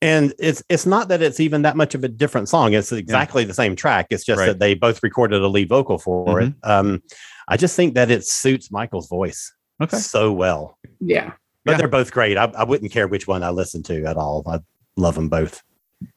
and 0.00 0.32
it's 0.38 0.62
it's 0.70 0.86
not 0.86 1.08
that 1.08 1.20
it's 1.22 1.38
even 1.40 1.62
that 1.62 1.76
much 1.76 1.94
of 1.94 2.02
a 2.04 2.08
different 2.08 2.48
song 2.48 2.72
it's 2.72 2.90
exactly 2.92 3.44
the 3.44 3.52
same 3.54 3.76
track 3.76 4.06
it's 4.10 4.24
just 4.24 4.38
Right. 4.40 4.46
that 4.46 4.58
they 4.58 4.74
both 4.74 5.02
recorded 5.02 5.42
a 5.42 5.48
lead 5.48 5.68
vocal 5.68 5.98
for 5.98 6.40
it 6.40 6.52
um 6.64 7.02
i 7.48 7.56
just 7.58 7.76
think 7.76 7.94
that 7.94 8.10
it 8.10 8.24
suits 8.26 8.70
michael's 8.70 9.08
voice 9.08 9.52
Okay. 9.82 9.98
so 9.98 10.32
well 10.32 10.78
yeah. 11.00 11.32
But 11.64 11.72
Yeah. 11.72 11.78
they're 11.78 11.88
both 11.88 12.12
great 12.12 12.36
I, 12.36 12.44
I 12.56 12.64
wouldn't 12.64 12.92
care 12.92 13.06
which 13.08 13.26
one 13.28 13.42
i 13.42 13.50
listen 13.50 13.82
to 13.84 14.04
at 14.04 14.16
all 14.16 14.42
i 14.46 14.58
love 14.96 15.14
them 15.14 15.28
both 15.28 15.62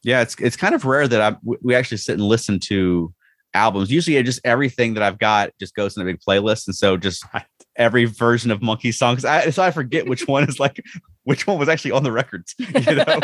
Yeah, 0.03 0.21
it's 0.21 0.35
it's 0.39 0.55
kind 0.57 0.73
of 0.75 0.83
rare 0.85 1.07
that 1.07 1.21
I 1.21 1.31
w- 1.31 1.59
we 1.61 1.75
actually 1.75 1.97
sit 1.97 2.13
and 2.13 2.23
listen 2.23 2.59
to 2.71 3.13
albums. 3.53 3.89
Usually, 3.91 4.21
just 4.23 4.41
everything 4.43 4.95
that 4.95 5.03
I've 5.03 5.19
got 5.19 5.51
just 5.59 5.75
goes 5.75 5.95
in 5.95 6.01
a 6.01 6.05
big 6.05 6.19
playlist, 6.27 6.65
and 6.67 6.75
so 6.75 6.97
just 6.97 7.23
every 7.77 8.05
version 8.05 8.49
of 8.51 8.61
Monkee 8.61 8.91
songs. 8.91 9.23
I, 9.23 9.51
so 9.51 9.61
I 9.63 9.69
forget 9.71 10.07
which 10.07 10.27
one 10.27 10.43
is 10.49 10.59
like 10.59 10.81
which 11.23 11.45
one 11.47 11.59
was 11.59 11.69
actually 11.69 11.91
on 11.91 12.01
the 12.03 12.11
records. 12.11 12.55
You 12.59 12.95
know. 12.95 13.19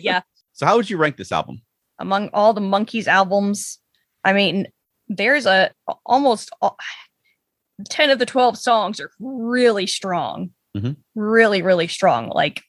yeah. 0.00 0.22
so 0.54 0.64
how 0.66 0.76
would 0.76 0.88
you 0.88 0.96
rank 0.96 1.18
this 1.18 1.30
album? 1.32 1.60
Among 1.98 2.30
all 2.32 2.54
the 2.54 2.62
Monkees 2.62 3.06
albums, 3.06 3.78
I 4.24 4.32
mean, 4.32 4.66
there's 5.08 5.44
a 5.46 5.70
almost 6.06 6.48
all- 6.62 6.78
10 7.90 8.08
of 8.10 8.18
the 8.18 8.26
12 8.26 8.56
songs 8.58 9.00
are 9.00 9.10
really 9.20 9.86
strong. 9.86 10.50
Mhm. 10.76 10.96
Really, 11.14 11.62
really 11.62 11.88
strong. 11.88 12.28
Like 12.28 12.62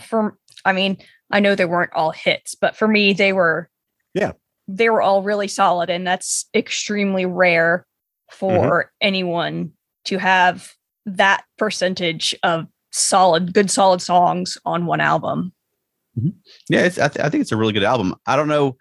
for 0.00 0.36
I 0.64 0.72
mean, 0.72 0.98
I 1.30 1.40
know 1.40 1.54
they 1.54 1.64
weren't 1.66 1.92
all 1.94 2.10
hits, 2.10 2.54
but 2.54 2.76
for 2.76 2.88
me 2.88 3.12
they 3.12 3.32
were 3.32 3.68
Yeah. 4.14 4.32
They 4.66 4.88
were 4.90 5.02
all 5.02 5.22
really 5.22 5.48
solid 5.48 5.90
and 5.90 6.06
that's 6.06 6.46
extremely 6.54 7.26
rare 7.26 7.86
for 8.30 8.90
anyone 9.00 9.72
to 10.06 10.18
have 10.18 10.72
that 11.06 11.44
percentage 11.58 12.34
of 12.42 12.66
solid 12.90 13.52
good 13.52 13.70
solid 13.70 14.00
songs 14.00 14.56
on 14.64 14.86
one 14.86 15.00
album. 15.00 15.52
Yeah, 16.68 16.80
it's, 16.84 16.98
I, 16.98 17.08
th- 17.08 17.24
I 17.24 17.28
think 17.28 17.42
it's 17.42 17.52
a 17.52 17.56
really 17.56 17.72
good 17.72 17.82
album. 17.82 18.14
I 18.26 18.36
don't 18.36 18.48
know, 18.48 18.76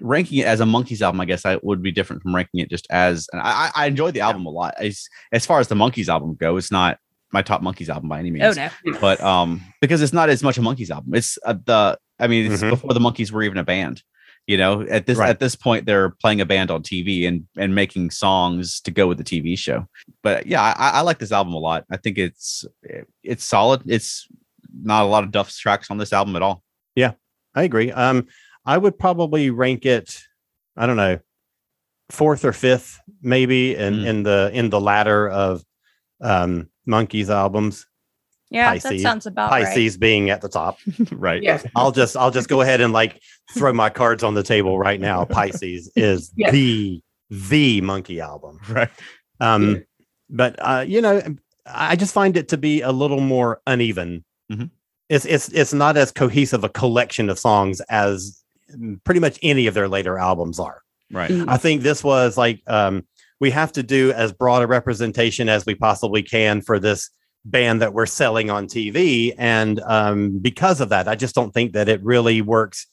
ranking 0.00 0.38
it 0.38 0.46
as 0.46 0.60
a 0.60 0.64
Monkees 0.64 1.02
album, 1.02 1.20
I 1.20 1.26
guess 1.26 1.44
I 1.44 1.58
would 1.62 1.82
be 1.82 1.92
different 1.92 2.22
from 2.22 2.34
ranking 2.34 2.60
it 2.60 2.70
just 2.70 2.86
as. 2.90 3.28
And 3.32 3.42
I, 3.42 3.70
I 3.76 3.84
I 3.84 3.86
enjoyed 3.86 4.14
the 4.14 4.20
album 4.20 4.46
a 4.46 4.50
lot. 4.50 4.74
As 4.78 5.06
as 5.32 5.44
far 5.46 5.60
as 5.60 5.68
the 5.68 5.74
Monkees 5.74 6.08
album 6.08 6.34
go, 6.34 6.56
it's 6.56 6.72
not 6.72 6.98
my 7.32 7.42
top 7.42 7.62
Monkees 7.62 7.88
album 7.88 8.08
by 8.08 8.18
any 8.18 8.30
means. 8.30 8.56
Oh 8.58 8.70
no. 8.84 8.98
But 9.00 9.20
um, 9.22 9.60
because 9.80 10.02
it's 10.02 10.12
not 10.12 10.28
as 10.28 10.42
much 10.42 10.58
a 10.58 10.60
Monkees 10.60 10.90
album. 10.90 11.14
It's 11.14 11.38
uh, 11.44 11.54
the. 11.64 11.98
I 12.18 12.26
mean, 12.28 12.52
it's 12.52 12.62
Mhm. 12.62 12.70
before 12.70 12.92
the 12.94 13.00
Monkees 13.00 13.32
were 13.32 13.42
even 13.42 13.58
a 13.58 13.64
band. 13.64 14.02
You 14.48 14.56
know, 14.56 14.82
at 14.82 15.06
this 15.06 15.18
Right. 15.18 15.30
at 15.30 15.38
this 15.38 15.54
point, 15.54 15.86
they're 15.86 16.10
playing 16.10 16.40
a 16.40 16.46
band 16.46 16.70
on 16.70 16.82
TV 16.82 17.26
and 17.28 17.46
and 17.56 17.74
making 17.74 18.10
songs 18.10 18.80
to 18.82 18.90
go 18.90 19.06
with 19.06 19.18
the 19.18 19.24
TV 19.24 19.56
show. 19.56 19.86
But 20.22 20.46
yeah, 20.46 20.60
I, 20.62 20.90
I 20.90 21.00
like 21.02 21.18
this 21.18 21.30
album 21.32 21.54
a 21.54 21.58
lot. 21.58 21.84
I 21.90 21.96
think 21.96 22.18
it's 22.18 22.64
it's 23.22 23.44
solid. 23.44 23.82
It's 23.86 24.26
not 24.82 25.04
a 25.04 25.06
lot 25.06 25.22
of 25.22 25.30
Duff's 25.30 25.58
tracks 25.58 25.90
on 25.90 25.98
this 25.98 26.12
album 26.12 26.34
at 26.36 26.42
all. 26.42 26.62
Yeah, 26.96 27.12
I 27.54 27.62
agree. 27.62 27.92
Um, 27.92 28.26
I 28.66 28.78
would 28.78 28.98
probably 28.98 29.50
rank 29.50 29.86
it. 29.86 30.20
I 30.76 30.86
don't 30.86 30.96
know, 30.96 31.18
fourth 32.10 32.44
or 32.44 32.52
fifth, 32.52 32.98
maybe 33.22 33.76
in 33.76 33.94
Mm. 33.94 34.06
in 34.06 34.22
the 34.24 34.50
in 34.52 34.70
the 34.70 34.80
ladder 34.80 35.28
of 35.28 35.62
um 36.20 36.68
Monkees 36.88 37.28
albums. 37.28 37.86
Yeah, 38.50 38.74
that 38.74 38.82
Pisces. 38.82 39.02
sounds 39.02 39.26
about 39.26 39.50
right. 39.50 39.64
Pisces 39.64 39.96
being 39.96 40.28
at 40.28 40.42
the 40.42 40.48
top. 40.48 40.78
right. 41.12 41.42
Yes. 41.42 41.66
I'll 41.74 41.92
just 41.92 42.16
I'll 42.16 42.30
just 42.30 42.48
go 42.48 42.60
ahead 42.60 42.80
and 42.82 42.92
like 42.92 43.20
throw 43.54 43.72
my 43.72 43.88
cards 43.88 44.22
on 44.22 44.34
the 44.34 44.42
table 44.42 44.78
right 44.78 45.00
now. 45.00 45.24
Pisces 45.36 45.90
is 45.96 46.30
Yes. 46.36 46.52
the 46.52 47.00
the 47.30 47.80
Monkee 47.80 48.20
album. 48.20 48.58
Right. 48.68 48.90
Um, 49.40 49.70
Yeah. 49.76 49.80
but 50.28 50.56
uh, 50.58 50.84
you 50.86 51.00
know, 51.00 51.22
I 51.66 51.96
just 51.96 52.12
find 52.12 52.36
it 52.36 52.48
to 52.48 52.58
be 52.58 52.82
a 52.82 52.92
little 52.92 53.20
more 53.20 53.60
uneven 53.66 54.24
Mhm. 54.50 54.70
it's 55.08 55.24
it's 55.24 55.48
it's 55.50 55.72
not 55.72 55.96
as 55.96 56.12
cohesive 56.12 56.62
a 56.64 56.68
collection 56.68 57.30
of 57.30 57.38
songs 57.38 57.80
as 57.88 58.42
pretty 59.04 59.20
much 59.20 59.38
any 59.42 59.66
of 59.66 59.72
their 59.74 59.88
later 59.88 60.18
albums 60.18 60.58
are. 60.58 60.82
Right. 61.10 61.30
Mm. 61.30 61.48
I 61.48 61.56
think 61.56 61.82
this 61.82 62.02
was 62.04 62.36
like 62.36 62.60
um, 62.66 63.06
we 63.42 63.50
have 63.50 63.72
to 63.72 63.82
do 63.82 64.12
as 64.12 64.32
broad 64.32 64.62
a 64.62 64.68
representation 64.68 65.48
as 65.48 65.66
we 65.66 65.74
possibly 65.74 66.22
can 66.22 66.60
for 66.60 66.78
this 66.78 67.10
band 67.44 67.82
that 67.82 67.92
we're 67.92 68.06
selling 68.06 68.50
on 68.50 68.68
TV, 68.68 69.34
and 69.36 69.80
um, 69.80 70.38
because 70.38 70.80
of 70.80 70.90
that, 70.90 71.08
I 71.08 71.16
just 71.16 71.34
don't 71.34 71.52
think 71.52 71.72
that 71.72 71.88
it 71.88 72.00
really 72.04 72.40
works 72.40 72.86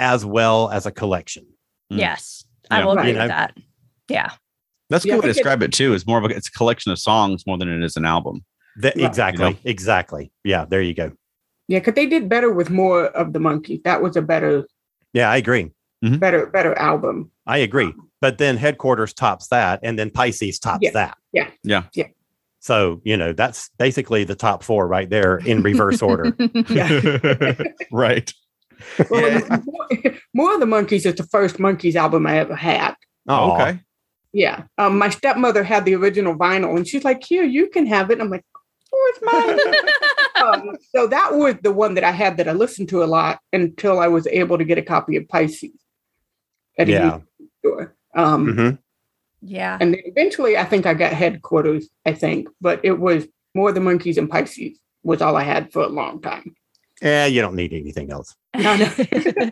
as 0.00 0.26
well 0.26 0.70
as 0.70 0.86
a 0.86 0.90
collection. 0.90 1.46
Mm. 1.92 1.98
Yes, 2.00 2.44
I 2.68 2.80
Yeah. 2.80 2.84
will 2.84 2.98
agree 2.98 3.12
Right. 3.12 3.18
with 3.20 3.28
that. 3.28 3.56
Yeah. 4.08 4.30
That's 4.90 5.04
a 5.04 5.08
Yeah, 5.08 5.14
good 5.14 5.22
way 5.22 5.28
to 5.28 5.34
think 5.34 5.36
it- 5.36 5.38
describe 5.38 5.62
it 5.62 5.72
too. 5.72 5.94
Is 5.94 6.04
more 6.04 6.18
of 6.18 6.24
a 6.24 6.34
it's 6.34 6.48
a 6.48 6.50
collection 6.50 6.90
of 6.90 6.98
songs 6.98 7.46
more 7.46 7.56
than 7.56 7.68
it 7.68 7.84
is 7.84 7.96
an 7.96 8.04
album. 8.04 8.44
That, 8.80 8.96
Right. 8.96 9.04
exactly, 9.04 9.44
You 9.46 9.50
know? 9.52 9.58
exactly. 9.64 10.32
Yeah, 10.42 10.64
there 10.64 10.82
you 10.82 10.94
go. 10.94 11.12
Yeah, 11.68 11.78
because 11.78 11.94
they 11.94 12.06
did 12.06 12.28
better 12.28 12.50
with 12.50 12.70
more 12.70 13.04
of 13.06 13.32
the 13.34 13.38
monkees. 13.38 13.84
That 13.84 14.02
was 14.02 14.16
a 14.16 14.22
better, 14.22 14.66
Yeah, 15.12 15.30
I 15.30 15.36
agree. 15.36 15.70
Better, 16.02 16.46
better 16.46 16.76
album. 16.78 17.30
I 17.46 17.58
agree. 17.58 17.92
But 18.20 18.38
then 18.38 18.56
headquarters 18.56 19.12
tops 19.14 19.48
that, 19.48 19.80
and 19.82 19.98
then 19.98 20.10
Pisces 20.10 20.58
tops 20.58 20.80
Yeah. 20.82 20.90
that. 20.92 21.16
Yeah. 21.32 21.50
Yeah. 21.62 21.84
Yeah. 21.94 22.06
So, 22.60 23.00
you 23.04 23.16
know, 23.16 23.32
that's 23.32 23.70
basically 23.78 24.24
the 24.24 24.34
top 24.34 24.62
four 24.62 24.86
right 24.86 25.08
there 25.10 25.36
in 25.38 25.62
reverse 25.62 26.02
order. 26.02 26.36
Right. 27.92 28.32
Well, 29.10 29.30
Yeah. 29.30 29.58
more, 29.64 30.14
more 30.34 30.54
of 30.54 30.60
the 30.60 30.66
monkees 30.66 31.06
is 31.06 31.14
the 31.14 31.24
first 31.30 31.56
monkees 31.58 31.94
album 31.94 32.26
I 32.26 32.38
ever 32.38 32.54
had. 32.56 32.94
Oh, 33.28 33.52
okay. 33.54 33.78
Yeah. 34.32 34.64
Um, 34.78 34.98
my 34.98 35.08
stepmother 35.10 35.62
had 35.62 35.84
the 35.84 35.94
original 35.94 36.34
vinyl, 36.34 36.76
and 36.76 36.86
she's 36.88 37.04
like, 37.04 37.22
"Here, 37.22 37.44
you 37.44 37.68
can 37.68 37.86
have 37.86 38.10
it." 38.10 38.18
I'm 38.20 38.30
like, 38.30 38.44
"Oh, 38.92 39.12
it's 39.14 40.40
mine." 40.40 40.44
um, 40.70 40.76
so 40.94 41.06
that 41.06 41.34
was 41.34 41.56
the 41.62 41.70
one 41.70 41.94
that 41.94 42.02
I 42.04 42.12
had 42.12 42.38
that 42.38 42.48
I 42.48 42.52
listened 42.52 42.88
to 42.90 43.02
a 43.02 43.06
lot 43.06 43.40
until 43.52 44.00
I 44.00 44.08
was 44.08 44.26
able 44.28 44.56
to 44.58 44.64
get 44.64 44.78
a 44.78 44.82
copy 44.82 45.16
of 45.16 45.28
Pisces 45.28 45.70
at 46.78 46.88
a 46.88 46.92
Yeah. 46.92 47.14
used 47.16 47.26
store. 47.60 47.94
Um, 48.14 48.46
Mhm. 48.46 48.78
yeah. 49.40 49.78
And 49.80 49.94
then 49.94 50.02
eventually, 50.04 50.56
I 50.56 50.64
think 50.64 50.86
I 50.86 50.94
got 50.94 51.12
headquarters. 51.12 51.88
I 52.06 52.12
think, 52.12 52.48
but 52.60 52.80
it 52.84 52.98
was 52.98 53.26
more 53.54 53.72
the 53.72 53.80
monkees 53.80 54.16
and 54.18 54.30
Pisces 54.30 54.78
was 55.02 55.20
all 55.22 55.36
I 55.36 55.42
had 55.42 55.72
for 55.72 55.82
a 55.82 55.88
long 55.88 56.20
time. 56.20 56.54
Yeah, 57.02 57.26
you 57.26 57.40
don't 57.42 57.56
need 57.56 57.72
anything 57.72 58.10
else. 58.12 58.34
No, 58.56 58.76
no. 58.76 58.84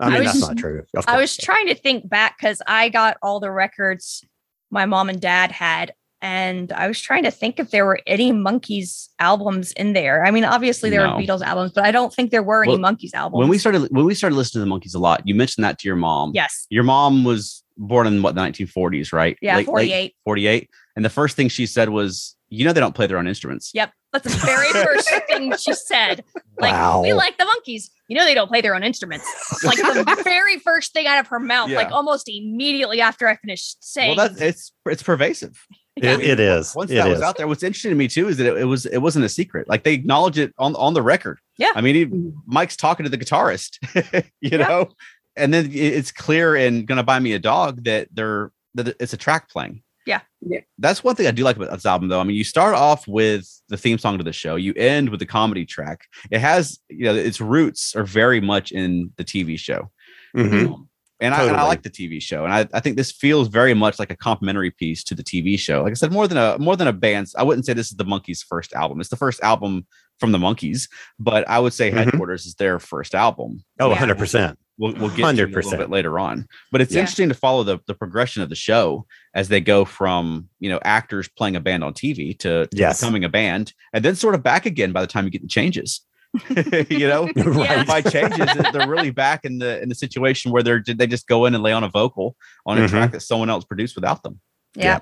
I 0.00 0.10
mean, 0.10 0.20
I 0.22 0.24
that's 0.24 0.40
not 0.40 0.56
true. 0.56 0.82
I 1.06 1.16
was 1.16 1.36
trying 1.36 1.66
to 1.68 1.74
think 1.76 2.08
back 2.08 2.36
because 2.38 2.60
I 2.66 2.88
got 2.88 3.18
all 3.22 3.38
the 3.40 3.50
records 3.52 4.24
my 4.70 4.84
mom 4.84 5.08
and 5.08 5.20
dad 5.20 5.52
had. 5.52 5.94
And 6.22 6.70
I 6.72 6.86
was 6.86 7.00
trying 7.00 7.24
to 7.24 7.30
think 7.32 7.58
if 7.58 7.70
there 7.72 7.84
were 7.84 7.98
any 8.06 8.32
Monkees 8.32 9.08
albums 9.18 9.72
in 9.72 9.92
there. 9.92 10.24
I 10.24 10.30
mean, 10.30 10.44
obviously 10.44 10.88
there 10.88 11.04
No. 11.04 11.16
were 11.16 11.20
Beatles 11.22 11.42
albums, 11.42 11.72
but 11.74 11.84
I 11.84 11.90
don't 11.90 12.14
think 12.14 12.30
there 12.30 12.44
were 12.44 12.62
any 12.62 12.76
Monkees 12.78 13.12
albums. 13.12 13.40
When 13.40 13.48
we 13.48 13.58
started 13.58 13.88
when 13.90 14.04
we 14.04 14.14
started 14.14 14.36
listening 14.36 14.64
to 14.64 14.70
the 14.70 14.74
monkees 14.74 14.94
a 14.94 14.98
lot, 15.00 15.22
you 15.26 15.34
mentioned 15.34 15.64
that 15.64 15.80
to 15.80 15.88
your 15.88 15.96
mom. 15.96 16.30
yes, 16.32 16.66
Your 16.70 16.84
mom 16.84 17.24
was 17.24 17.64
born 17.76 18.06
in 18.06 18.22
what 18.22 18.36
the 18.36 18.40
1940s, 18.40 19.12
right? 19.12 19.36
yeah, 19.42 19.56
Late- 19.56 19.66
late 19.66 19.66
48. 19.66 20.14
48. 20.24 20.70
And 20.94 21.04
the 21.04 21.10
first 21.10 21.34
thing 21.36 21.48
she 21.48 21.66
said 21.66 21.88
was, 21.88 22.36
"You 22.50 22.64
know 22.66 22.72
they 22.72 22.80
don't 22.80 22.94
play 22.94 23.06
their 23.08 23.18
own 23.18 23.26
instruments." 23.26 23.72
Yep. 23.74 23.92
That's 24.12 24.24
the 24.32 24.46
very 24.46 24.68
first 24.84 25.10
thing 25.26 25.56
she 25.56 25.72
said. 25.72 26.22
Like, 26.60 26.72
Wow. 26.72 27.02
we 27.02 27.14
like 27.14 27.38
the 27.38 27.44
monkees. 27.44 27.84
You 28.08 28.16
know, 28.18 28.24
they 28.26 28.34
don't 28.34 28.46
play 28.48 28.60
their 28.60 28.74
own 28.74 28.84
instruments. 28.84 29.26
Like 29.64 29.78
the 29.78 30.20
very 30.24 30.58
first 30.58 30.92
thing 30.92 31.06
out 31.06 31.18
of 31.18 31.26
her 31.28 31.40
mouth, 31.40 31.70
like 31.70 31.90
almost 31.90 32.28
immediately 32.28 33.00
after 33.00 33.26
I 33.26 33.36
finished 33.36 33.82
saying. 33.82 34.16
Well, 34.16 34.28
that's 34.28 34.40
it's 34.40 34.72
it's 34.86 35.02
pervasive. 35.02 35.66
Yeah. 36.02 36.14
It, 36.14 36.20
it 36.20 36.40
is. 36.40 36.74
Once 36.74 36.90
It 36.90 36.94
that 36.96 37.06
is. 37.06 37.14
was 37.14 37.22
out 37.22 37.36
there, 37.36 37.46
what's 37.48 37.62
interesting 37.62 37.90
to 37.90 37.94
me 37.96 38.08
too 38.08 38.28
is 38.28 38.36
that 38.38 38.46
it, 38.46 38.58
it 38.62 38.64
was 38.64 38.86
it 38.86 38.98
wasn't 38.98 39.24
a 39.24 39.28
secret. 39.28 39.68
Like 39.68 39.84
they 39.84 39.94
acknowledge 39.94 40.38
it 40.38 40.52
on 40.58 40.74
on 40.76 40.94
the 40.94 41.02
record. 41.02 41.38
Yeah. 41.58 41.70
I 41.74 41.80
mean, 41.80 41.94
he, 41.94 42.06
Mhm. 42.06 42.32
Mike's 42.46 42.76
talking 42.76 43.04
to 43.04 43.10
the 43.10 43.18
guitarist, 43.18 43.78
you 44.40 44.50
Yeah. 44.50 44.56
know, 44.58 44.88
and 45.36 45.54
then 45.54 45.70
it's 45.72 46.10
clear 46.12 46.56
in 46.56 46.84
"Gonna 46.86 47.02
Buy 47.04 47.18
Me 47.20 47.32
a 47.34 47.38
Dog" 47.38 47.84
that 47.84 48.08
they're 48.12 48.50
that 48.74 48.96
it's 49.00 49.12
a 49.12 49.16
track 49.16 49.48
playing. 49.50 49.82
Yeah. 50.04 50.20
Yeah. 50.40 50.60
That's 50.78 51.04
one 51.04 51.14
thing 51.14 51.28
I 51.28 51.30
do 51.30 51.44
like 51.44 51.54
about 51.56 51.70
this 51.70 51.86
album, 51.86 52.08
though. 52.08 52.18
I 52.20 52.24
mean, 52.24 52.36
you 52.36 52.42
start 52.42 52.74
off 52.74 53.06
with 53.06 53.48
the 53.68 53.76
theme 53.76 53.98
song 53.98 54.18
to 54.18 54.24
the 54.24 54.32
show, 54.32 54.56
you 54.56 54.72
end 54.74 55.10
with 55.10 55.20
the 55.20 55.26
comedy 55.26 55.64
track. 55.64 56.00
It 56.32 56.40
has, 56.40 56.80
you 56.88 57.04
know, 57.04 57.14
its 57.14 57.40
roots 57.40 57.94
are 57.94 58.02
very 58.02 58.40
much 58.40 58.72
in 58.72 59.12
the 59.16 59.22
TV 59.24 59.56
show. 59.56 59.92
Mhm. 60.36 60.66
Um, 60.74 60.88
and, 61.22 61.34
I, 61.34 61.44
and 61.46 61.56
I 61.56 61.64
like 61.66 61.82
the 61.82 61.90
TV 61.90 62.20
show, 62.20 62.44
and 62.44 62.52
I, 62.52 62.68
I 62.74 62.80
think 62.80 62.96
this 62.96 63.10
feels 63.12 63.48
very 63.48 63.74
much 63.74 63.98
like 63.98 64.10
a 64.10 64.16
complimentary 64.16 64.70
piece 64.70 65.02
to 65.04 65.14
the 65.14 65.22
TV 65.22 65.58
show. 65.58 65.82
Like 65.82 65.92
I 65.92 65.94
said, 65.94 66.12
more 66.12 66.26
than 66.28 66.36
a 66.38 66.58
more 66.58 66.76
than 66.76 66.88
a 66.88 66.92
band's. 66.92 67.34
I 67.34 67.42
wouldn't 67.42 67.64
say 67.66 67.72
this 67.72 67.90
is 67.90 67.96
the 67.96 68.04
Monkees' 68.04 68.44
first 68.44 68.72
album. 68.74 69.00
It's 69.00 69.08
the 69.10 69.16
first 69.16 69.40
album 69.42 69.86
from 70.20 70.32
the 70.32 70.38
Monkees, 70.38 70.88
but 71.18 71.48
I 71.48 71.58
would 71.58 71.72
say 71.72 71.90
Mhm. 71.90 71.94
Headquarters 71.94 72.46
is 72.46 72.54
their 72.56 72.78
first 72.78 73.14
album. 73.14 73.64
Oh, 73.80 73.90
Yeah. 73.90 73.96
100%. 73.96 74.56
We'll, 74.78 74.92
we'll 74.94 75.08
get 75.10 75.16
to 75.16 75.22
it 75.22 75.22
a 75.22 75.46
little 75.46 75.70
100%. 75.72 75.78
bit 75.78 75.90
later 75.90 76.18
on, 76.18 76.46
but 76.70 76.80
it's 76.80 76.92
Yeah. 76.94 77.00
interesting 77.00 77.28
to 77.28 77.34
follow 77.34 77.62
the 77.62 77.78
the 77.86 77.94
progression 77.94 78.42
of 78.42 78.48
the 78.48 78.54
show 78.54 79.06
as 79.34 79.48
they 79.48 79.60
go 79.60 79.84
from 79.84 80.48
you 80.60 80.68
know 80.70 80.80
actors 80.84 81.28
playing 81.28 81.56
a 81.56 81.60
band 81.60 81.84
on 81.84 81.92
TV 81.94 82.36
to, 82.40 82.66
to 82.66 82.76
Yes. 82.76 83.00
becoming 83.00 83.24
a 83.24 83.28
band, 83.28 83.72
and 83.92 84.04
then 84.04 84.16
sort 84.16 84.34
of 84.34 84.42
back 84.42 84.66
again 84.66 84.92
by 84.92 85.00
the 85.00 85.06
time 85.06 85.24
you 85.24 85.30
get 85.30 85.42
the 85.42 85.48
changes. 85.48 86.00
you 86.90 87.08
know, 87.08 87.28
Yeah. 87.36 87.84
by 87.84 88.00
changes, 88.00 88.48
they're 88.72 88.88
really 88.88 89.10
back 89.10 89.44
in 89.44 89.58
the 89.58 89.82
in 89.82 89.88
the 89.88 89.94
situation 89.94 90.50
where 90.52 90.62
they're 90.62 90.82
they 90.86 91.06
just 91.06 91.26
go 91.26 91.44
in 91.46 91.54
and 91.54 91.62
lay 91.62 91.72
on 91.72 91.84
a 91.84 91.88
vocal 91.88 92.36
on 92.66 92.78
a 92.78 92.82
Mhm. 92.82 92.88
track 92.90 93.12
that 93.12 93.20
someone 93.20 93.50
else 93.50 93.64
produced 93.64 93.94
without 93.94 94.22
them. 94.22 94.40
yeah. 94.74 95.00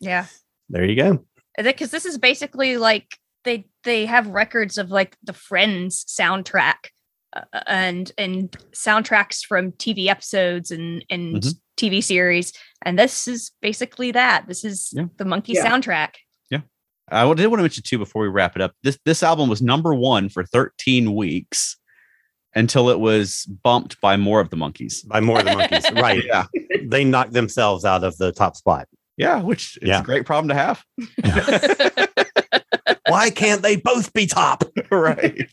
Yeah. 0.00 0.26
There 0.70 0.84
you 0.84 0.96
go. 0.96 1.24
because 1.62 1.90
this 1.90 2.06
is 2.06 2.16
basically 2.16 2.76
like 2.78 3.16
they 3.44 3.66
they 3.84 4.06
have 4.06 4.26
records 4.28 4.78
of 4.78 4.90
like 4.90 5.16
the 5.22 5.32
Friends 5.34 6.04
soundtrack 6.06 6.88
uh, 7.36 7.42
and 7.66 8.10
and 8.16 8.50
soundtracks 8.72 9.44
from 9.44 9.72
TV 9.72 10.06
episodes 10.08 10.70
and 10.70 11.04
and 11.10 11.42
Mhm. 11.42 11.54
TV 11.76 12.02
series, 12.02 12.52
and 12.82 12.98
this 12.98 13.26
is 13.28 13.52
basically 13.62 14.10
that. 14.12 14.46
This 14.48 14.64
is 14.64 14.90
Yeah. 14.94 15.06
the 15.18 15.24
Monkee 15.24 15.54
Yeah. 15.54 15.66
soundtrack. 15.66 16.14
I 17.10 17.22
did 17.34 17.46
want 17.48 17.58
to 17.58 17.62
mention 17.62 17.82
too 17.84 17.98
before 17.98 18.22
we 18.22 18.28
wrap 18.28 18.56
it 18.56 18.62
up. 18.62 18.72
This 18.82 18.98
this 19.04 19.22
album 19.22 19.48
was 19.48 19.60
number 19.62 19.94
one 19.94 20.28
for 20.28 20.44
13 20.44 21.14
weeks 21.14 21.76
until 22.54 22.90
it 22.90 22.98
was 23.00 23.44
bumped 23.62 24.00
by 24.00 24.16
more 24.16 24.40
of 24.40 24.50
the 24.50 24.56
monkees. 24.56 25.06
By 25.06 25.20
more 25.20 25.38
of 25.38 25.44
the 25.44 25.52
monkees. 25.52 25.94
right. 26.02 26.24
Yeah, 26.24 26.46
They 26.82 27.04
knocked 27.04 27.32
themselves 27.32 27.84
out 27.84 28.02
of 28.04 28.16
the 28.18 28.32
top 28.32 28.56
spot. 28.56 28.88
yeah, 29.16 29.40
which 29.40 29.78
is 29.82 29.88
Yeah. 29.88 30.00
a 30.00 30.02
great 30.04 30.26
problem 30.26 30.48
to 30.48 30.54
have. 30.54 30.84
Why 33.08 33.30
can't 33.30 33.62
they 33.62 33.76
both 33.76 34.12
be 34.12 34.26
top? 34.26 34.64
right, 34.90 35.48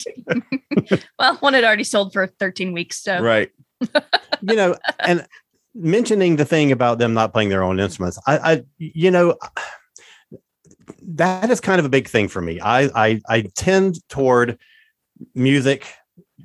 Well, 1.20 1.36
one 1.38 1.54
had 1.54 1.64
already 1.64 1.84
sold 1.84 2.14
for 2.14 2.28
13 2.28 2.72
weeks, 2.74 3.02
so 3.02 3.20
right. 3.22 3.50
you 3.82 4.56
know, 4.56 4.76
and 5.00 5.26
mentioning 5.74 6.36
the 6.36 6.46
thing 6.46 6.72
about 6.72 7.00
them 7.00 7.14
not 7.14 7.34
playing 7.34 7.50
their 7.50 7.64
own 7.64 7.80
instruments, 7.80 8.20
I, 8.28 8.38
I, 8.38 8.64
you 8.78 9.10
know, 9.12 9.36
that 11.08 11.50
is 11.50 11.62
kind 11.62 11.80
of 11.80 11.86
a 11.86 11.90
big 11.90 12.08
thing 12.08 12.28
for 12.28 12.42
me. 12.42 12.60
I, 12.60 12.84
I, 12.96 13.22
I 13.28 13.42
tend 13.56 14.08
toward 14.10 14.60
music 15.34 15.88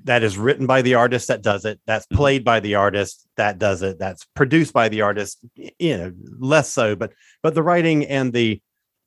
that 0.05 0.23
is 0.23 0.39
written 0.39 0.67
by 0.67 0.83
the 0.83 0.95
artist 0.95 1.29
that 1.29 1.43
does 1.43 1.65
it, 1.65 1.81
that's 1.87 2.07
Mhm. 2.07 2.17
played 2.17 2.45
by 2.45 2.61
the 2.61 2.77
artist 2.77 3.27
that 3.37 3.59
does 3.59 3.83
it, 3.83 3.99
that's 3.99 4.25
produced 4.35 4.73
by 4.73 4.89
the 4.89 5.03
artist. 5.03 5.39
You 5.55 5.99
know, 5.99 6.13
less 6.39 6.71
so, 6.73 6.97
but 6.97 7.13
but 7.43 7.55
the 7.55 7.63
writing 7.63 8.07
and 8.07 8.33
the 8.33 8.61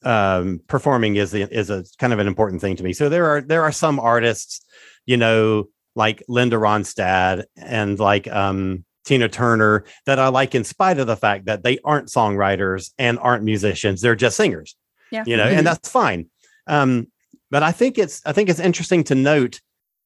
um, 0.03 0.61
performing 0.67 1.15
is 1.15 1.31
the, 1.31 1.41
is 1.51 1.71
a 1.71 1.83
kind 1.97 2.13
of 2.13 2.19
an 2.19 2.27
important 2.27 2.61
thing 2.61 2.75
to 2.75 2.83
me. 2.83 2.93
So 2.93 3.09
there 3.09 3.25
are 3.25 3.41
there 3.41 3.63
are 3.63 3.71
some 3.71 3.99
artists, 3.99 4.61
you 5.05 5.17
know, 5.17 5.65
like 5.95 6.21
Linda 6.27 6.57
Ronstadt 6.57 7.45
and 7.55 7.97
like 7.97 8.27
um, 8.27 8.85
Tina 9.05 9.29
Turner 9.29 9.85
that 10.05 10.19
I 10.19 10.27
like 10.27 10.53
in 10.53 10.63
spite 10.63 10.99
of 10.99 11.07
the 11.07 11.17
fact 11.17 11.45
that 11.45 11.63
they 11.63 11.79
aren't 11.83 12.09
songwriters 12.09 12.91
and 12.99 13.17
aren't 13.19 13.43
musicians. 13.43 14.01
They're 14.01 14.15
just 14.15 14.37
singers, 14.37 14.75
yeah. 15.11 15.23
you 15.27 15.37
know, 15.37 15.45
and 15.45 15.65
that's 15.65 15.89
fine. 15.89 16.29
Um, 16.67 17.07
but 17.51 17.63
I 17.63 17.71
think 17.71 17.97
it's 17.97 18.21
I 18.25 18.31
think 18.33 18.49
it's 18.49 18.59
interesting 18.59 19.03
to 19.05 19.15
note, 19.15 19.61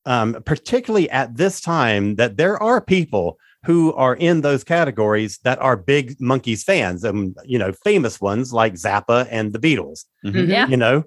um, 0.05 0.41
particularly 0.45 1.09
at 1.09 1.35
this 1.37 1.61
time, 1.61 2.15
that 2.15 2.37
there 2.37 2.61
are 2.61 2.81
people 2.81 3.37
who 3.65 3.93
are 3.95 4.15
in 4.15 4.39
those 4.41 4.63
categories 4.63 5.37
that 5.43 5.59
are 5.59 5.75
big 5.75 6.17
monkees 6.19 6.63
fans, 6.63 7.03
and 7.03 7.35
you 7.43 7.59
know, 7.59 7.71
famous 7.83 8.21
ones 8.21 8.53
like 8.53 8.73
Zappa 8.75 9.27
and 9.29 9.51
the 9.53 9.59
Beatles. 9.59 10.05
Mhm. 10.25 10.47
Yeah. 10.47 10.67
You 10.67 10.77
know, 10.77 11.03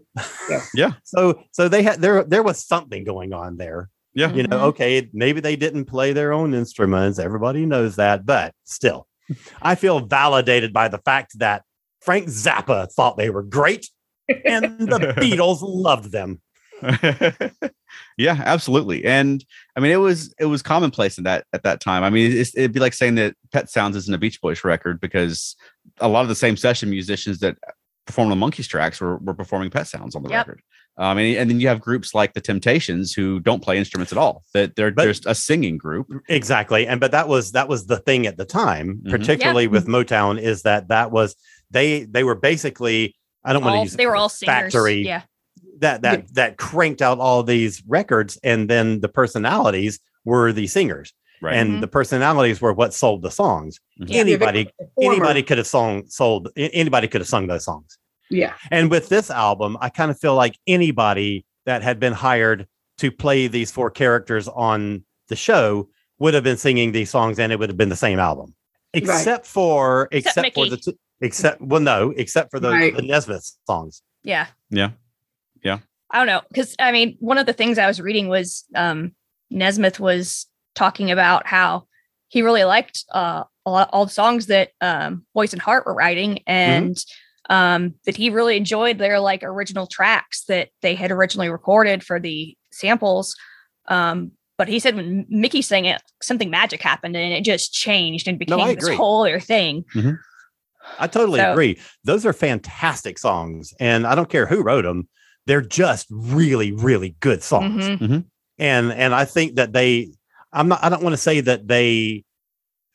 Yeah. 0.50 0.60
Yeah. 0.74 0.90
So 1.04 1.42
so 1.52 1.68
they 1.68 1.82
had 1.82 2.00
there 2.00 2.24
there 2.24 2.42
was 2.42 2.64
something 2.66 3.04
going 3.04 3.32
on 3.32 3.56
there 3.56 3.88
Yeah. 4.14 4.32
you 4.34 4.42
know 4.42 4.58
Mhm. 4.58 4.68
okay 4.70 5.08
maybe 5.14 5.40
they 5.40 5.56
didn't 5.56 5.86
play 5.86 6.12
their 6.12 6.32
own 6.32 6.52
instruments 6.54 7.18
everybody 7.18 7.64
knows 7.64 7.96
that 7.96 8.26
but 8.26 8.52
still 8.64 9.06
i 9.62 9.74
feel 9.74 10.00
validated 10.00 10.70
by 10.74 10.88
the 10.88 10.98
fact 10.98 11.38
that 11.38 11.62
frank 12.04 12.26
zappa 12.28 12.90
thought 12.92 13.16
they 13.16 13.30
were 13.30 13.42
great 13.42 13.88
and 14.44 14.78
the 14.78 14.98
beatles 15.18 15.58
loved 15.62 16.10
them 16.12 16.40
yeah, 18.18 18.42
absolutely. 18.44 19.04
And 19.04 19.44
I 19.76 19.80
mean, 19.80 19.92
it 19.92 19.96
was 19.96 20.34
it 20.40 20.46
was 20.46 20.62
commonplace 20.62 21.16
in 21.18 21.22
that 21.24 21.44
at 21.52 21.62
that 21.62 21.80
time. 21.80 22.02
I 22.02 22.10
mean, 22.10 22.32
it's, 22.32 22.56
it'd 22.56 22.72
be 22.72 22.80
like 22.80 22.92
saying 22.94 23.14
that 23.16 23.36
Pet 23.52 23.70
Sounds 23.70 23.96
isn't 23.96 24.12
a 24.12 24.18
Beach 24.18 24.40
Boys 24.40 24.64
record 24.64 25.00
because 25.00 25.54
a 25.98 26.08
lot 26.08 26.22
of 26.22 26.28
the 26.28 26.34
same 26.34 26.56
session 26.56 26.90
musicians 26.90 27.38
that 27.38 27.56
performed 28.06 28.32
on 28.32 28.40
Monkees 28.40 28.66
tracks 28.66 29.00
were, 29.00 29.18
were 29.18 29.34
performing 29.34 29.70
pet 29.70 29.86
sounds 29.86 30.16
on 30.16 30.24
the 30.24 30.30
Yep. 30.30 30.46
record. 30.48 30.62
Um, 30.98 31.18
and, 31.18 31.36
and 31.36 31.48
then 31.50 31.60
you 31.60 31.68
have 31.68 31.80
groups 31.80 32.14
like 32.14 32.34
the 32.34 32.40
Temptations 32.40 33.12
who 33.14 33.38
don't 33.40 33.62
play 33.62 33.78
instruments 33.78 34.10
at 34.12 34.18
all. 34.18 34.42
That 34.52 34.74
they're 34.76 34.90
But- 34.90 35.04
just 35.04 35.24
a 35.26 35.34
singing 35.36 35.78
group. 35.78 36.08
Exactly. 36.28 36.86
And 36.86 37.00
but 37.00 37.12
that 37.12 37.28
was 37.28 37.52
that 37.52 37.68
was 37.68 37.86
the 37.86 37.98
thing 37.98 38.26
at 38.26 38.36
the 38.36 38.44
time, 38.44 39.00
Mhm. 39.04 39.10
particularly 39.10 39.68
with 39.68 39.86
Motown, 39.86 40.40
is 40.40 40.62
that 40.62 40.88
that 40.88 41.12
was 41.12 41.36
they 41.72 42.04
they 42.04 42.24
were 42.24 42.34
basically 42.34 43.14
I 43.44 43.52
don't 43.52 43.62
want 43.62 43.74
to 43.74 43.78
All, 43.78 43.84
use 43.84 43.94
they 43.96 44.06
were 44.06 44.16
all 44.16 44.28
singers. 44.28 44.54
factory 44.72 45.02
Yeah. 45.04 45.22
that 45.78 46.02
that 46.02 46.32
that 46.34 46.56
cranked 46.58 47.02
out 47.02 47.18
all 47.18 47.42
these 47.42 47.82
records, 47.88 48.38
and 48.44 48.68
then 48.70 49.00
the 49.00 49.08
personalities 49.08 49.98
were 50.24 50.52
the 50.52 50.66
singers, 50.68 51.12
Right. 51.40 51.56
and 51.56 51.72
Mhm. 51.72 51.80
the 51.80 51.88
personalities 51.88 52.60
were 52.60 52.72
what 52.72 52.94
sold 52.94 53.22
the 53.22 53.30
songs. 53.30 53.80
Mhm. 54.00 54.08
Yeah. 54.10 54.20
Anybody 54.20 54.70
anybody 55.00 55.42
could 55.42 55.58
have 55.58 55.66
sung 55.66 56.04
sold 56.06 56.48
anybody 56.56 57.08
could 57.08 57.20
have 57.20 57.28
sung 57.28 57.48
those 57.48 57.64
songs. 57.64 57.98
Yeah. 58.30 58.54
And 58.70 58.90
with 58.90 59.08
this 59.08 59.30
album, 59.30 59.76
I 59.80 59.88
kind 59.88 60.10
of 60.10 60.18
feel 60.18 60.34
like 60.34 60.56
anybody 60.66 61.44
that 61.66 61.82
had 61.82 61.98
been 62.00 62.12
hired 62.12 62.66
to 62.98 63.10
play 63.10 63.46
these 63.48 63.70
four 63.72 63.90
characters 63.90 64.46
on 64.48 65.04
the 65.28 65.36
show 65.36 65.88
would 66.18 66.34
have 66.34 66.44
been 66.44 66.56
singing 66.56 66.92
these 66.92 67.10
songs 67.10 67.38
and 67.38 67.52
it 67.52 67.58
would 67.58 67.68
have 67.68 67.76
been 67.76 67.88
the 67.88 67.96
same 67.96 68.18
album. 68.18 68.54
Except 68.94 69.46
for 69.46 70.08
Except 70.12 70.38
except, 70.46 70.54
for 70.54 70.68
the 70.68 70.76
t- 70.76 70.96
except 71.22 71.60
well 71.62 71.80
no, 71.80 72.12
except 72.16 72.50
for 72.50 72.60
the, 72.60 72.70
Right. 72.70 72.94
the 72.94 73.02
Nesmith 73.02 73.50
songs. 73.66 74.02
Yeah. 74.22 74.46
Yeah. 74.70 74.90
Yeah. 75.62 75.78
I 76.10 76.18
don't 76.18 76.26
know. 76.26 76.42
Cause 76.54 76.74
I 76.78 76.92
mean, 76.92 77.16
one 77.20 77.38
of 77.38 77.46
the 77.46 77.52
things 77.54 77.78
I 77.78 77.86
was 77.86 78.00
reading 78.00 78.28
was 78.28 78.64
um 78.74 79.12
Nesmith 79.50 79.98
was 79.98 80.46
talking 80.74 81.10
about 81.10 81.46
how 81.46 81.86
he 82.28 82.42
really 82.42 82.64
liked 82.64 83.04
uh 83.12 83.44
a 83.64 83.70
lot, 83.70 83.90
all 83.92 84.04
the 84.06 84.12
songs 84.12 84.46
that 84.46 84.70
um 84.80 85.24
Boyce 85.34 85.52
and 85.52 85.62
Hart 85.62 85.86
were 85.86 85.94
writing 85.94 86.40
and 86.46 86.96
um 87.50 87.94
that 88.04 88.16
he 88.16 88.30
really 88.30 88.56
enjoyed 88.56 88.98
their 88.98 89.20
like 89.20 89.42
original 89.42 89.86
tracks 89.86 90.44
that 90.44 90.68
they 90.82 90.94
had 90.94 91.10
originally 91.10 91.48
recorded 91.48 92.04
for 92.04 92.20
the 92.20 92.56
samples. 92.72 93.36
Um 93.88 94.32
but 94.58 94.68
he 94.68 94.78
said 94.78 94.94
when 94.94 95.26
Mickey 95.28 95.62
sang 95.62 95.86
it, 95.86 96.00
something 96.20 96.50
magic 96.50 96.82
happened 96.82 97.16
and 97.16 97.32
it 97.32 97.42
just 97.42 97.72
changed 97.72 98.28
and 98.28 98.38
No, 98.38 98.56
became 98.56 98.74
this 98.76 98.96
whole 98.96 99.22
other 99.22 99.40
thing. 99.40 99.84
I 100.98 101.06
totally 101.06 101.40
So- 101.40 101.52
agree. 101.52 101.78
Those 102.04 102.26
are 102.26 102.32
fantastic 102.32 103.18
songs 103.18 103.72
and 103.80 104.06
I 104.06 104.14
don't 104.14 104.28
care 104.28 104.46
who 104.46 104.62
wrote 104.62 104.82
them. 104.82 105.08
They're 105.46 105.60
just 105.60 106.06
really 106.10 106.72
really 106.72 107.16
good 107.20 107.42
songs. 107.42 107.84
Mhm. 107.88 108.24
and 108.58 108.92
and 108.92 109.14
I 109.14 109.24
think 109.24 109.56
that 109.56 109.72
they 109.72 110.10
I'm 110.52 110.68
not 110.68 110.82
I 110.84 110.88
don't 110.88 111.02
want 111.02 111.14
to 111.14 111.22
say 111.28 111.40
that 111.40 111.66
they 111.66 112.24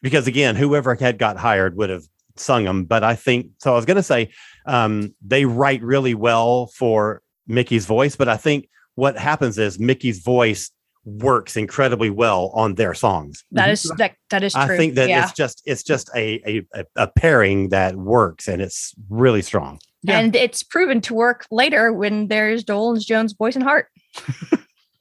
because 0.01 0.27
again 0.27 0.55
whoever 0.55 0.95
had 0.95 1.17
got 1.17 1.38
hired 1.38 1.75
would 1.75 1.89
have 1.89 2.03
sung 2.35 2.63
them 2.65 2.85
but 2.85 3.03
I 3.03 3.15
think 3.15 3.47
so 3.57 3.73
I 3.73 3.75
was 3.75 3.85
going 3.85 3.97
to 3.97 4.03
say 4.03 4.29
um 4.65 5.13
they 5.25 5.45
write 5.45 5.81
really 5.81 6.13
well 6.13 6.67
for 6.67 7.21
Mickey's 7.47 7.85
voice 7.85 8.15
but 8.15 8.29
I 8.29 8.38
think 8.38 8.69
what 8.95 9.17
happens 9.17 9.57
is 9.57 9.79
Mickey's 9.79 10.19
voice 10.19 10.71
works 11.08 11.55
incredibly 11.55 12.10
well 12.10 12.51
on 12.53 12.76
their 12.76 12.93
songs. 12.93 13.43
That 13.51 13.70
is 13.70 13.84
that 13.97 14.16
that 14.30 14.43
is 14.43 14.51
true. 14.53 14.62
I 14.62 14.76
think 14.78 14.95
that 14.95 15.08
yeah. 15.08 15.24
it's 15.24 15.32
just 15.32 15.62
it's 15.66 15.82
just 15.84 16.10
a, 16.14 16.41
a 16.45 16.66
a- 16.76 16.86
a 16.97 17.08
pairing 17.08 17.70
that 17.70 17.95
works 17.95 18.47
and 18.49 18.62
it's 18.62 18.93
really 19.10 19.41
strong. 19.41 19.80
Yeah. 20.03 20.20
And 20.20 20.36
it's 20.36 20.64
proven 20.64 20.99
to 21.01 21.14
work 21.14 21.45
later 21.49 21.93
when 21.93 22.28
there's 22.28 22.64
Dolenz 22.64 23.05
Jones' 23.05 23.34
Boyce 23.34 23.55
and 23.55 23.64
Hart. 23.64 23.88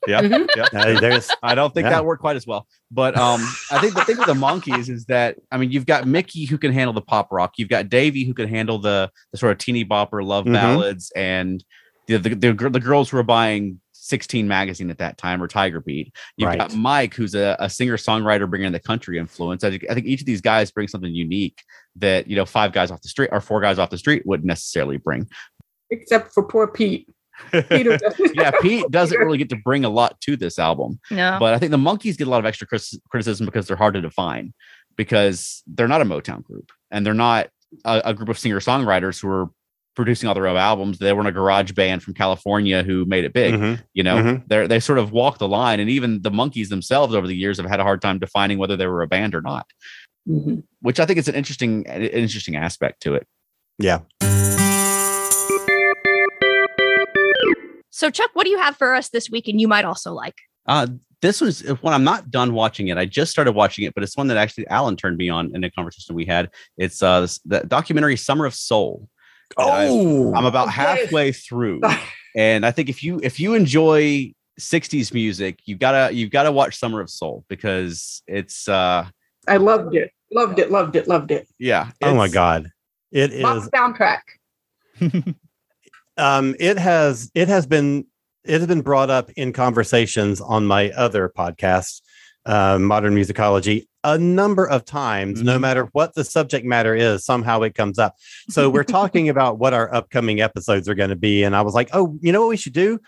Yeah. 0.06 0.22
Mhm. 0.22 0.46
yeah. 0.56 0.66
Uh, 0.72 1.00
there's 1.00 1.28
I 1.42 1.56
don't 1.56 1.74
think 1.74 1.86
Yeah. 1.86 1.90
that 1.90 2.04
worked 2.04 2.20
quite 2.20 2.36
as 2.36 2.46
well. 2.46 2.68
But 2.92 3.18
um, 3.18 3.40
I 3.72 3.80
think 3.80 3.94
the 3.94 4.04
thing 4.04 4.16
with 4.18 4.28
the 4.28 4.34
monkees 4.34 4.88
is 4.88 5.06
that 5.06 5.36
I 5.50 5.56
mean, 5.56 5.72
you've 5.72 5.86
got 5.86 6.06
Mickey 6.06 6.44
who 6.44 6.58
can 6.58 6.72
handle 6.72 6.92
the 6.92 7.00
pop 7.00 7.32
rock, 7.32 7.54
you've 7.56 7.68
got 7.68 7.88
Davey 7.88 8.22
who 8.24 8.32
can 8.32 8.46
handle 8.48 8.78
the 8.78 9.10
the 9.32 9.38
sort 9.38 9.50
of 9.50 9.58
teeny 9.58 9.84
bopper 9.84 10.24
love 10.24 10.44
Mhm. 10.44 10.52
ballads, 10.52 11.10
and 11.16 11.64
the 12.06 12.18
the, 12.18 12.34
the 12.36 12.70
the 12.70 12.78
girls 12.78 13.10
who 13.10 13.16
are 13.18 13.24
buying 13.24 13.80
16 14.06 14.46
magazine 14.46 14.90
at 14.90 14.98
that 14.98 15.18
time 15.18 15.42
or 15.42 15.48
Tiger 15.48 15.80
Beat. 15.80 16.14
You've 16.36 16.56
got 16.56 16.74
Mike 16.74 17.14
who's 17.14 17.34
a, 17.34 17.56
a 17.58 17.68
singer 17.68 17.96
songwriter 17.96 18.48
bringing 18.48 18.72
the 18.72 18.80
country 18.80 19.18
influence. 19.18 19.64
I 19.64 19.70
think, 19.70 19.84
I 19.90 19.94
think 19.94 20.06
each 20.06 20.20
of 20.20 20.26
these 20.26 20.40
guys 20.40 20.70
bring 20.70 20.88
something 20.88 21.12
unique 21.12 21.62
that 21.96 22.28
you 22.28 22.36
know 22.36 22.46
five 22.46 22.72
guys 22.72 22.90
off 22.90 23.02
the 23.02 23.08
street 23.08 23.30
or 23.32 23.40
four 23.40 23.60
guys 23.60 23.78
off 23.78 23.90
the 23.90 23.98
street 23.98 24.22
wouldn't 24.26 24.46
necessarily 24.46 24.96
bring. 24.96 25.28
Except 25.90 26.32
for 26.32 26.42
poor 26.42 26.66
Pete. 26.66 27.08
Peter 27.68 27.98
Yeah, 28.34 28.50
Pete 28.62 28.90
doesn't 28.90 29.18
really 29.18 29.38
get 29.38 29.50
to 29.50 29.56
bring 29.56 29.84
a 29.84 29.90
lot 29.90 30.18
to 30.22 30.36
this 30.36 30.58
album. 30.58 30.98
No. 31.10 31.36
But 31.38 31.52
I 31.52 31.58
think 31.58 31.70
the 31.70 31.76
monkees 31.76 32.16
get 32.16 32.26
a 32.26 32.30
lot 32.30 32.38
of 32.38 32.46
extra 32.46 32.66
criticism 32.66 33.44
because 33.44 33.66
they're 33.66 33.76
hard 33.76 33.94
to 33.94 34.00
define 34.00 34.54
because 34.96 35.62
they're 35.66 35.88
not 35.88 36.00
a 36.00 36.06
Motown 36.06 36.42
group 36.42 36.72
and 36.90 37.04
they're 37.04 37.14
not 37.14 37.48
a, 37.84 38.02
a 38.06 38.14
group 38.14 38.30
of 38.30 38.38
singer 38.38 38.60
songwriters 38.60 39.20
who 39.20 39.28
are 39.28 39.50
producing 39.96 40.28
all 40.28 40.34
their 40.34 40.46
own 40.46 40.56
albums. 40.56 40.98
They 40.98 41.12
weren't 41.12 41.26
a 41.26 41.32
garage 41.32 41.72
band 41.72 42.02
from 42.02 42.14
California 42.14 42.82
who 42.84 43.04
made 43.06 43.24
it 43.24 43.32
big. 43.32 43.54
Mhm. 43.54 43.82
You 43.94 44.02
know, 44.04 44.16
Mhm. 44.18 44.44
they're 44.46 44.68
they 44.68 44.78
sort 44.78 44.98
of 44.98 45.10
walk 45.10 45.38
the 45.38 45.48
line, 45.48 45.80
and 45.80 45.90
even 45.90 46.22
the 46.22 46.30
monkees 46.30 46.68
themselves 46.68 47.14
over 47.14 47.26
the 47.26 47.34
years 47.34 47.56
have 47.56 47.66
had 47.68 47.80
a 47.80 47.82
hard 47.82 48.00
time 48.02 48.18
defining 48.18 48.58
whether 48.58 48.76
they 48.76 48.86
were 48.86 49.02
a 49.02 49.08
band 49.08 49.34
or 49.34 49.40
not. 49.40 49.66
Mhm. 50.28 50.62
Which 50.80 51.00
I 51.00 51.06
think 51.06 51.18
is 51.18 51.26
an 51.28 51.34
interesting, 51.34 51.86
an 51.88 52.02
interesting 52.02 52.54
aspect 52.56 53.02
to 53.02 53.14
it. 53.14 53.26
yeah. 53.78 54.00
So, 57.90 58.10
Chuck, 58.10 58.30
what 58.34 58.44
do 58.44 58.50
you 58.50 58.58
have 58.58 58.76
for 58.76 58.94
us 58.94 59.08
this 59.08 59.30
week? 59.30 59.48
And 59.48 59.58
you 59.60 59.68
might 59.68 59.86
also 59.86 60.12
like. 60.12 60.34
Uh, 60.66 60.86
this 61.22 61.40
was 61.40 61.60
when 61.80 61.94
I'm 61.94 62.04
not 62.04 62.30
done 62.30 62.52
watching 62.52 62.88
it. 62.88 62.98
I 62.98 63.06
just 63.06 63.30
started 63.30 63.52
watching 63.52 63.86
it, 63.86 63.94
but 63.94 64.02
it's 64.02 64.16
one 64.16 64.26
that 64.26 64.36
actually 64.36 64.66
Alan 64.68 64.96
turned 64.96 65.16
me 65.16 65.30
on 65.30 65.50
in 65.54 65.64
a 65.64 65.70
conversation 65.70 66.14
we 66.14 66.26
had. 66.26 66.50
It's 66.76 67.02
uh 67.02 67.26
the 67.46 67.60
documentary 67.66 68.16
Summer 68.16 68.44
of 68.44 68.54
Soul. 68.54 69.08
I- 69.58 69.88
Oh, 69.88 70.34
I'm 70.34 70.44
about 70.46 70.66
Yes. 70.66 70.74
halfway 70.74 71.32
through, 71.32 71.80
and 72.36 72.64
I 72.66 72.70
think 72.70 72.88
if 72.88 73.02
you 73.02 73.20
if 73.22 73.38
you 73.40 73.54
enjoy 73.54 74.32
60s 74.60 75.12
music, 75.14 75.60
you 75.66 75.76
gotta 75.76 76.14
you 76.14 76.28
gotta 76.28 76.50
watch 76.52 76.78
Summer 76.78 77.00
of 77.00 77.10
Soul 77.10 77.44
because 77.48 78.22
it's 78.26 78.68
uh 78.68 79.06
I 79.48 79.56
loved 79.58 79.94
it. 79.94 80.10
Loved 80.32 80.58
it. 80.58 80.70
Loved 80.70 80.96
it. 80.96 81.06
Loved 81.06 81.30
it. 81.30 81.46
yeah. 81.58 81.90
oh 82.02 82.14
my 82.14 82.28
god. 82.28 82.70
It 83.12 83.32
is 83.32 83.44
soundtrack. 83.44 84.20
um 86.16 86.54
it 86.58 86.78
has 86.78 87.30
it 87.34 87.48
has 87.48 87.66
been 87.66 88.06
it 88.44 88.60
has 88.60 88.66
been 88.66 88.80
brought 88.80 89.10
up 89.10 89.30
in 89.36 89.52
conversations 89.52 90.40
on 90.40 90.66
my 90.66 90.90
other 90.92 91.28
podcast 91.36 92.00
uh, 92.46 92.78
modern 92.78 93.14
musicology 93.14 93.86
a 94.06 94.16
number 94.18 94.64
of 94.66 94.84
times 94.84 95.42
no 95.42 95.56
Mhm. 95.56 95.60
matter 95.60 95.88
what 95.92 96.14
the 96.14 96.24
subject 96.24 96.64
matter 96.64 96.94
is 96.94 97.24
somehow 97.24 97.60
it 97.62 97.74
comes 97.74 97.98
up 97.98 98.14
so 98.48 98.70
we're 98.70 98.84
talking 99.00 99.28
about 99.28 99.58
what 99.58 99.74
our 99.74 99.92
upcoming 99.94 100.40
episodes 100.40 100.88
are 100.88 100.94
going 100.94 101.10
to 101.10 101.16
be 101.16 101.42
and 101.44 101.54
i 101.56 101.60
was 101.62 101.74
like 101.74 101.88
oh 101.92 102.16
you 102.20 102.32
know 102.32 102.40
what 102.42 102.48
we 102.50 102.56
should 102.56 102.72
do 102.72 102.98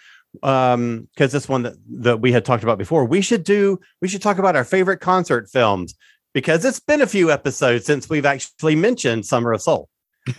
um 0.43 1.09
because 1.15 1.33
this 1.33 1.49
one 1.49 1.63
that, 1.63 1.75
that 1.89 2.21
we 2.21 2.33
had 2.33 2.45
talked 2.45 2.63
about 2.63 2.79
before 2.79 3.05
we 3.05 3.21
should 3.21 3.45
do 3.45 3.79
we 4.03 4.09
should 4.09 4.21
talk 4.23 4.39
about 4.39 4.57
our 4.57 4.65
favorite 4.65 5.01
concert 5.01 5.49
films 5.51 5.95
because 6.35 6.65
it's 6.65 6.81
been 6.81 7.01
a 7.01 7.07
few 7.07 7.31
episodes 7.31 7.87
since 7.87 8.11
we've 8.11 8.27
actually 8.27 8.77
mentioned 8.77 9.25
summer 9.25 9.53
of 9.53 9.63
soul 9.63 9.89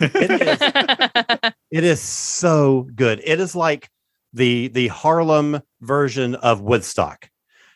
it 0.00 0.40
is 0.40 1.52
it 1.72 1.84
is 1.84 2.00
so 2.00 2.86
good. 2.94 3.20
It 3.24 3.40
is 3.40 3.56
like 3.56 3.88
the 4.32 4.68
the 4.68 4.86
Harlem 4.88 5.62
version 5.80 6.36
of 6.36 6.60
Woodstock. 6.60 7.28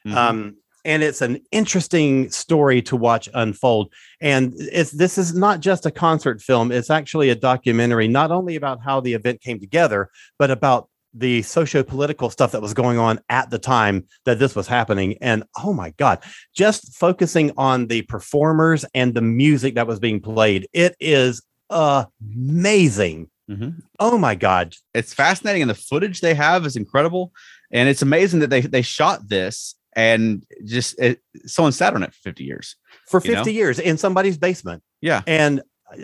Mhm. 0.07 0.15
Um, 0.15 0.57
and 0.85 1.03
it's 1.03 1.23
an 1.23 1.41
interesting 1.51 2.31
story 2.31 2.83
to 2.83 2.97
watch 2.97 3.29
unfold. 3.35 3.93
And 4.21 4.55
it's 4.59 4.91
this 4.91 5.19
is 5.19 5.35
not 5.35 5.61
just 5.61 5.87
a 5.87 5.91
concert 5.91 6.41
film, 6.43 6.71
it's 6.73 6.91
actually 6.91 7.31
a 7.31 7.35
documentary, 7.35 8.09
not 8.09 8.31
only 8.31 8.57
about 8.57 8.83
how 8.83 9.01
the 9.01 9.15
event 9.15 9.41
came 9.41 9.61
together, 9.61 10.11
but 10.39 10.51
about 10.51 10.89
the 11.17 11.43
socio-political 11.43 12.29
stuff 12.29 12.51
that 12.53 12.61
was 12.61 12.75
going 12.75 12.99
on 12.99 13.21
at 13.29 13.49
the 13.51 13.59
time 13.59 14.05
that 14.25 14.41
this 14.41 14.57
was 14.57 14.67
happening. 14.67 15.17
And 15.21 15.45
oh 15.63 15.73
my 15.73 15.91
God, 15.91 16.19
just 16.57 16.95
focusing 16.97 17.53
on 17.57 17.87
the 17.87 18.03
performers 18.03 18.85
and 18.95 19.15
the 19.15 19.23
music 19.23 19.77
that 19.77 19.87
was 19.87 20.01
being 20.01 20.21
played, 20.21 20.69
it 20.73 20.97
is 20.99 21.41
amazing. 21.71 23.31
Mhm. 23.51 23.83
Oh 24.01 24.19
my 24.19 24.35
God. 24.35 24.75
it's 24.95 25.13
fascinating 25.15 25.63
and 25.63 25.71
the 25.71 25.75
footage 25.75 26.21
they 26.21 26.35
have 26.35 26.65
is 26.65 26.77
incredible 26.77 27.31
and 27.71 27.89
it's 27.89 28.01
amazing 28.03 28.41
that 28.41 28.49
they 28.49 28.63
they 28.63 28.81
shot 28.83 29.29
this 29.29 29.75
and 29.97 30.45
just 30.65 30.99
it, 30.99 31.21
someone 31.47 31.73
sat 31.73 31.95
on 31.95 32.03
it 32.03 32.13
for 32.15 32.21
50 32.23 32.45
years 32.45 32.77
For 33.09 33.21
You 33.25 33.35
50 33.37 33.53
years 33.53 33.79
in 33.79 33.97
somebody's 33.99 34.39
basement. 34.39 34.83
yeah 35.01 35.23
and 35.27 35.61
uh, 35.61 35.97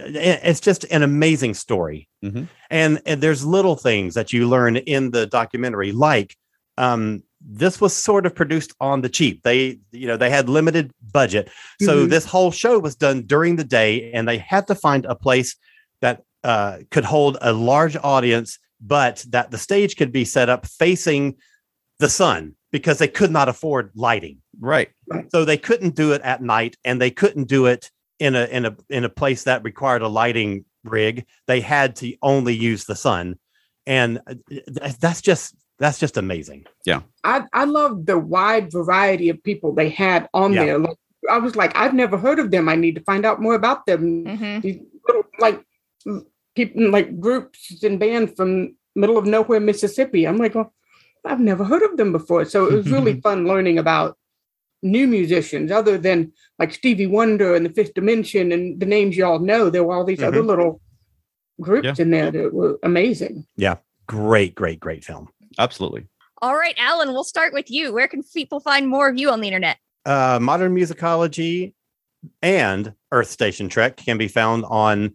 it's 0.51 0.61
just 0.61 0.85
an 0.91 1.03
amazing 1.03 1.55
story 1.55 2.09
Mhm. 2.25 2.49
and 2.71 3.01
and 3.07 3.21
there's 3.23 3.45
little 3.45 3.77
things 3.77 4.15
that 4.15 4.33
you 4.33 4.49
learn 4.49 4.77
in 4.77 5.11
the 5.11 5.27
documentary 5.27 5.93
like 5.93 6.37
um 6.77 7.23
this 7.43 7.81
was 7.81 7.95
sort 7.97 8.27
of 8.27 8.35
produced 8.35 8.73
on 8.81 9.01
the 9.01 9.09
cheap 9.09 9.43
they 9.43 9.79
you 9.93 10.07
know 10.07 10.17
they 10.19 10.29
had 10.31 10.49
limited 10.49 10.93
budget 11.13 11.49
so 11.81 11.93
Mhm. 12.07 12.11
this 12.11 12.27
whole 12.27 12.51
show 12.53 12.79
was 12.79 12.95
done 12.95 13.23
during 13.23 13.57
the 13.57 13.65
day 13.65 14.13
and 14.13 14.29
they 14.29 14.37
had 14.39 14.67
to 14.67 14.75
find 14.75 15.07
a 15.07 15.15
place 15.15 15.57
that 16.03 16.23
uh, 16.45 16.79
could 16.91 17.05
hold 17.05 17.37
a 17.41 17.53
large 17.53 17.97
audience 18.03 18.59
but 18.81 19.25
that 19.31 19.51
the 19.51 19.59
stage 19.59 19.97
could 19.97 20.13
be 20.13 20.25
set 20.25 20.49
up 20.49 20.67
facing 20.67 21.37
the 21.99 22.09
sun 22.09 22.55
because 22.73 22.99
they 22.99 23.09
could 23.09 23.31
not 23.31 23.49
afford 23.49 23.91
lighting 23.95 24.39
right 24.61 24.91
so 25.31 25.45
they 25.45 25.57
couldn't 25.57 25.95
do 25.95 26.13
it 26.13 26.21
at 26.23 26.43
night 26.43 26.77
and 26.85 27.01
they 27.01 27.11
couldn't 27.11 27.49
do 27.49 27.67
it 27.67 27.91
in 28.19 28.35
a 28.37 28.45
in 28.47 28.67
a 28.67 28.77
in 28.91 29.05
a 29.05 29.09
place 29.09 29.45
that 29.45 29.65
required 29.65 30.03
a 30.03 30.09
lighting 30.09 30.65
rig. 30.85 31.25
They 31.47 31.61
had 31.61 31.97
to 31.97 32.15
only 32.23 32.55
use 32.55 32.85
the 32.85 32.95
sun, 32.95 33.39
and 33.87 34.21
uh, 34.27 34.35
that's 35.01 35.23
just 35.23 35.55
that's 35.79 35.99
just 35.99 36.19
amazing. 36.19 36.67
Yeah. 36.85 37.01
I 37.25 37.45
I 37.55 37.65
love 37.65 38.05
the 38.05 38.19
wide 38.19 38.71
variety 38.71 39.31
of 39.31 39.43
people 39.43 39.75
they 39.75 39.89
had 39.89 40.29
on 40.35 40.53
Yeah. 40.53 40.65
there. 40.67 40.79
Like, 40.79 40.97
I 41.31 41.39
was 41.39 41.57
like, 41.57 41.75
I've 41.75 41.95
never 41.95 42.19
heard 42.19 42.39
of 42.39 42.51
them. 42.51 42.69
I 42.69 42.77
need 42.77 42.95
to 42.97 43.03
find 43.05 43.25
out 43.25 43.41
more 43.41 43.55
about 43.55 43.87
them. 43.87 44.25
Mhm. 44.27 44.63
These 44.63 44.81
little 45.09 45.25
like 45.39 45.65
people 46.55 46.91
like 46.91 47.19
groups 47.19 47.83
and 47.83 47.99
bands 47.99 48.33
from 48.37 48.77
middle 48.95 49.17
of 49.17 49.25
nowhere, 49.25 49.61
Mississippi. 49.61 50.27
I'm 50.27 50.37
like, 50.37 50.55
well, 50.55 50.75
I've 51.25 51.41
never 51.41 51.65
heard 51.65 51.83
of 51.83 51.97
them 51.97 52.13
before. 52.13 52.45
So 52.45 52.67
it 52.67 52.75
was 52.75 52.91
really 52.91 53.21
fun 53.23 53.47
learning 53.47 53.79
about 53.79 54.17
new 54.83 55.07
musicians 55.07 55.71
other 55.71 55.99
than 55.99 56.33
like 56.59 56.73
Stevie 56.73 57.07
Wonder 57.07 57.55
and 57.55 57.67
the 57.67 57.71
Fifth 57.71 57.95
Dimension 57.95 58.51
and 58.53 58.81
the 58.81 58.87
names 58.87 59.17
you 59.17 59.27
all 59.27 59.39
know. 59.39 59.69
There 59.71 59.85
were 59.85 59.95
all 59.95 60.05
these 60.05 60.23
other 60.23 60.41
Mhm. 60.43 60.47
little 60.47 60.81
groups 61.61 61.87
Yeah. 61.87 61.95
in 62.03 62.11
there 62.11 62.31
that 62.31 62.55
were 62.55 62.79
amazing. 62.83 63.47
Yeah. 63.57 63.77
Great, 64.07 64.55
great, 64.55 64.81
great 64.81 65.05
film. 65.05 65.29
Absolutely. 65.59 66.07
All 66.43 66.57
right, 66.57 66.75
Alan, 66.79 67.09
we'll 67.13 67.23
start 67.25 67.53
with 67.53 67.71
you. 67.71 67.93
Where 67.93 68.09
can 68.09 68.23
people 68.23 68.61
find 68.61 68.89
more 68.89 69.09
of 69.11 69.19
you 69.19 69.31
on 69.31 69.41
the 69.41 69.49
internet? 69.49 69.77
uh, 70.07 70.39
modern 70.41 70.75
musicology 70.75 71.75
and 72.41 72.95
earth 73.13 73.29
station 73.29 73.69
trek 73.69 73.99
can 73.99 74.17
be 74.17 74.29
found 74.29 74.65
on 74.65 75.13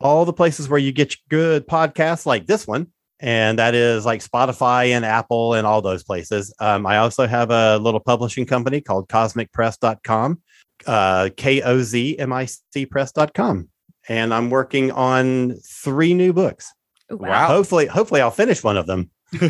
all 0.00 0.24
the 0.24 0.32
places 0.32 0.66
where 0.66 0.78
you 0.78 0.92
get 0.92 1.14
good 1.28 1.68
podcasts 1.68 2.24
like 2.24 2.46
this 2.46 2.66
one 2.66 2.86
and 3.20 3.58
that 3.58 3.74
is 3.74 4.04
like 4.04 4.20
spotify 4.20 4.88
and 4.88 5.04
apple 5.04 5.54
and 5.54 5.66
all 5.66 5.80
those 5.82 6.02
places 6.02 6.52
um, 6.60 6.86
i 6.86 6.98
also 6.98 7.26
have 7.26 7.50
a 7.50 7.78
little 7.78 8.00
publishing 8.00 8.44
company 8.46 8.80
called 8.80 9.08
kozmicpress.com 9.08 10.40
uh, 10.86 11.28
k-o-z-m-i-c 11.36 12.86
press.com 12.86 13.68
and 14.08 14.34
i'm 14.34 14.50
working 14.50 14.90
on 14.92 15.54
three 15.64 16.14
new 16.14 16.32
books 16.32 16.72
Wow. 17.10 17.46
hopefully 17.46 17.86
hopefully 17.86 18.20
i'll 18.20 18.30
finish 18.30 18.62
one 18.64 18.76
of 18.76 18.86
them 18.86 19.10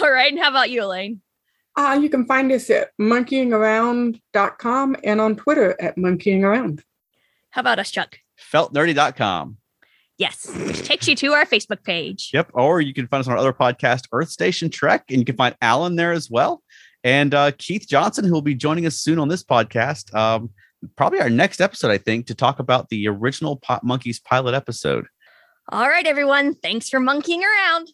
All 0.00 0.10
right, 0.10 0.32
and 0.32 0.38
how 0.40 0.50
about 0.50 0.70
you, 0.70 0.82
Elaine? 0.84 1.20
Uh, 1.76 1.98
you 2.00 2.08
can 2.08 2.26
find 2.26 2.50
us 2.52 2.68
at 2.70 2.90
monkeeingaround.com 3.00 4.96
and 5.04 5.20
on 5.20 5.36
Twitter 5.36 5.76
at 5.80 5.96
monkeeingaround. 5.96 6.80
How 7.50 7.60
about 7.60 7.78
us, 7.78 7.90
Chuck? 7.90 8.18
Feltnerdy.com. 8.52 9.57
Yes, 10.18 10.48
which 10.66 10.82
takes 10.82 11.06
you 11.06 11.14
to 11.16 11.32
our 11.32 11.46
Facebook 11.46 11.84
page. 11.84 12.30
Yep. 12.34 12.50
Or 12.54 12.80
you 12.80 12.92
can 12.92 13.06
find 13.06 13.20
us 13.20 13.28
on 13.28 13.34
our 13.34 13.38
other 13.38 13.52
podcast, 13.52 14.08
Earth 14.12 14.30
Station 14.30 14.68
Trek, 14.68 15.04
and 15.10 15.18
you 15.18 15.24
can 15.24 15.36
find 15.36 15.56
Alan 15.62 15.94
there 15.94 16.12
as 16.12 16.28
well. 16.28 16.62
And 17.04 17.32
uh, 17.32 17.52
Keith 17.56 17.86
Johnson, 17.88 18.24
who 18.24 18.32
will 18.32 18.42
be 18.42 18.56
joining 18.56 18.84
us 18.84 18.96
soon 18.96 19.20
on 19.20 19.28
this 19.28 19.44
podcast. 19.44 20.12
Um, 20.14 20.50
probably 20.96 21.20
our 21.20 21.30
next 21.30 21.60
episode, 21.60 21.92
I 21.92 21.98
think, 21.98 22.26
to 22.26 22.34
talk 22.34 22.58
about 22.58 22.88
the 22.88 23.06
original 23.06 23.56
Pop 23.56 23.84
Monkees 23.84 24.22
pilot 24.22 24.54
episode. 24.54 25.06
All 25.70 25.88
right, 25.88 26.06
everyone. 26.06 26.54
Thanks 26.54 26.88
for 26.88 26.98
monkeeing 26.98 27.42
around. 27.42 27.90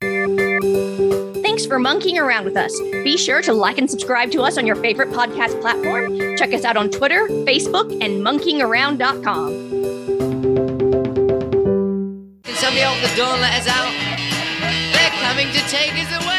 Thanks 1.42 1.66
for 1.66 1.78
monkeeing 1.78 2.18
around 2.18 2.44
with 2.44 2.56
us. 2.56 2.78
Be 2.80 3.18
sure 3.18 3.42
to 3.42 3.52
like 3.52 3.76
and 3.78 3.90
subscribe 3.90 4.30
to 4.30 4.42
us 4.42 4.56
on 4.56 4.66
your 4.66 4.76
favorite 4.76 5.10
podcast 5.10 5.60
platform. 5.60 6.36
Check 6.36 6.54
us 6.54 6.64
out 6.64 6.78
on 6.78 6.88
Twitter, 6.88 7.26
Facebook, 7.28 7.92
and 8.02 8.24
monkeeingaround.com. 8.24 9.81
Somebody 12.72 12.88
open 12.88 13.10
the 13.10 13.16
door 13.16 13.36
let 13.36 13.60
us 13.60 13.68
out? 13.68 13.92
They're 14.94 15.10
coming 15.20 15.52
to 15.52 15.60
take 15.68 15.92
us 15.92 16.24
away. 16.24 16.31